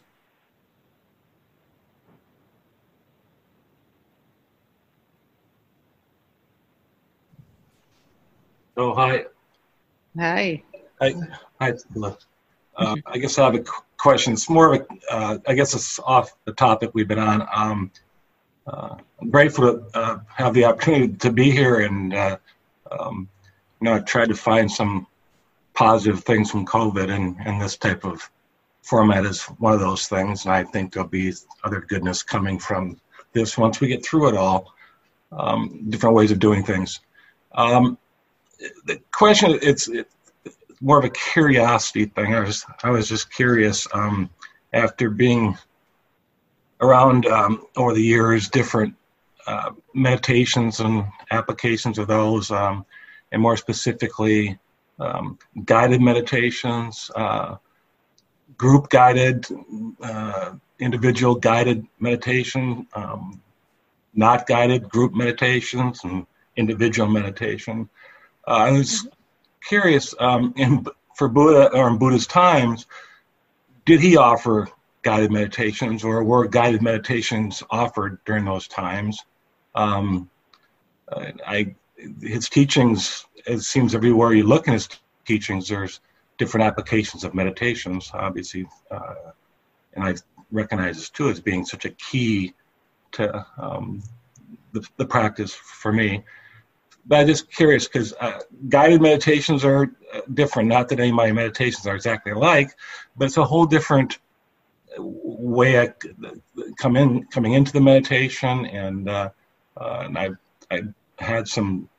[8.82, 9.26] Oh, hi.
[10.18, 10.64] Hi.
[11.00, 11.14] Hi,
[11.60, 11.74] hi.
[12.76, 13.64] Uh, I guess I have a
[13.98, 14.34] question.
[14.34, 17.48] It's more of a, uh, I guess it's off the topic we've been on.
[17.56, 17.92] Um,
[18.66, 22.38] uh, I'm grateful to uh, have the opportunity to be here and, uh,
[22.90, 23.30] um,
[23.80, 25.06] you know, I tried to find some
[25.76, 28.32] positive things from COVID and, and this type of
[28.82, 30.46] format is one of those things.
[30.46, 31.32] And I think there'll be
[31.64, 33.00] other goodness coming from
[33.34, 34.74] this once we get through it all,
[35.32, 37.00] um, different ways of doing things.
[37.52, 38.00] Um,
[38.86, 40.16] the question it's, it's
[40.82, 42.34] more of a curiosity thing.
[42.36, 44.30] I was I was just curious um,
[44.74, 45.58] after being
[46.82, 48.96] around um, over the years different
[49.48, 52.86] uh, meditations and applications of those, um,
[53.32, 54.58] and more specifically
[55.00, 57.56] um, guided meditations, uh,
[58.58, 59.46] group guided,
[60.04, 63.42] uh, individual guided meditation, um,
[64.14, 66.26] not guided group meditations, and
[66.58, 67.90] individual meditation.
[68.48, 69.08] Uh, I was
[69.64, 70.86] curious, um, in,
[71.16, 72.88] for Buddha or in Buddha's times,
[73.86, 74.70] did he offer
[75.04, 79.24] guided meditations or were guided meditations offered during those times?
[79.76, 80.30] Um,
[81.46, 81.76] I,
[82.22, 84.90] his teachings, it seems everywhere you look in his
[85.26, 86.00] teachings, there's
[86.38, 89.32] different applications of meditations, obviously, uh,
[89.94, 90.16] and I
[90.52, 92.54] recognize this too as being such a key
[93.14, 94.02] to um,
[94.72, 96.24] the, the practice for me.
[97.06, 100.70] But I'm just curious because uh, guided meditations are uh, different.
[100.70, 102.72] Not that any of my meditations are exactly alike,
[103.18, 104.20] but it's a whole different
[104.98, 105.94] way I
[106.78, 109.30] come in coming into the meditation, and uh,
[109.78, 110.30] uh, and I
[110.70, 110.82] I
[111.20, 111.90] had some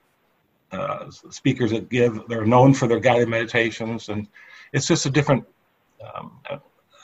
[0.72, 4.28] uh, speakers that give they're known for their guided meditations, and
[4.72, 5.44] it's just a different
[6.14, 6.38] um,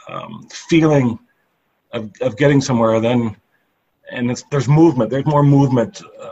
[0.09, 1.19] um, feeling
[1.93, 3.01] of of getting somewhere.
[3.01, 3.37] Then,
[4.11, 5.11] and there's movement.
[5.11, 6.31] There's more movement uh,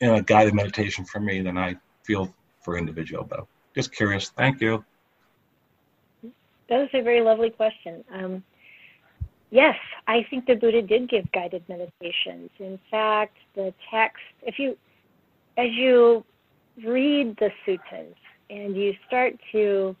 [0.00, 3.24] a guided meditation for me than I feel for individual.
[3.24, 4.30] But just curious.
[4.30, 4.84] Thank you.
[6.68, 8.04] That was a very lovely question.
[8.12, 8.42] Um,
[9.54, 9.76] Yes,
[10.08, 12.50] I think the Buddha did give guided meditations.
[12.58, 14.76] In fact, the text, if you,
[15.56, 16.24] as you
[16.84, 18.16] read the suttas
[18.50, 19.94] and you start to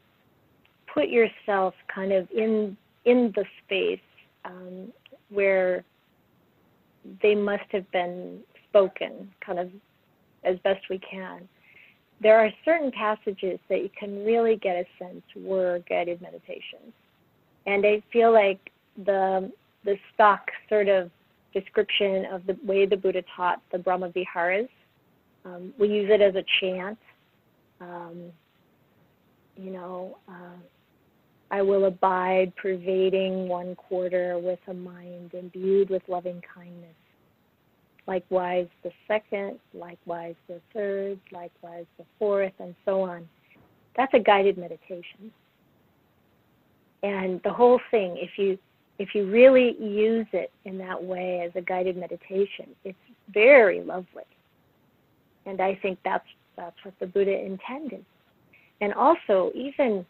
[0.92, 4.00] put yourself kind of in in the space
[4.44, 4.92] um,
[5.28, 5.84] where
[7.22, 8.40] they must have been
[8.74, 9.70] spoken, kind of
[10.42, 11.48] as best we can.
[12.20, 16.92] There are certain passages that you can really get a sense were guided meditations.
[17.66, 18.70] And I feel like
[19.04, 19.50] the
[19.84, 21.10] the stock sort of
[21.52, 24.68] description of the way the Buddha taught the Brahma Viharas.
[25.44, 26.98] Um, we use it as a chant.
[27.80, 28.32] Um,
[29.56, 30.56] you know, uh,
[31.50, 36.96] I will abide, pervading one quarter with a mind imbued with loving kindness.
[38.06, 43.28] Likewise, the second, likewise, the third, likewise, the fourth, and so on.
[43.96, 45.32] That's a guided meditation.
[47.02, 48.58] And the whole thing, if you
[48.98, 52.96] if you really use it in that way as a guided meditation, it's
[53.32, 54.22] very lovely.
[55.46, 56.26] And I think that's
[56.56, 58.04] that's what the Buddha intended.
[58.80, 60.06] And also, even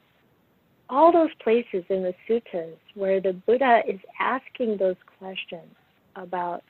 [0.90, 5.70] all those places in the suttas where the Buddha is asking those questions
[6.16, 6.62] about,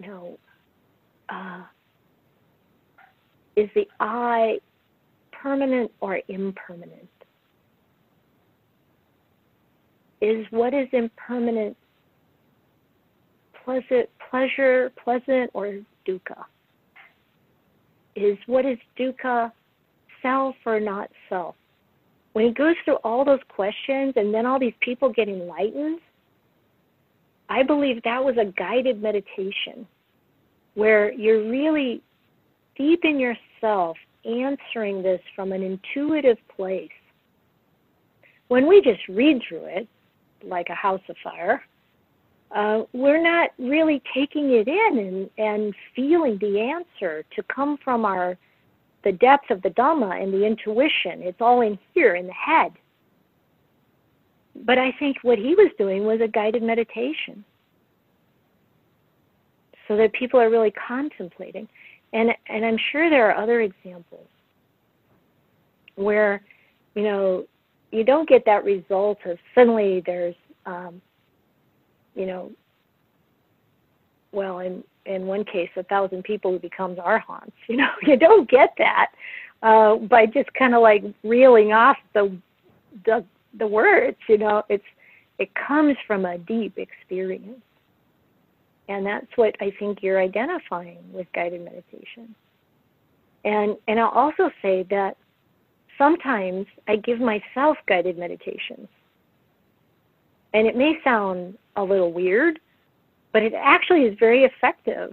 [0.00, 0.38] know,
[1.28, 1.62] uh,
[3.56, 4.58] is the eye
[5.32, 7.08] permanent or impermanent?
[10.20, 11.76] is what is impermanent
[13.64, 16.44] pleasant pleasure pleasant or dukkha
[18.16, 19.50] is what is dukkha
[20.22, 21.54] self or not self
[22.32, 26.00] when he goes through all those questions and then all these people get enlightened
[27.50, 29.86] i believe that was a guided meditation
[30.74, 32.02] where you're really
[32.76, 36.90] deep in yourself answering this from an intuitive place
[38.50, 39.88] when we just read through it
[40.44, 41.62] like a house of fire,
[42.50, 48.04] uh, we're not really taking it in and, and feeling the answer to come from
[48.04, 48.36] our
[49.04, 51.22] the depth of the Dhamma and the intuition.
[51.22, 52.72] It's all in here in the head.
[54.54, 57.44] But I think what he was doing was a guided meditation.
[59.88, 61.68] So that people are really contemplating.
[62.12, 64.26] And and I'm sure there are other examples
[65.96, 66.42] where,
[66.94, 67.46] you know,
[67.92, 70.34] you don't get that result of suddenly there's
[70.66, 71.00] um,
[72.14, 72.50] you know
[74.32, 78.48] well in in one case a thousand people who becomes arhants you know you don't
[78.48, 79.08] get that
[79.62, 82.36] uh, by just kind of like reeling off the
[83.04, 83.24] the
[83.58, 84.84] the words you know it's
[85.38, 87.62] it comes from a deep experience
[88.88, 92.34] and that's what i think you're identifying with guided meditation
[93.44, 95.16] and and i'll also say that
[96.00, 98.88] sometimes I give myself guided meditations.
[100.54, 102.58] And it may sound a little weird,
[103.32, 105.10] but it actually is very effective.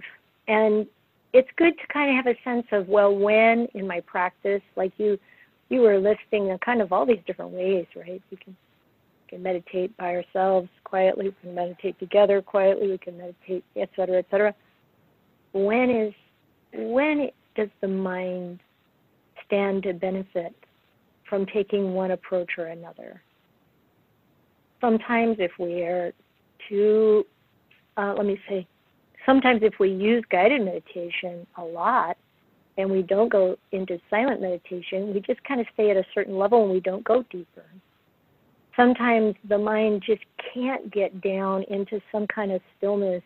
[0.48, 0.86] And
[1.34, 4.92] it's good to kind of have a sense of, well, when in my practice, like
[4.96, 5.18] you,
[5.68, 8.22] you were listing kind of all these different ways, right?
[8.30, 8.56] We can,
[9.24, 13.90] we can meditate by ourselves quietly, we can meditate together quietly, we can meditate, et
[13.96, 14.54] cetera, et cetera.
[15.52, 16.14] When is,
[16.72, 18.60] when does the mind
[19.48, 20.54] stand to benefit
[21.28, 23.22] from taking one approach or another.
[24.80, 26.12] Sometimes, if we are
[26.68, 27.26] too,
[27.96, 28.66] uh, let me say,
[29.26, 32.16] sometimes if we use guided meditation a lot
[32.78, 36.38] and we don't go into silent meditation, we just kind of stay at a certain
[36.38, 37.64] level and we don't go deeper.
[38.76, 40.22] Sometimes the mind just
[40.54, 43.22] can't get down into some kind of stillness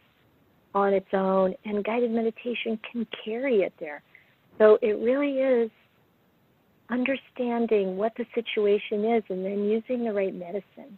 [0.74, 4.02] on its own, and guided meditation can carry it there.
[4.56, 5.70] So it really is
[6.88, 10.96] understanding what the situation is and then using the right medicine.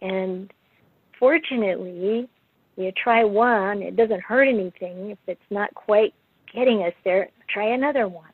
[0.00, 0.50] And
[1.18, 2.26] fortunately,
[2.76, 5.10] you try one, it doesn't hurt anything.
[5.10, 6.14] If it's not quite
[6.54, 8.30] getting us there, try another one.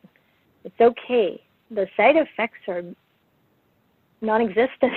[0.65, 1.43] It's okay.
[1.71, 2.83] the side effects are
[4.21, 4.93] non-existent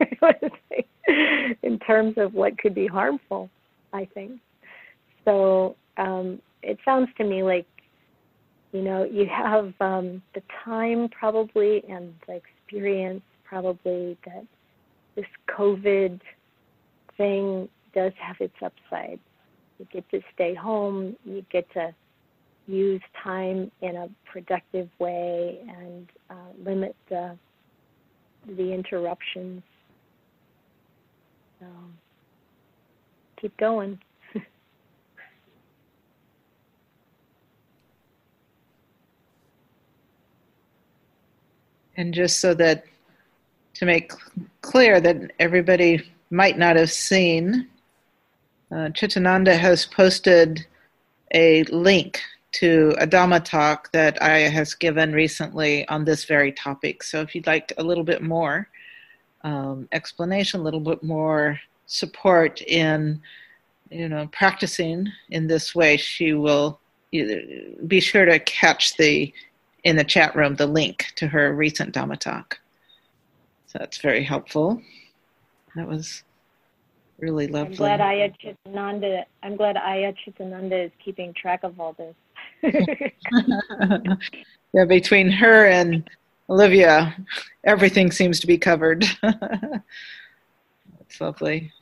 [1.62, 3.50] in terms of what could be harmful.
[3.92, 4.40] I think
[5.24, 5.76] so.
[5.96, 7.66] Um, it sounds to me like
[8.72, 14.44] you know you have um, the time probably and the experience probably that
[15.14, 16.20] this COVID
[17.16, 19.20] thing does have its upside.
[19.78, 21.16] You get to stay home.
[21.24, 21.94] You get to
[22.66, 26.34] use time in a productive way and uh,
[26.64, 27.36] limit the
[28.46, 29.62] the interruptions.
[31.60, 31.66] So
[33.40, 33.98] keep going.
[41.96, 42.84] and just so that
[43.74, 44.12] to make
[44.60, 47.68] clear that everybody might not have seen,
[48.70, 50.66] uh, Chitananda has posted
[51.32, 52.20] a link
[52.54, 57.02] to a Dhamma talk that Ayya has given recently on this very topic.
[57.02, 58.68] So if you'd like a little bit more
[59.42, 63.20] um, explanation, a little bit more support in,
[63.90, 66.80] you know, practicing in this way, she will
[67.12, 69.32] be sure to catch the
[69.84, 72.58] in the chat room the link to her recent Dhamma talk.
[73.66, 74.80] So that's very helpful.
[75.76, 76.22] That was
[77.18, 77.72] really lovely.
[77.72, 79.24] I'm glad Ayya Chitananda.
[79.42, 82.14] I'm glad Ayya Chitananda is keeping track of all this.
[84.72, 86.08] yeah, between her and
[86.48, 87.16] Olivia,
[87.64, 89.04] everything seems to be covered.
[89.22, 89.82] That's
[91.20, 91.72] lovely.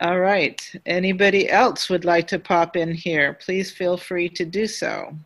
[0.00, 0.60] All right.
[0.86, 3.34] Anybody else would like to pop in here?
[3.34, 5.16] Please feel free to do so.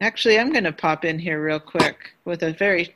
[0.00, 2.94] Actually, I'm going to pop in here real quick with a very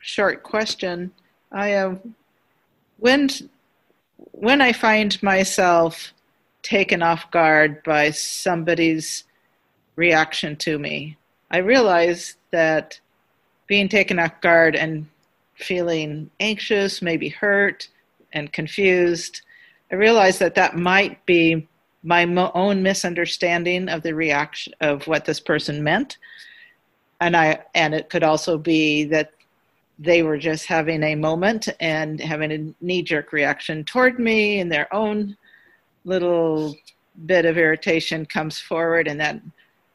[0.00, 1.10] short question.
[1.50, 2.00] I have
[2.98, 3.28] when
[4.32, 6.12] when I find myself
[6.62, 9.24] taken off guard by somebody's
[9.96, 11.16] reaction to me,
[11.50, 13.00] I realize that
[13.66, 15.06] being taken off guard and
[15.54, 17.88] feeling anxious, maybe hurt
[18.32, 19.40] and confused,
[19.90, 21.66] I realize that that might be
[22.02, 22.24] my
[22.54, 26.18] own misunderstanding of the reaction of what this person meant.
[27.20, 29.32] And i and it could also be that
[29.98, 34.72] they were just having a moment and having a knee jerk reaction toward me and
[34.72, 35.36] their own
[36.04, 36.74] little
[37.26, 39.40] bit of irritation comes forward and that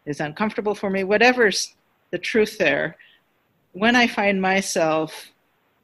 [0.05, 1.03] is uncomfortable for me.
[1.03, 1.75] Whatever's
[2.11, 2.95] the truth there
[3.73, 5.31] when i find myself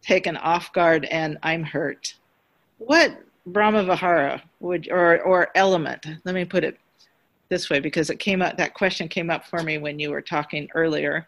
[0.02, 2.16] taken off guard and i'm hurt
[2.78, 6.06] what Brahma Vihara would or or element.
[6.24, 6.78] Let me put it
[7.50, 10.22] this way because it came up that question came up for me when you were
[10.22, 11.28] talking earlier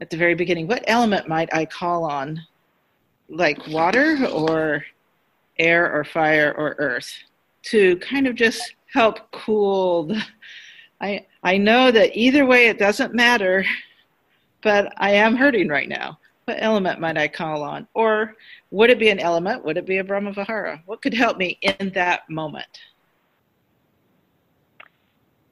[0.00, 0.66] at the very beginning.
[0.66, 2.40] What element might I call on?
[3.28, 4.84] Like water or
[5.58, 7.10] air or fire or earth
[7.62, 10.22] to kind of just help cool the,
[11.00, 13.64] I I know that either way it doesn't matter,
[14.62, 16.18] but I am hurting right now.
[16.44, 17.86] What element might I call on?
[17.94, 18.34] Or
[18.70, 19.64] would it be an element?
[19.64, 20.82] Would it be a Brahmavihara?
[20.86, 22.66] What could help me in that moment?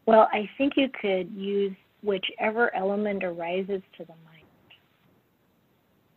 [0.04, 4.42] Well, I think you could use whichever element arises to the mind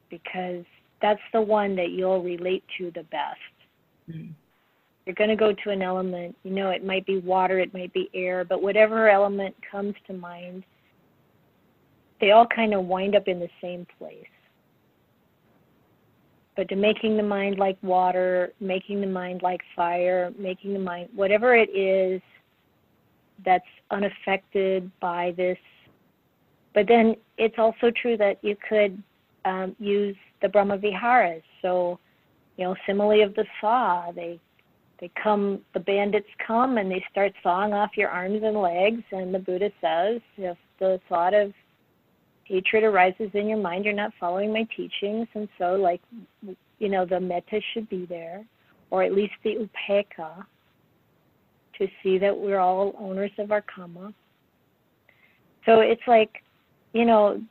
[0.09, 0.65] because
[1.01, 3.39] that's the one that you'll relate to the best.
[4.09, 4.31] Mm-hmm.
[5.05, 7.93] You're going to go to an element, you know, it might be water, it might
[7.93, 10.63] be air, but whatever element comes to mind,
[12.19, 14.25] they all kind of wind up in the same place
[16.55, 21.09] but to making the mind like water, making the mind like fire, making the mind,
[21.13, 22.21] whatever it is
[23.43, 25.57] that's unaffected by this.
[26.73, 29.01] But then it's also true that you could
[29.43, 31.43] um, use the Brahma Viharas.
[31.61, 31.99] So,
[32.57, 34.39] you know, simile of the saw, they
[34.99, 39.03] they come, the bandits come and they start sawing off your arms and legs.
[39.11, 41.51] And the Buddha says, if the thought of
[42.45, 45.27] hatred arises in your mind, you're not following my teachings.
[45.33, 46.01] And so, like,
[46.79, 48.45] you know, the metta should be there,
[48.91, 50.45] or at least the upekkha,
[51.77, 54.13] to see that we're all owners of our karma.
[55.65, 56.43] So it's like,
[56.93, 57.41] you know,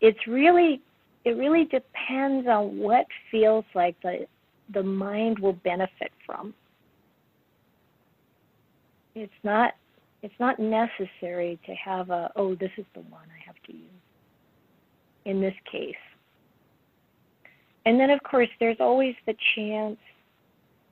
[0.00, 0.80] it's really,
[1.24, 4.26] it really depends on what feels like the,
[4.72, 6.54] the mind will benefit from.
[9.14, 9.72] It's not,
[10.22, 14.01] it's not necessary to have a, oh, this is the one I have to use
[15.24, 15.94] in this case.
[17.84, 19.98] And then, of course, there's always the chance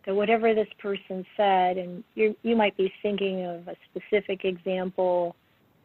[0.07, 5.37] that whatever this person said, and you you might be thinking of a specific example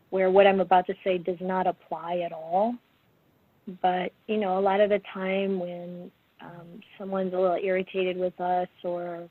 [0.09, 2.75] where what I'm about to say does not apply at all.
[3.81, 6.11] but you know, a lot of the time when
[6.41, 9.27] um, someone's a little irritated with us, or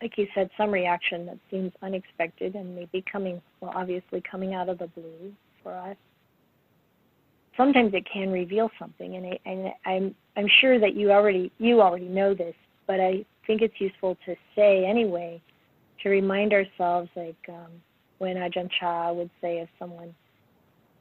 [0.00, 4.68] like you said, some reaction that seems unexpected and maybe coming, well, obviously coming out
[4.68, 5.32] of the blue
[5.62, 5.96] for us.
[7.56, 11.80] Sometimes it can reveal something, and, I, and I'm I'm sure that you already you
[11.80, 12.54] already know this,
[12.86, 15.40] but I think it's useful to say anyway,
[16.02, 17.70] to remind ourselves, like um,
[18.18, 20.14] when Ajahn Chah would say, if someone,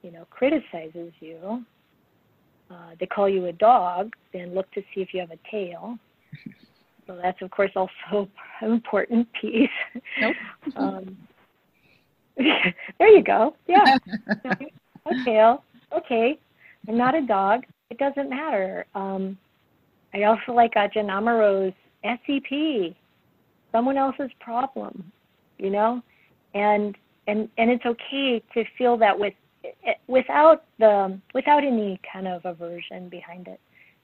[0.01, 1.63] you know, criticizes you,
[2.69, 5.97] uh, they call you a dog, then look to see if you have a tail.
[7.05, 8.29] So that's of course also
[8.61, 9.69] an important piece.
[10.19, 10.35] Nope.
[10.75, 11.17] um,
[12.37, 13.55] there you go.
[13.67, 13.97] Yeah.
[14.45, 15.63] a tail.
[15.95, 16.39] Okay.
[16.87, 17.63] I'm not a dog.
[17.89, 18.85] It doesn't matter.
[18.95, 19.37] Um,
[20.13, 22.95] I also like Ajahn Amaro's SEP,
[23.71, 25.11] someone else's problem,
[25.57, 26.01] you know,
[26.53, 26.95] and
[27.27, 29.33] and and it's okay to feel that with
[30.07, 33.59] without the without any kind of aversion behind it.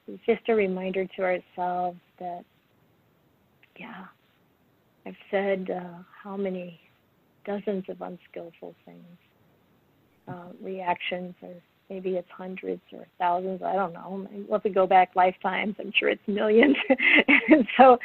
[0.07, 2.43] It's just a reminder to ourselves that,
[3.77, 4.05] yeah,
[5.05, 6.79] I've said uh, how many
[7.45, 9.05] dozens of unskillful things,
[10.27, 11.53] uh, reactions, or
[11.89, 13.61] maybe it's hundreds or thousands.
[13.63, 14.27] I don't know.
[14.31, 15.75] We'll have to go back lifetimes.
[15.79, 16.75] I'm sure it's millions.
[17.49, 17.97] and so,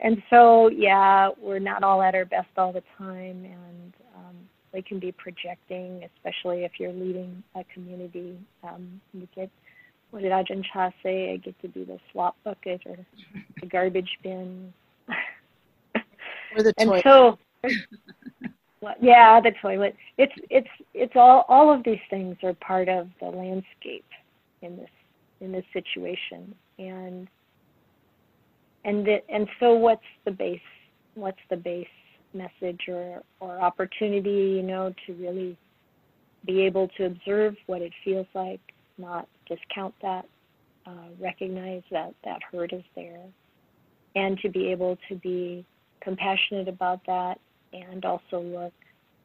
[0.00, 4.36] and so, yeah, we're not all at our best all the time, and um,
[4.72, 8.38] they can be projecting, especially if you're leading a community.
[8.62, 9.50] Um, you get,
[10.10, 11.32] what did Ajahn Chah say?
[11.32, 12.96] I get to be the swap bucket or
[13.60, 14.72] the garbage bin.
[16.56, 17.38] or the and so,
[19.00, 19.96] yeah, the toilet.
[20.18, 24.06] It's it's it's all all of these things are part of the landscape
[24.62, 24.90] in this
[25.40, 27.28] in this situation, and
[28.84, 30.60] and the, and so what's the base?
[31.14, 31.86] What's the base
[32.32, 35.56] message or, or opportunity, you know, to really
[36.46, 38.60] be able to observe what it feels like,
[38.98, 40.26] not discount that,
[40.86, 43.24] uh, recognize that that hurt is there,
[44.14, 45.64] and to be able to be
[46.00, 47.38] compassionate about that
[47.72, 48.72] and also look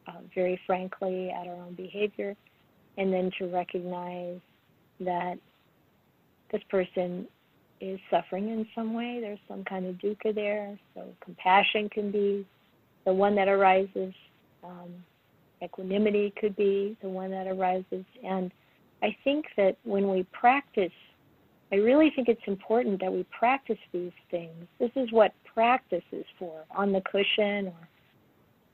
[0.08, 2.36] uh, very frankly at our own behavior,
[2.98, 4.40] and then to recognize
[5.00, 5.38] that
[6.52, 7.28] this person
[7.82, 9.20] is suffering in some way.
[9.20, 12.46] There's some kind of dukkha there, so compassion can be
[13.06, 14.14] the one that arises.
[14.64, 15.04] Um,
[15.64, 18.06] equanimity could be the one that arises.
[18.24, 18.52] And
[19.02, 20.92] I think that when we practice,
[21.72, 24.68] I really think it's important that we practice these things.
[24.80, 27.88] This is what practice is for on the cushion or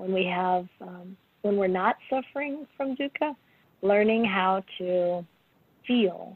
[0.01, 3.35] when we have, um, when we're not suffering from dukkha,
[3.83, 5.23] learning how to
[5.85, 6.35] feel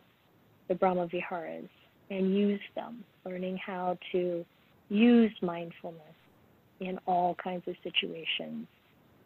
[0.68, 1.68] the Brahma Viharas
[2.12, 4.46] and use them, learning how to
[4.90, 6.02] use mindfulness
[6.80, 8.68] in all kinds of situations.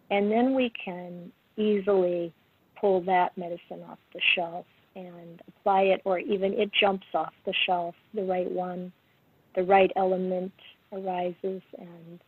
[0.09, 2.33] And then we can easily
[2.79, 7.53] pull that medicine off the shelf and apply it, or even it jumps off the
[7.65, 8.93] shelf, the right one,
[9.57, 10.53] the right element
[10.93, 12.19] arises, and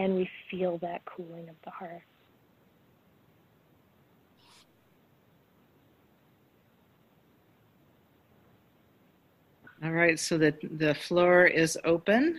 [0.00, 2.00] and we feel that cooling of the heart.
[9.84, 12.38] All right, so the, the floor is open.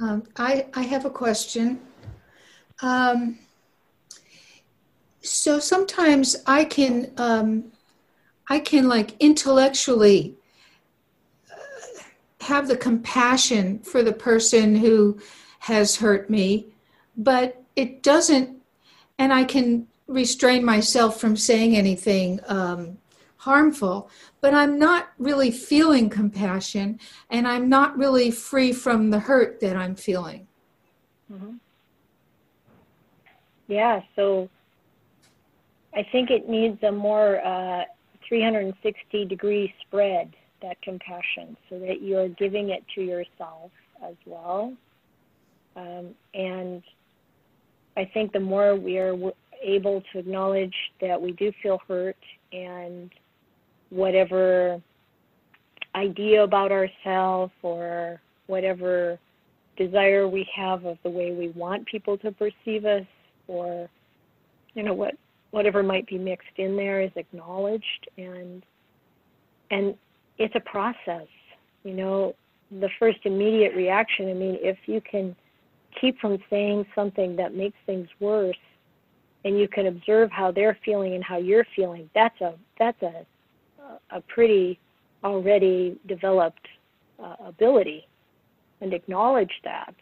[0.00, 1.80] Um, I, I have a question.
[2.80, 3.38] Um,
[5.20, 7.72] so sometimes I can um,
[8.48, 10.36] I can like intellectually
[11.50, 12.02] uh,
[12.42, 15.18] have the compassion for the person who
[15.60, 16.66] has hurt me,
[17.16, 18.56] but it doesn't,
[19.18, 22.98] and I can restrain myself from saying anything um,
[23.38, 24.10] harmful,
[24.40, 26.98] but I'm not really feeling compassion
[27.30, 30.46] and I'm not really free from the hurt that I'm feeling.
[31.32, 31.54] Mm-hmm.
[33.68, 34.48] Yeah, so
[35.94, 37.84] I think it needs a more uh,
[38.28, 43.70] 360 degree spread, that compassion, so that you're giving it to yourself
[44.06, 44.72] as well.
[45.76, 46.82] Um, and
[47.96, 49.14] I think the more we are
[49.62, 52.16] able to acknowledge that we do feel hurt
[52.52, 53.10] and
[53.90, 54.80] whatever
[55.94, 59.18] idea about ourselves or whatever
[59.76, 63.06] desire we have of the way we want people to perceive us
[63.48, 63.88] or
[64.74, 65.14] you know what
[65.54, 68.64] whatever might be mixed in there is acknowledged and
[69.70, 69.94] and
[70.36, 71.28] it's a process
[71.84, 72.34] you know
[72.80, 75.34] the first immediate reaction i mean if you can
[76.00, 78.56] keep from saying something that makes things worse
[79.44, 83.24] and you can observe how they're feeling and how you're feeling that's a that's a
[84.10, 84.76] a pretty
[85.22, 86.66] already developed
[87.22, 88.08] uh, ability
[88.80, 89.94] and acknowledge that.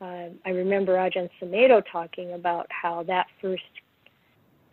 [0.00, 3.62] uh, I remember Ajahn Sumedho talking about how that first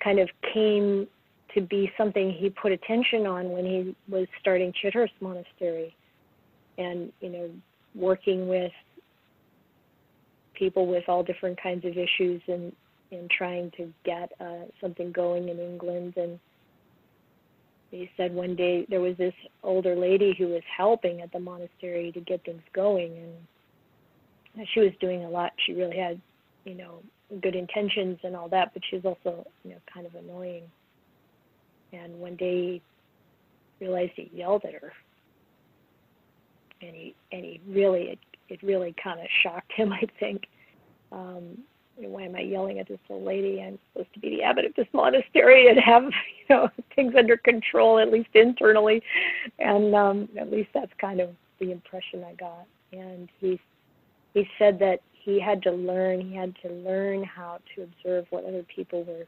[0.04, 1.08] kind of came
[1.54, 5.96] to be something he put attention on when he was starting Chithurst Monastery
[6.78, 7.50] and, you know,
[7.96, 8.72] working with
[10.54, 12.72] people with all different kinds of issues and,
[13.12, 16.14] and trying to get uh, something going in England.
[16.18, 16.40] And
[17.90, 22.12] he said one day there was this older lady who was helping at the monastery
[22.12, 23.14] to get things going.
[24.56, 25.52] And she was doing a lot.
[25.66, 26.22] She really had,
[26.66, 27.02] you know,
[27.42, 30.64] good intentions and all that, but she was also, you know, kind of annoying.
[31.94, 32.82] And one day
[33.80, 34.94] he realized he yelled at her.
[36.82, 40.48] And he and he really it, it really kind of shocked him, I think.
[41.12, 41.60] Um,
[41.98, 43.62] you know, why am I yelling at this old lady?
[43.62, 46.04] I'm supposed to be the abbot of this monastery and have
[46.50, 49.04] you know things under control, at least internally,
[49.60, 52.66] and um, at least that's kind of the impression I got.
[52.94, 53.60] And he
[54.34, 56.22] he said that he had to learn.
[56.22, 59.26] He had to learn how to observe what other people were,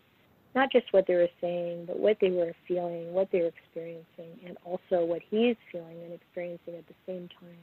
[0.55, 4.39] not just what they were saying, but what they were feeling, what they were experiencing,
[4.45, 7.57] and also what he's feeling and experiencing at the same time,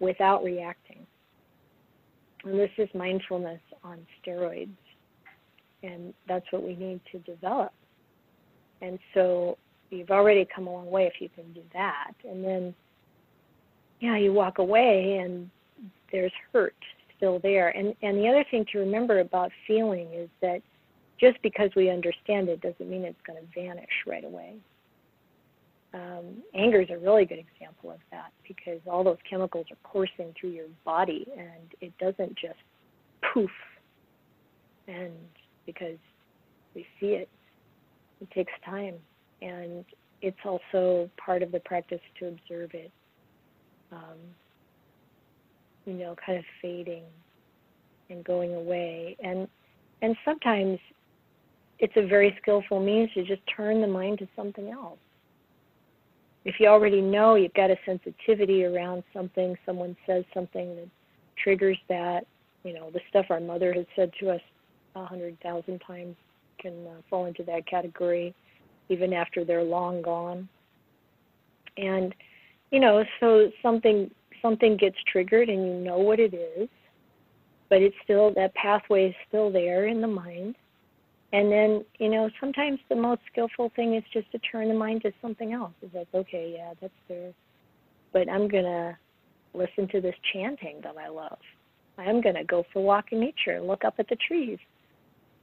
[0.00, 1.06] without reacting
[2.46, 4.68] and this is mindfulness on steroids.
[5.82, 7.72] And that's what we need to develop.
[8.80, 9.58] And so
[9.90, 12.12] you've already come a long way if you can do that.
[12.28, 12.74] And then,
[14.00, 15.50] yeah, you walk away and
[16.12, 16.74] there's hurt
[17.16, 17.68] still there.
[17.68, 20.60] And, and the other thing to remember about feeling is that
[21.20, 24.56] just because we understand it doesn't mean it's going to vanish right away.
[25.94, 30.34] Um, anger is a really good example of that because all those chemicals are coursing
[30.38, 32.58] through your body and it doesn't just
[33.32, 33.50] poof.
[34.88, 35.12] And
[35.64, 35.98] because
[36.74, 37.28] we see it,
[38.20, 38.94] it takes time.
[39.40, 39.84] And
[40.20, 42.90] it's also part of the practice to observe it,
[43.92, 44.18] um,
[45.86, 47.04] you know, kind of fading
[48.10, 49.16] and going away.
[49.22, 49.48] And
[50.02, 50.78] and sometimes
[51.78, 54.98] it's a very skillful means to just turn the mind to something else
[56.46, 60.88] if you already know you've got a sensitivity around something, someone says something that
[61.42, 62.24] triggers that,
[62.62, 64.40] you know, the stuff our mother has said to us
[64.94, 66.14] a hundred thousand times
[66.60, 68.32] can uh, fall into that category,
[68.88, 70.48] even after they're long gone.
[71.78, 72.14] And,
[72.70, 74.08] you know, so something
[74.42, 76.68] something gets triggered and you know what it is,
[77.68, 80.54] but it's still that pathway is still there in the mind
[81.32, 85.02] and then, you know, sometimes the most skillful thing is just to turn the mind
[85.02, 85.72] to something else.
[85.82, 87.32] It's like, okay, yeah, that's there.
[88.12, 88.96] But I'm going to
[89.52, 91.38] listen to this chanting that I love.
[91.98, 94.58] I'm going to go for a walk in nature and look up at the trees.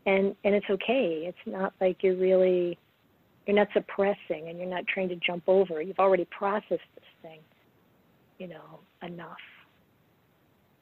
[0.05, 1.23] And and it's okay.
[1.27, 2.77] It's not like you're really
[3.45, 5.81] you're not suppressing and you're not trying to jump over.
[5.81, 7.39] You've already processed this thing,
[8.43, 9.37] you know, enough.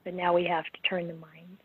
[0.04, 1.58] But now we have to turn the mind.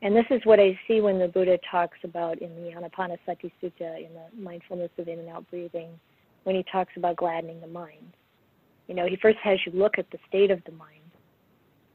[0.00, 3.98] And this is what I see when the Buddha talks about in the Anapanasati Sutta,
[3.98, 5.90] in the mindfulness of in and out breathing,
[6.44, 8.14] when he talks about gladdening the mind.
[8.88, 11.10] You know, he first has you look at the state of the mind,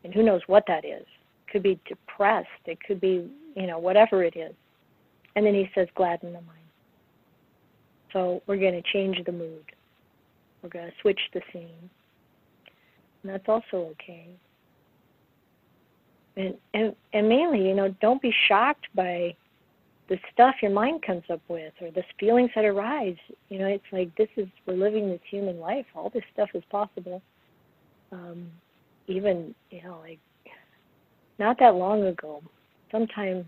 [0.03, 1.01] and who knows what that is.
[1.01, 4.53] It could be depressed, it could be, you know, whatever it is.
[5.35, 6.59] And then he says, gladden the mind.
[8.13, 9.65] So we're going to change the mood.
[10.61, 11.89] We're going to switch the scene.
[13.23, 14.27] That's also okay.
[16.37, 19.35] And, and and mainly you know don't be shocked by
[20.07, 23.17] the stuff your mind comes up with or the feelings that arise.
[23.49, 25.85] You know it's like this is we're living this human life.
[25.95, 27.21] All this stuff is possible.
[28.11, 28.47] Um
[29.07, 30.19] even you know like
[31.39, 32.41] not that long ago
[32.91, 33.47] sometime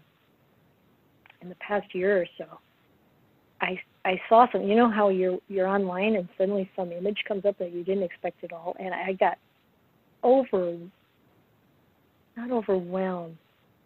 [1.42, 2.46] in the past year or so
[3.62, 7.46] i i saw some you know how you're you're online and suddenly some image comes
[7.46, 8.76] up that you didn't expect at all?
[8.80, 9.38] And i got
[10.24, 10.78] over
[12.38, 13.38] not overwhelmed,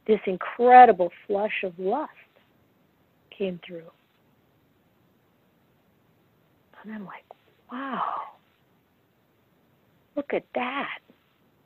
[0.08, 2.12] this incredible flush of lust
[3.36, 3.90] came through.
[6.84, 7.24] And I'm like,
[7.72, 8.04] wow,
[10.16, 11.00] look at that.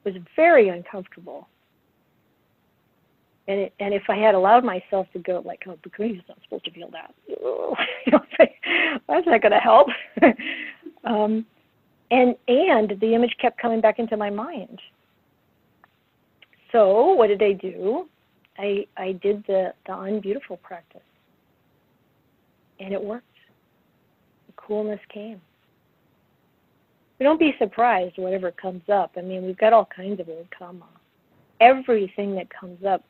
[0.05, 1.47] It was very uncomfortable.
[3.49, 6.65] And, it, and if I had allowed myself to go like, oh, Bhikkhu's not supposed
[6.65, 7.13] to feel that,
[9.07, 9.87] that's not going to help.
[11.03, 11.45] um,
[12.11, 14.79] and and the image kept coming back into my mind
[16.71, 18.07] so what did I do?
[18.57, 21.01] I I did the the unbeautiful practice,
[22.79, 23.25] and it worked.
[24.47, 25.41] The coolness came.
[27.17, 29.11] But don't be surprised whatever comes up.
[29.17, 30.87] I mean, we've got all kinds of old karma.
[31.59, 33.03] Everything that comes up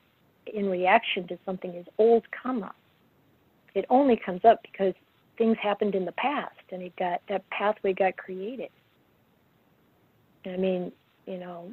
[0.52, 2.72] in reaction to something is old karma.
[3.74, 4.94] It only comes up because
[5.38, 8.70] things happened in the past, and it got that pathway got created.
[10.46, 10.92] I mean,
[11.26, 11.70] you know,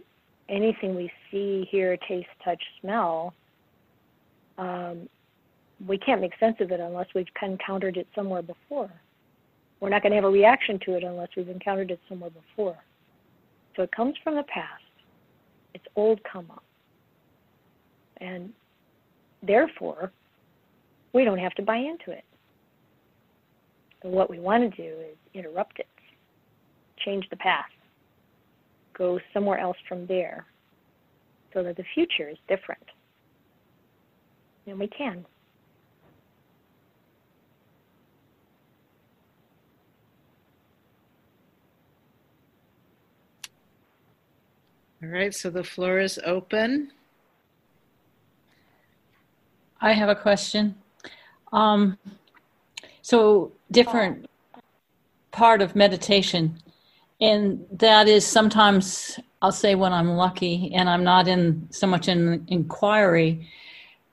[0.49, 3.33] anything we see, hear, taste, touch, smell,
[4.57, 5.07] um,
[5.85, 8.89] we can't make sense of it unless we've encountered it somewhere before.
[9.79, 12.77] We're not going to have a reaction to it unless we've encountered it somewhere before.
[13.75, 14.83] So it comes from the past.
[15.75, 16.63] It's old come up.
[18.19, 18.51] And
[19.43, 20.11] therefore,
[21.13, 22.23] we don't have to buy into it.
[24.01, 25.87] But what we want to do is interrupt it,
[26.97, 27.71] change the past,
[28.97, 30.45] go somewhere else from there
[31.53, 32.83] so that the future is different.
[34.65, 35.25] And we can.
[45.01, 46.91] All right, so the floor is open.
[49.79, 50.75] I have a question.
[51.53, 51.97] Um,
[53.03, 54.27] so different
[55.31, 56.57] part of meditation,
[57.19, 62.07] and that is sometimes I'll say when I'm lucky and I'm not in so much
[62.07, 63.47] in inquiry,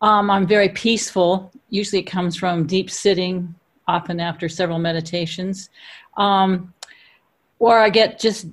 [0.02, 1.50] um, I'm very peaceful.
[1.70, 3.54] Usually, it comes from deep sitting,
[3.88, 5.70] often after several meditations,
[6.16, 6.72] um,
[7.58, 8.46] or I get just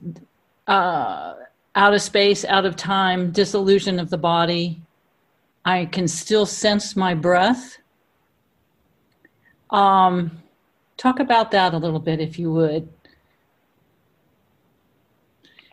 [0.67, 1.33] uh,
[1.75, 4.81] out of space, out of time, disillusion of the body.
[5.65, 7.77] I can still sense my breath.
[9.69, 10.41] Um,
[10.97, 12.87] talk about that a little bit, if you would.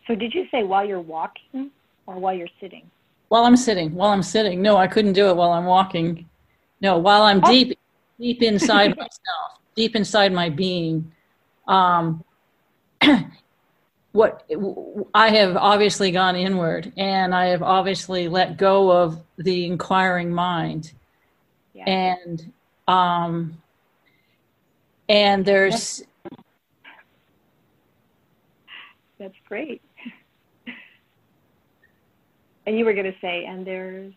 [0.09, 1.71] So, did you say while you're walking
[2.07, 2.91] or while you're sitting?
[3.29, 3.95] While I'm sitting.
[3.95, 4.63] While I'm sitting.
[4.63, 6.27] No, I couldn't do it while I'm walking.
[6.81, 7.53] No, while I'm Oh.
[7.53, 7.79] deep,
[8.19, 11.13] deep inside myself, deep inside my being.
[11.67, 12.25] Um,
[14.13, 14.51] what
[15.15, 20.93] I have obviously gone inward, and I have obviously let go of the inquiring mind,
[21.75, 21.85] yeah.
[21.85, 22.51] and
[22.89, 23.61] um,
[25.11, 26.03] and there's
[29.19, 29.83] That's great.
[32.69, 34.13] And you were going to say, and there's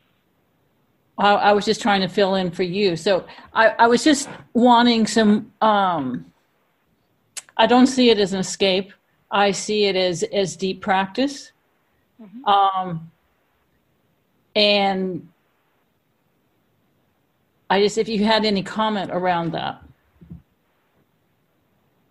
[1.18, 2.98] I, I was just trying to fill in for you.
[2.98, 5.52] So I, I was just wanting some.
[5.61, 6.26] Um,
[7.56, 8.91] I don't see it as an escape.
[9.32, 11.53] I see it as as deep practice.
[12.45, 13.10] Um,
[14.56, 15.28] and
[17.69, 19.82] I just, if you had any comment around that.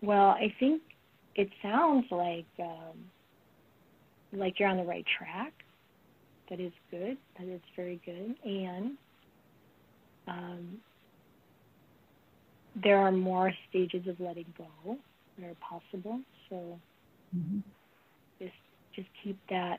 [0.02, 0.82] Well, I think
[1.34, 2.96] it sounds like um,
[4.32, 5.52] like you're on the right track.
[6.50, 7.16] That is good.
[7.38, 8.34] That is very good.
[8.44, 8.92] And
[10.26, 10.78] um,
[12.82, 14.98] there are more stages of letting go
[15.38, 16.20] that are possible.
[16.48, 16.78] So
[18.38, 18.52] just
[18.94, 19.78] just keep that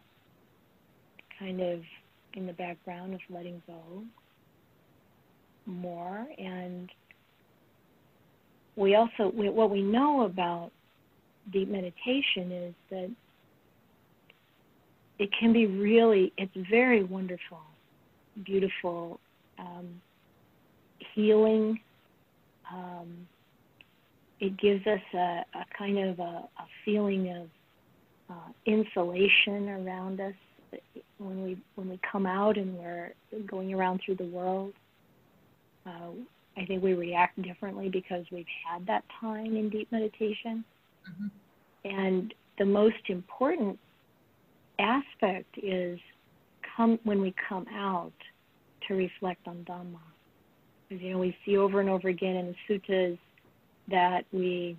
[1.37, 1.81] kind of
[2.33, 4.03] in the background of letting go
[5.65, 6.89] more and
[8.75, 10.71] we also we, what we know about
[11.51, 13.11] deep meditation is that
[15.21, 17.61] it can be really it's very wonderful
[18.43, 19.19] beautiful
[19.59, 20.01] um,
[21.13, 21.79] healing
[22.71, 23.27] um,
[24.39, 27.47] it gives us a, a kind of a, a feeling of
[28.29, 30.33] uh, insulation around us
[31.19, 33.11] when we when we come out and we're
[33.45, 34.73] going around through the world.
[35.85, 36.11] Uh,
[36.57, 40.63] I think we react differently because we've had that time in deep meditation.
[41.83, 43.79] And the most important
[44.79, 45.99] aspect is
[46.75, 48.13] come when we come out
[48.87, 49.99] to reflect on Dhamma.
[50.87, 53.17] Because you know we see over and over again in the suttas
[53.89, 54.77] that we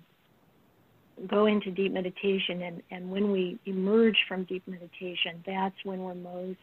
[1.27, 6.15] go into deep meditation and, and when we emerge from deep meditation, that's when we're
[6.15, 6.57] most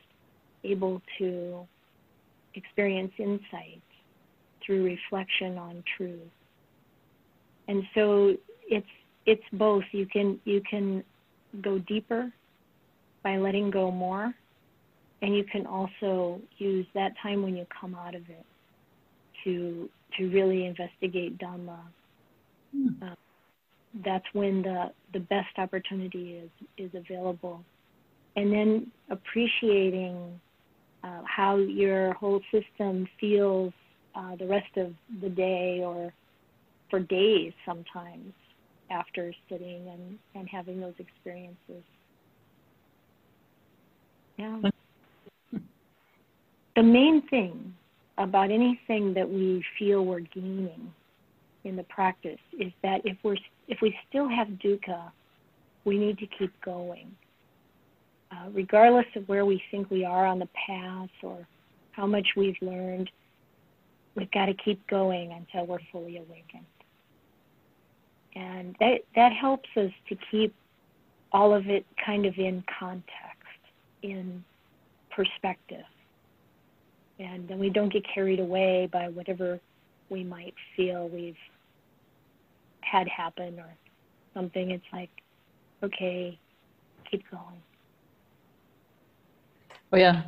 [0.64, 1.66] able to
[2.54, 3.80] experience insight
[4.64, 6.18] through reflection on truth.
[7.68, 8.36] And so
[8.68, 8.86] it's
[9.26, 9.84] it's both.
[9.92, 11.04] You can you can
[11.62, 12.32] go deeper
[13.22, 14.34] by letting go more,
[15.22, 18.46] and you can also use that time when you come out of it
[19.44, 19.88] to
[20.18, 21.78] to really investigate Dhamma.
[23.02, 23.14] Uh,
[24.04, 27.62] that's when the the best opportunity is is available,
[28.36, 30.40] and then appreciating
[31.02, 33.72] uh, how your whole system feels
[34.14, 34.92] uh, the rest of
[35.22, 36.12] the day or
[36.90, 38.32] for days sometimes
[38.90, 41.84] after sitting and, and having those experiences.
[44.40, 44.70] Yeah.
[46.76, 47.74] The main thing
[48.16, 50.92] about anything that we feel we're gaining
[51.64, 53.36] in the practice is that if we're
[53.68, 55.12] if we still have dukkha,
[55.84, 57.10] we need to keep going.
[58.32, 61.46] Uh, regardless of where we think we are on the path or
[61.92, 63.10] how much we've learned,
[64.14, 66.64] we've got to keep going until we're fully awakened.
[68.36, 70.54] And that that helps us to keep
[71.32, 73.29] all of it kind of in context,
[74.02, 74.44] in
[75.10, 75.84] perspective.
[77.18, 79.60] And then we don't get carried away by whatever
[80.08, 81.36] we might feel we've
[82.80, 83.68] had happen or
[84.34, 84.70] something.
[84.70, 85.10] It's like,
[85.82, 86.38] okay,
[87.10, 87.62] keep going.
[89.92, 90.22] Oh yeah.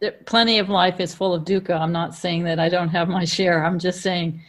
[0.00, 1.78] There, plenty of life is full of dukkha.
[1.78, 3.64] I'm not saying that I don't have my share.
[3.64, 4.40] I'm just saying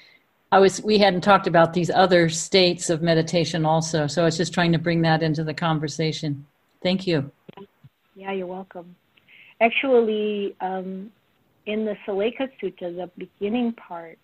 [0.51, 4.07] I was we hadn't talked about these other states of meditation also.
[4.07, 6.45] So I was just trying to bring that into the conversation.
[6.83, 7.31] Thank you.
[8.21, 8.95] Yeah, you're welcome.
[9.61, 11.11] Actually, um,
[11.65, 14.19] in the Sallekha Sutta, the beginning part,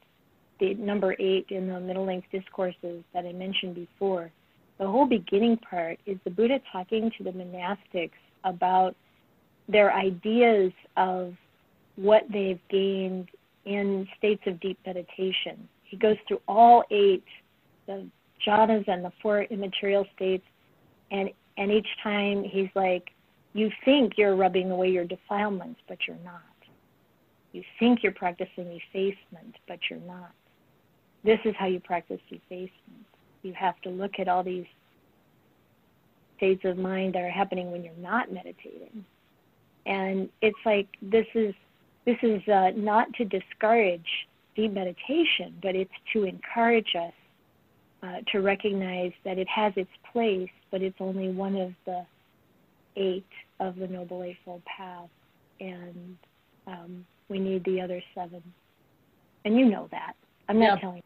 [0.59, 4.29] the number eight in the middle length discourses that I mentioned before,
[4.77, 8.11] the whole beginning part is the Buddha talking to the monastics
[8.43, 8.95] about
[9.67, 11.33] their ideas of
[11.95, 13.29] what they've gained
[13.65, 15.67] in states of deep meditation.
[15.85, 17.23] He goes through all eight,
[17.87, 18.05] the
[18.47, 20.45] jhanas and the four immaterial states,
[21.09, 23.09] and and each time he's like,
[23.57, 26.41] you think you're rubbing away your defilements, but you're not.
[27.53, 30.31] You think you're practicing effacement, but you're not.
[31.23, 33.05] This is how you practice effacement.
[33.41, 34.67] You have to look at all these
[36.37, 39.03] states of mind that are happening when you're not meditating.
[39.87, 41.55] And it's like this is
[42.05, 47.13] this is uh, not to discourage deep meditation, but it's to encourage us
[48.03, 52.05] uh, to recognize that it has its place, but it's only one of the
[52.95, 53.25] eight
[53.59, 55.09] of the Noble Eightfold Path,
[55.59, 56.17] and
[56.67, 58.41] um, we need the other seven.
[59.45, 60.13] And you know that.
[60.49, 60.79] I'm not Yeah.
[60.79, 61.03] telling you.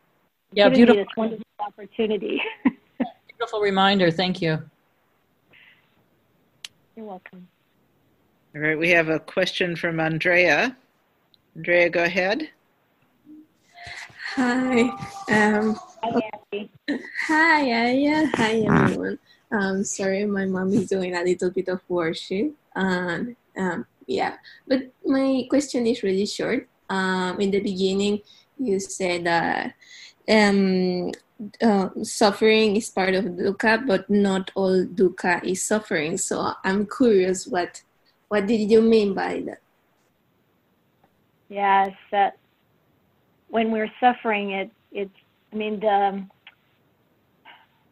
[0.53, 1.03] Yeah, Giving me beautiful.
[1.05, 2.41] This wonderful opportunity.
[3.37, 4.11] Beautiful reminder.
[4.11, 4.61] Thank you.
[6.95, 7.47] You're welcome.
[8.53, 10.75] All right, we have a question from Andrea.
[11.55, 12.49] Andrea, go ahead.
[14.35, 14.81] Hi.
[15.29, 15.79] Um,
[17.27, 18.29] hi, Ayya.
[18.35, 19.19] Hi, everyone.
[19.51, 22.55] Um, sorry, my mom is doing a little bit of worship.
[22.75, 24.35] And um, yeah,
[24.67, 26.67] but my question is really short.
[26.89, 28.21] Um, in the beginning,
[28.57, 29.73] you said that
[30.29, 31.11] um,
[31.61, 36.17] uh, suffering is part of dukkha, but not all dukkha is suffering.
[36.17, 37.81] So I'm curious, what
[38.27, 39.61] what did you mean by that?
[41.49, 42.37] Yes, that
[43.49, 45.11] when we're suffering, it it's.
[45.53, 46.23] I mean, the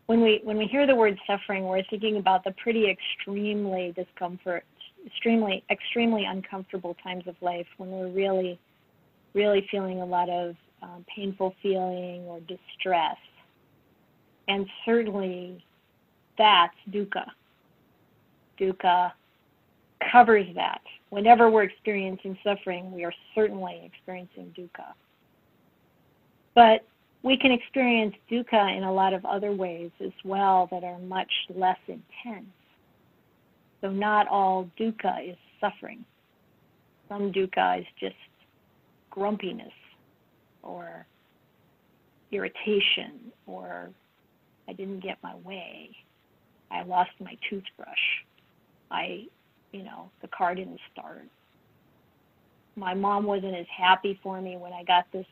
[0.10, 4.65] when we when we hear the word suffering, we're thinking about the pretty extremely discomfort,
[5.06, 8.60] extremely extremely uncomfortable times of life when we're really,
[9.36, 13.18] really feeling a lot of um, painful feeling or distress,
[14.48, 15.64] and certainly
[16.40, 17.26] that's dukkha.
[18.60, 19.11] Dukkha
[20.11, 20.81] covers that.
[21.11, 24.88] Whenever we're experiencing suffering, we are certainly experiencing dukkha.
[26.56, 26.84] But
[27.24, 31.32] we can experience dukkha in a lot of other ways as well that are much
[31.54, 32.48] less intense.
[33.82, 36.06] So not all dukkha is suffering.
[37.08, 38.16] Some dukkha is just
[39.10, 39.74] grumpiness
[40.64, 41.06] or
[42.32, 43.90] irritation or
[44.68, 45.90] I didn't get my way.
[46.72, 47.88] I lost my toothbrush.
[48.91, 49.26] I,
[49.72, 51.24] you know, the car didn't start.
[52.76, 55.26] My mom wasn't as happy for me when I got this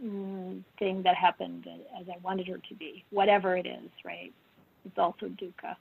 [0.00, 1.66] Mm, thing that happened
[2.00, 3.04] as I wanted her to be.
[3.10, 4.32] Whatever it is, right?
[4.84, 5.76] It's also dukkha.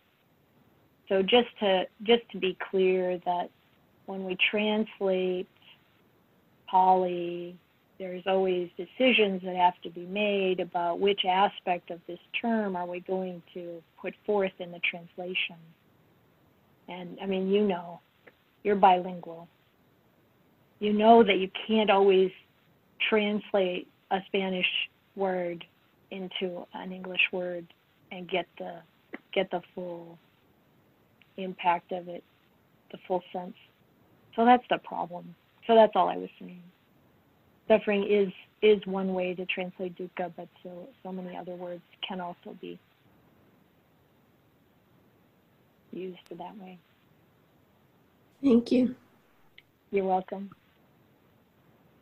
[1.10, 3.50] So just to just to be clear that
[4.06, 5.48] when we translate
[6.70, 7.56] Pali,
[7.98, 12.86] there's always decisions that have to be made about which aspect of this term are
[12.86, 15.58] we going to put forth in the translation.
[16.88, 18.00] And I mean, you know,
[18.64, 19.48] you're bilingual.
[20.80, 22.32] You know that you can't always
[23.10, 24.68] translate a Spanish
[25.16, 25.64] word
[26.12, 27.66] into an English word
[28.12, 28.80] and get the
[29.34, 30.18] get the full
[31.38, 32.24] impact of it,
[32.92, 33.56] the full sense.
[34.36, 35.36] So that's the problem.
[35.68, 36.62] So that's all I was saying.
[37.68, 38.32] Suffering is
[38.62, 42.78] is one way to translate dukkha, but so so many other words can also be
[45.92, 46.78] used that way.
[48.42, 48.96] Thank you.
[49.92, 50.50] You're welcome.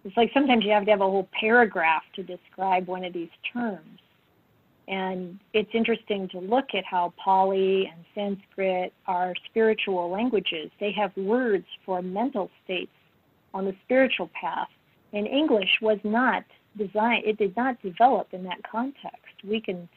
[0.10, 3.30] It's like sometimes you have to have a whole paragraph to describe one of these
[3.54, 4.00] terms.
[4.88, 10.72] And it's interesting to look at how Pali and Sanskrit are spiritual languages.
[10.80, 12.92] They have words for mental states
[13.54, 14.70] on the spiritual path.
[15.14, 16.44] And English was not
[16.76, 19.36] designed, it did not develop in that context.
[19.48, 19.88] We can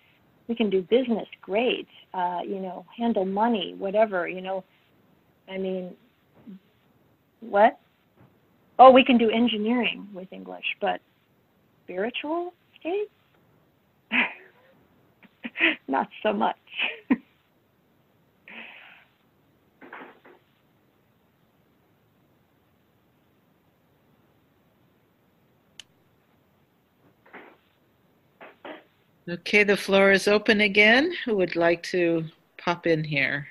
[0.46, 4.62] we can do business great, uh, you know, handle money, whatever, you know.
[5.48, 5.94] I mean,
[7.40, 7.78] what?
[8.82, 11.00] oh, we can do engineering with English, but
[11.84, 13.12] spiritual states?
[15.86, 16.56] Not so much.
[29.28, 31.12] okay, the floor is open again.
[31.24, 32.24] Who would like to
[32.58, 33.46] pop in here?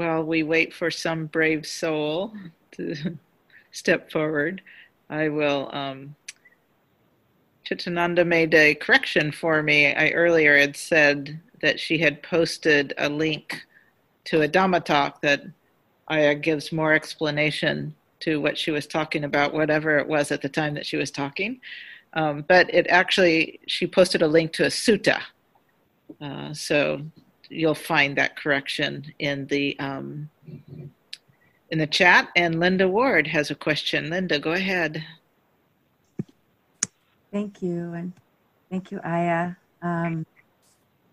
[0.00, 2.32] While we wait for some brave soul
[2.72, 3.18] to
[3.70, 4.62] step forward,
[5.10, 5.68] I will.
[5.74, 6.16] Um,
[7.66, 9.94] Chitananda made a correction for me.
[9.94, 13.66] I earlier had said that she had posted a link
[14.24, 15.42] to a Dhamma talk that
[16.10, 20.48] Ayya gives more explanation to what she was talking about, whatever it was at the
[20.48, 21.60] time that she was talking.
[22.14, 25.20] Um, but it actually, she posted a link to a sutta.
[26.22, 27.02] Uh, so
[27.50, 30.30] you'll find that correction in the um,
[31.70, 32.28] in the chat.
[32.36, 34.08] And Linda Ward has a question.
[34.08, 35.04] Linda, go ahead.
[37.32, 38.12] Thank you, and
[38.70, 39.56] thank you, Ayya.
[39.82, 40.26] Um,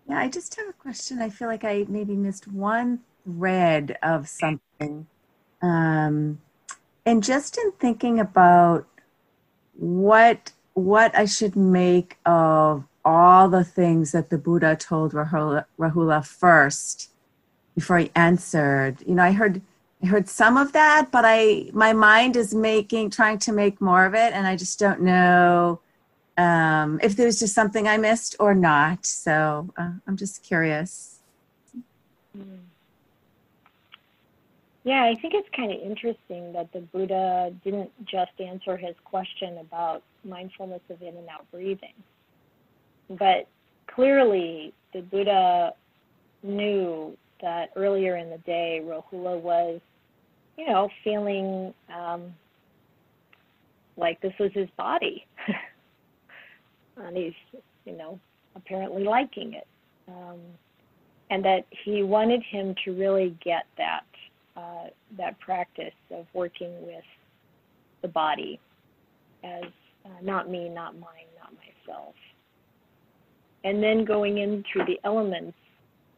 [0.08, 1.20] yeah, I just have a question.
[1.20, 5.06] I feel like I maybe missed one thread of something,
[5.62, 6.40] um,
[7.04, 8.86] and just in thinking about
[9.76, 16.24] what what I should make of all the things that the Buddha told Rahula, Rahula
[16.26, 17.10] first
[17.74, 18.98] before he answered.
[19.06, 19.62] You know, I heard
[20.02, 24.04] I heard some of that, but I my mind is making trying to make more
[24.04, 25.80] of it, and I just don't know
[26.36, 29.06] um, if there's just something I missed or not.
[29.06, 31.20] So uh, I'm just curious.
[34.84, 39.58] Yeah, I think it's kind of interesting that the Buddha didn't just answer his question
[39.58, 41.92] about mindfulness of in and out breathing,
[43.10, 43.48] but
[43.86, 45.72] clearly the Buddha
[46.42, 49.80] knew that earlier in the day, Rahula was,
[50.56, 52.34] you know, feeling um,
[53.96, 55.26] like this was his body.
[56.96, 58.18] and he's, you know,
[58.56, 59.66] apparently liking it.
[60.08, 60.40] Um,
[61.30, 64.04] and that he wanted him to really get that
[64.56, 67.04] uh, that practice of working with
[68.02, 68.58] the body
[69.44, 69.64] as
[70.04, 72.14] uh, not me, not mine, not myself.
[73.64, 75.56] And then going into the elements.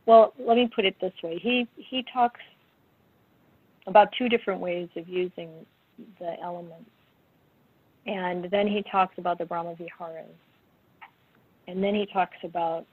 [0.07, 1.39] Well, let me put it this way.
[1.39, 2.41] He he talks
[3.87, 5.51] about two different ways of using
[6.19, 6.91] the elements.
[8.07, 10.27] And then he talks about the Brahma Viharas.
[11.69, 12.87] And then he talks about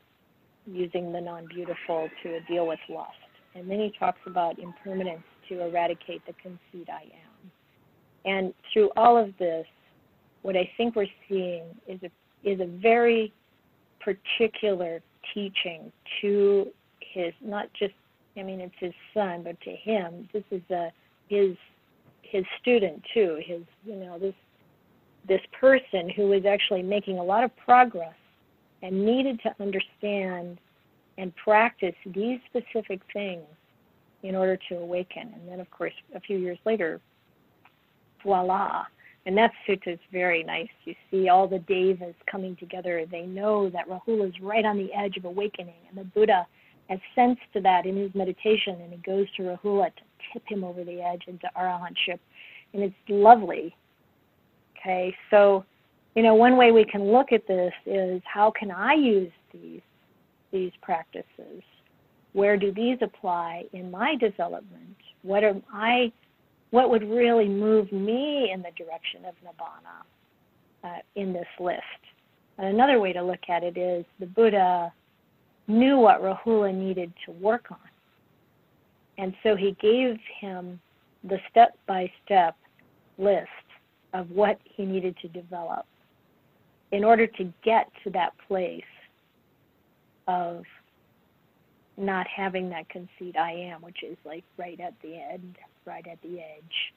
[0.65, 3.13] using the non beautiful to deal with lust.
[3.55, 7.51] And then he talks about impermanence to eradicate the conceit I am.
[8.25, 9.65] And through all of this,
[10.41, 12.11] what I think we're seeing is a,
[12.47, 13.33] is a very
[14.15, 15.01] particular
[15.33, 16.67] teaching to
[17.01, 17.93] his, not just,
[18.37, 20.91] I mean, it's his son, but to him, this is a,
[21.27, 21.57] his,
[22.21, 24.33] his student too, his, you know, this,
[25.27, 28.15] this person who is actually making a lot of progress
[28.81, 30.57] and needed to understand
[31.17, 33.43] and practice these specific things
[34.23, 35.33] in order to awaken.
[35.33, 37.01] And then, of course, a few years later,
[38.23, 38.85] voila.
[39.27, 40.69] And that sutta is very nice.
[40.85, 43.05] You see all the devas coming together.
[43.11, 46.47] They know that Rahula is right on the edge of awakening, and the Buddha
[46.89, 50.01] has sensed that in his meditation, and he goes to Rahula to
[50.31, 52.19] tip him over the edge into arahantship.
[52.73, 53.75] And it's lovely.
[54.79, 55.65] Okay, so
[56.15, 59.81] you know, one way we can look at this is how can I use these
[60.53, 61.63] these practices?
[62.31, 64.95] Where do these apply in my development?
[65.23, 66.13] What am I
[66.71, 70.03] what would really move me in the direction of nibbana
[70.83, 71.81] uh, in this list?
[72.57, 74.91] And another way to look at it is the Buddha
[75.67, 77.77] knew what Rahula needed to work on.
[79.17, 80.79] And so he gave him
[81.23, 82.55] the step by step
[83.17, 83.47] list
[84.13, 85.85] of what he needed to develop
[86.91, 88.83] in order to get to that place
[90.27, 90.63] of
[91.97, 96.21] not having that conceit I am, which is like right at the end, right at
[96.21, 96.93] the edge.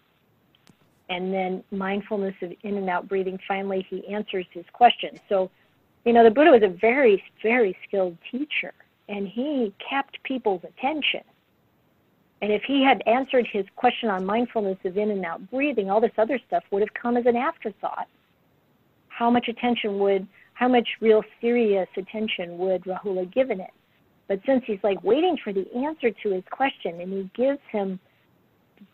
[1.09, 5.19] And then mindfulness of in and out breathing, finally, he answers his question.
[5.29, 5.51] So,
[6.05, 8.73] you know, the Buddha was a very, very skilled teacher,
[9.09, 11.23] and he kept people's attention.
[12.43, 16.01] And if he had answered his question on mindfulness of in and out breathing, all
[16.01, 18.07] this other stuff would have come as an afterthought
[19.21, 23.71] how much attention would, how much real serious attention would Rahula given it?
[24.31, 27.99] But since he's like waiting for the answer to his question and he gives him,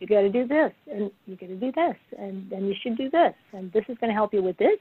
[0.00, 2.96] you got to do this and you got to do this and then you should
[2.96, 4.78] do this and this is going to help you with this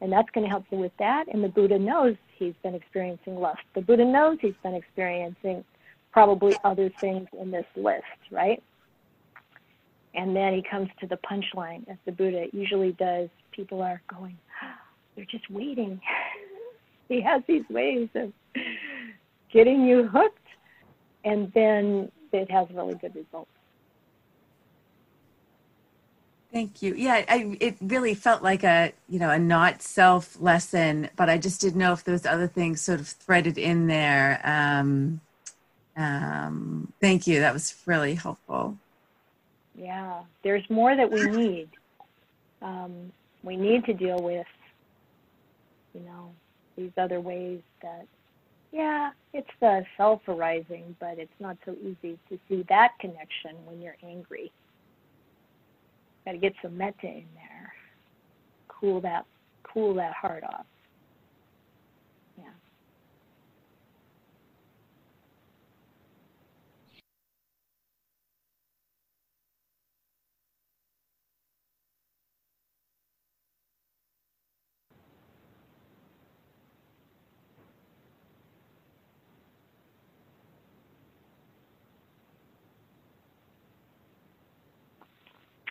[0.00, 1.24] And that's going to help you with that.
[1.26, 3.62] And the Buddha knows he's been experiencing lust.
[3.74, 5.64] The Buddha knows he's been experiencing
[6.12, 8.62] probably other things in this list, right?
[10.14, 13.28] And then he comes to the punchline, as the Buddha usually does.
[13.50, 14.38] People are going,
[15.16, 16.00] they're just waiting.
[17.08, 18.32] he has these ways of
[19.52, 20.38] getting you hooked,
[21.24, 23.50] and then it has really good results.
[26.52, 26.94] Thank you.
[26.94, 31.38] Yeah, I, it really felt like a you know a not self lesson, but I
[31.38, 34.40] just didn't know if those other things sort of threaded in there.
[34.44, 35.20] Um,
[35.96, 37.40] um, thank you.
[37.40, 38.76] That was really helpful.
[39.74, 41.68] Yeah, there's more that we need.
[42.62, 43.12] Um,
[43.42, 44.46] we need to deal with,
[45.94, 46.32] you know,
[46.76, 48.06] these other ways that,
[48.76, 53.56] yeah, it's uh, the self arising, but it's not so easy to see that connection
[53.64, 54.52] when you're angry.
[56.26, 57.72] Got to get some metta in there.
[58.68, 59.24] Cool that,
[59.62, 60.66] cool that heart off.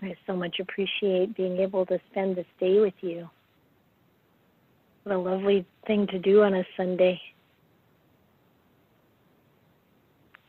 [0.05, 3.27] I so much appreciate being able to spend this day with you.
[5.03, 7.19] What a lovely thing to do on a Sunday.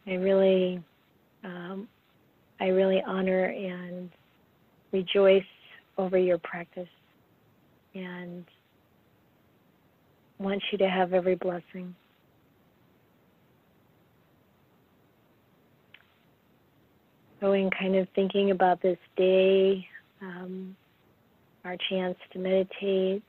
[0.07, 0.83] I really,
[1.43, 1.89] um,
[2.61, 4.11] I really honor and
[4.93, 5.43] rejoice
[5.99, 6.89] over your practice
[7.95, 8.45] and
[10.39, 11.95] want you to have every blessing.
[17.47, 19.87] Going kind of thinking about this day,
[20.21, 20.75] um,
[21.65, 23.23] our chance to meditate,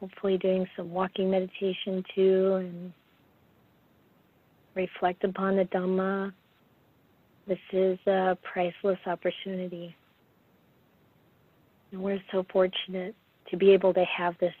[0.00, 2.92] hopefully doing some walking meditation too, and
[4.74, 6.30] reflect upon the Dhamma.
[7.48, 9.96] This is a priceless opportunity.
[11.92, 13.14] And we're so fortunate
[13.50, 14.52] to be able to have this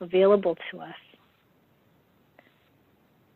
[0.00, 0.94] available to us.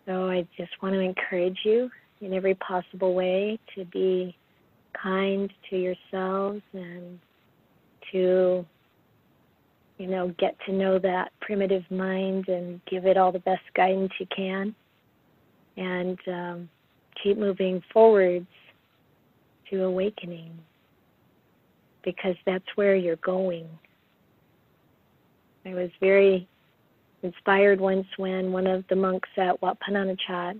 [0.06, 1.90] So I just want to encourage you
[2.20, 4.36] in every possible way to be
[5.00, 7.18] kind to yourselves and
[8.12, 8.64] to
[9.98, 14.12] you know get to know that primitive mind and give it all the best guidance
[14.18, 14.74] you can.
[15.76, 16.68] And um,
[17.22, 18.46] keep moving forwards
[19.70, 20.58] to awakening
[22.02, 23.68] because that's where you're going.
[25.66, 26.48] I was very
[27.22, 30.58] inspired once when one of the monks at Wat Pah Nanachat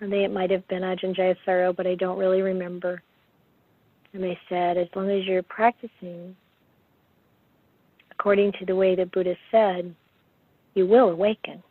[0.00, 3.02] I think it might have been Ajahn Jayasaro, but I don't really remember.
[4.12, 6.36] And they said, as long as you're practicing
[8.12, 9.94] according to the way the Buddha said,
[10.74, 11.62] you will awaken.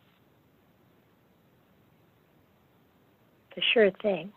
[3.56, 4.30] A sure thing.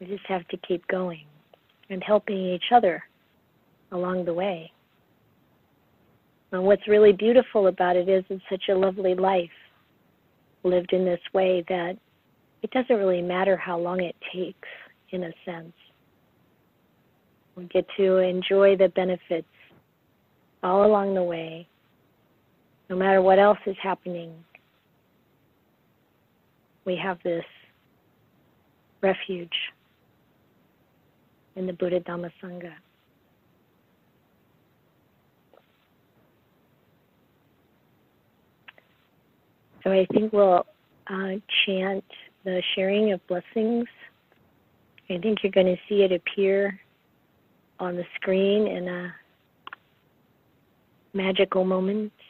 [0.00, 1.26] We just have to keep going
[1.90, 3.04] and helping each other
[3.90, 4.72] along the way.
[6.52, 9.50] And what's really beautiful about it is it's such a lovely life
[10.64, 11.96] lived in this way that
[12.62, 14.68] it doesn't really matter how long it takes,
[15.10, 15.72] in a sense.
[17.56, 19.46] We get to enjoy the benefits
[20.62, 21.68] all along the way,
[22.88, 24.32] no matter what else is happening.
[26.84, 27.44] We have this
[29.02, 29.50] refuge
[31.56, 32.72] in the Buddha Dhamma Sangha.
[39.82, 40.64] So I think we'll
[41.08, 41.32] uh,
[41.64, 42.04] chant
[42.44, 43.86] the sharing of blessings.
[45.10, 46.80] I think you're going to see it appear
[47.78, 49.14] on the screen in a
[51.12, 52.12] magical moment.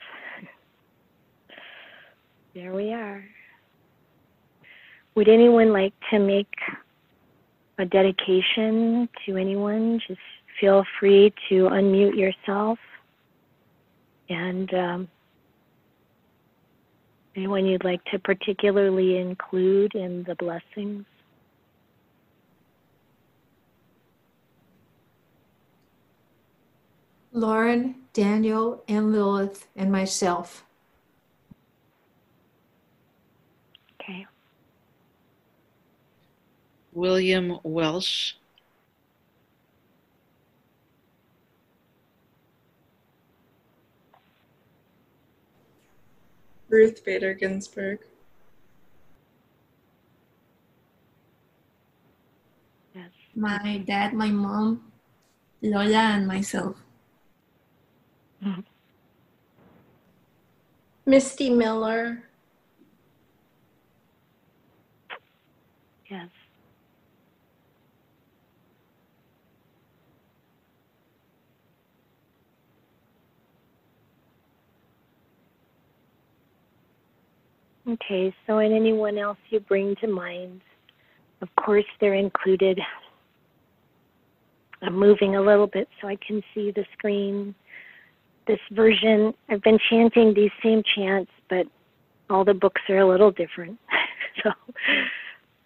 [2.54, 3.24] There we are.
[5.14, 6.52] Would anyone like to make
[7.78, 10.00] a dedication to anyone?
[10.06, 10.20] Just
[10.60, 12.78] feel free to unmute yourself
[14.28, 15.08] and um,
[17.34, 21.06] Anyone you'd like to particularly include in the blessings?
[27.32, 30.64] Lauren, Daniel, and Lilith, and myself.
[33.98, 34.26] Okay.
[36.92, 38.34] William Welsh.
[46.72, 47.98] Ruth Bader Ginsburg.
[53.34, 54.90] My dad, my mom,
[55.60, 56.76] Lola and myself.
[61.06, 62.24] Misty Miller.
[66.10, 66.28] Yes.
[77.88, 80.60] Okay, so and anyone else you bring to mind,
[81.40, 82.80] of course they're included.
[84.82, 87.56] I'm moving a little bit so I can see the screen.
[88.46, 91.66] This version, I've been chanting these same chants, but
[92.30, 93.78] all the books are a little different.
[94.42, 94.50] so,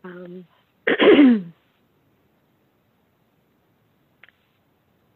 [0.04, 0.46] um,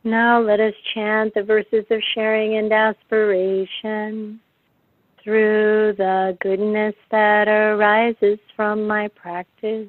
[0.05, 4.41] now let us chant the verses of sharing and aspiration
[5.23, 9.89] through the goodness that arises from my practice.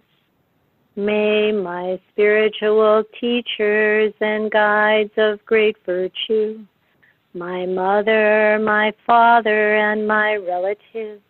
[0.95, 6.65] May my spiritual teachers and guides of great virtue,
[7.33, 11.21] my mother, my father, and my relatives,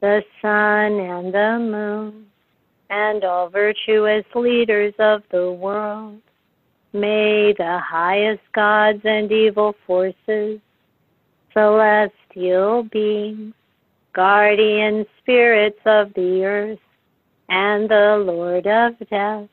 [0.00, 2.26] the sun and the moon,
[2.88, 6.20] and all virtuous leaders of the world,
[6.94, 10.58] may the highest gods and evil forces,
[11.52, 13.54] celestial beings,
[14.12, 16.78] guardian spirits of the earth,
[17.48, 19.48] and the Lord of death.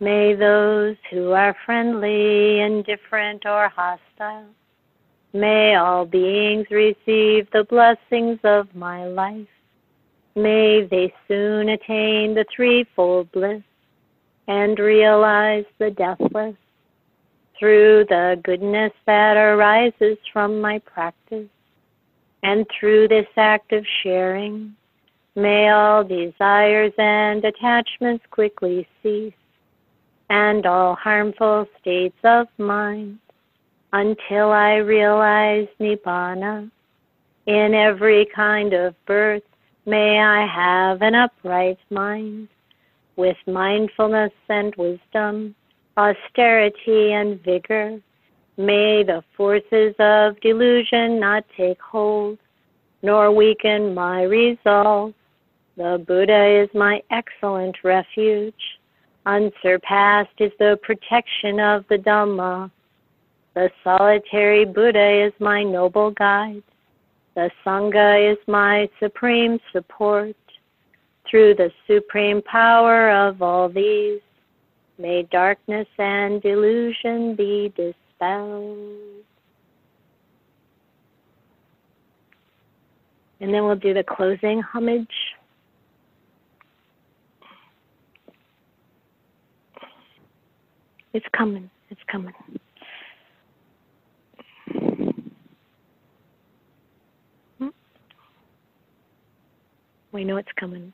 [0.00, 4.48] May those who are friendly, indifferent, or hostile,
[5.32, 9.46] may all beings receive the blessings of my life.
[10.34, 13.62] May they soon attain the threefold bliss
[14.48, 16.56] and realize the deathless
[17.62, 21.46] through the goodness that arises from my practice
[22.42, 24.74] and through this act of sharing.
[25.36, 29.32] May all desires and attachments quickly cease,
[30.28, 33.20] and all harmful states of mind,
[33.92, 36.68] until I realize Nibbana.
[37.46, 39.44] In every kind of birth,
[39.86, 42.48] may I have an upright mind,
[43.14, 45.54] with mindfulness and wisdom,
[45.96, 48.00] austerity and vigor.
[48.56, 52.38] May the forces of delusion not take hold,
[53.02, 55.14] nor weaken my resolve.
[55.76, 58.78] The Buddha is my excellent refuge.
[59.24, 62.70] Unsurpassed is the protection of the Dhamma.
[63.54, 66.62] The solitary Buddha is my noble guide.
[67.34, 70.36] The Sangha is my supreme support.
[71.30, 74.20] Through the supreme power of all these,
[74.98, 78.98] may darkness and delusion be dispelled.
[83.40, 85.08] And then we'll do the closing homage.
[91.12, 91.68] It's coming.
[91.90, 92.32] It's coming.
[97.58, 97.68] Hmm.
[100.12, 100.92] We know it's coming.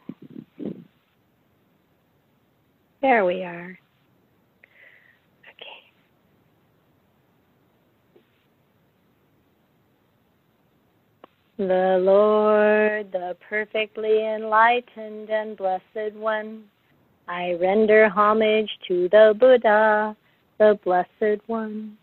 [3.01, 3.79] There we are.
[11.59, 16.63] The Lord, the perfectly enlightened and blessed one,
[17.27, 20.17] I render homage to the Buddha,
[20.59, 21.99] the blessed one.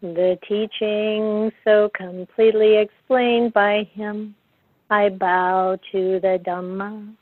[0.00, 4.36] The teaching so completely explained by him,
[4.90, 7.14] I bow to the Dhamma.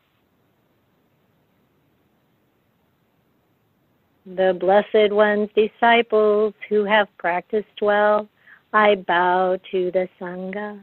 [4.26, 8.28] The Blessed One's disciples who have practiced well,
[8.72, 10.80] I bow to the Sangha.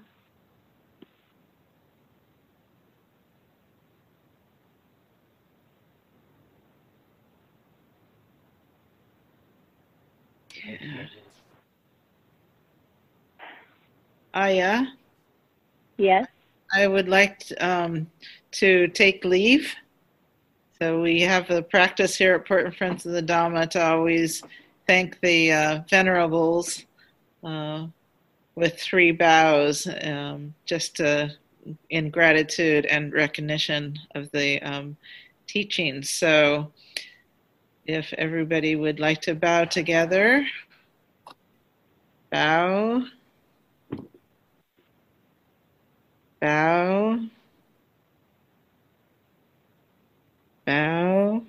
[14.34, 14.88] Ayya?
[15.98, 16.28] Yes.
[16.74, 18.10] I would like um,
[18.52, 19.74] to take leave.
[20.84, 24.44] So we have a practice here at Portland Friends of the Dhamma to always
[24.86, 26.84] thank the uh, venerables
[27.42, 27.88] uh,
[28.56, 31.32] with three bows, um, just to,
[31.90, 34.98] in gratitude and recognition of the um,
[35.48, 36.10] teachings.
[36.10, 36.70] So
[37.86, 40.46] if everybody would like to bow together,
[42.30, 43.06] bow.
[46.42, 47.20] Bow.
[50.66, 51.44] Bow.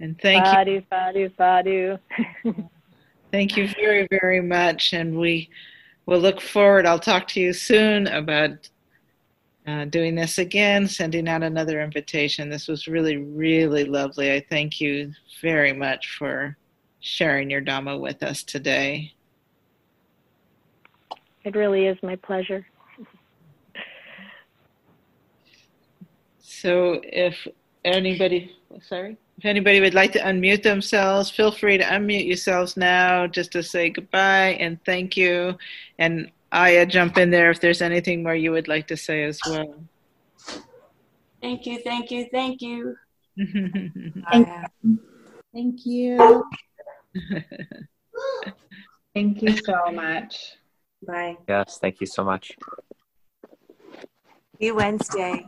[0.00, 0.82] And thank Sadhu, you.
[0.90, 1.98] sadhu, sadhu.
[3.30, 4.94] Thank you very, very much.
[4.94, 5.50] And we
[6.06, 6.86] will look forward.
[6.86, 8.68] I'll talk to you soon about
[9.66, 12.48] uh, doing this again, sending out another invitation.
[12.48, 14.32] This was really, really lovely.
[14.32, 15.12] I thank you
[15.42, 16.56] very much for
[17.00, 19.12] sharing your Dhamma with us today.
[21.44, 22.66] It really is my pleasure.
[26.48, 27.46] So if
[27.84, 33.26] anybody, sorry, if anybody would like to unmute themselves, feel free to unmute yourselves now
[33.26, 35.58] just to say goodbye and thank you.
[35.98, 39.38] And Ayya, jump in there if there's anything more you would like to say as
[39.46, 39.74] well.
[41.42, 42.96] Thank you, thank you, thank you.
[44.32, 44.48] Thank,
[45.54, 46.44] thank you.
[49.14, 50.56] Thank you so much.
[51.06, 51.36] Bye.
[51.48, 52.56] Yes, thank you so much.
[54.58, 55.46] See you Wednesday.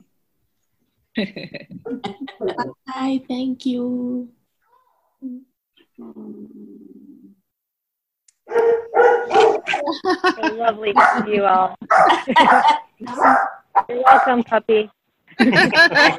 [2.87, 3.21] Bye.
[3.29, 4.29] Thank you.
[5.97, 6.15] So
[10.53, 11.77] lovely to see you all.
[13.89, 14.91] You're welcome, puppy.
[15.39, 16.19] Bye.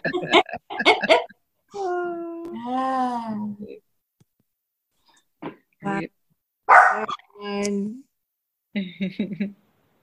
[5.84, 6.08] Bye.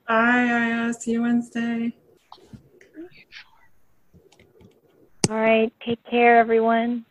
[0.08, 0.94] Ayya.
[0.94, 1.92] See you Wednesday.
[5.28, 5.72] All right.
[5.84, 7.04] Take care, everyone.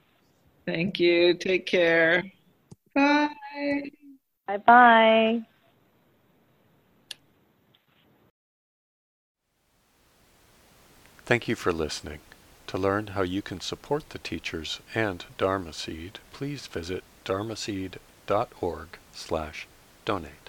[0.65, 1.35] Thank you.
[1.35, 2.23] Take care.
[2.93, 3.29] Bye.
[4.47, 5.41] Bye bye.
[11.25, 12.19] Thank you for listening.
[12.67, 19.67] To learn how you can support the teachers and Dharma Seed, please visit dharmaseed.org slash
[20.05, 20.46] donate.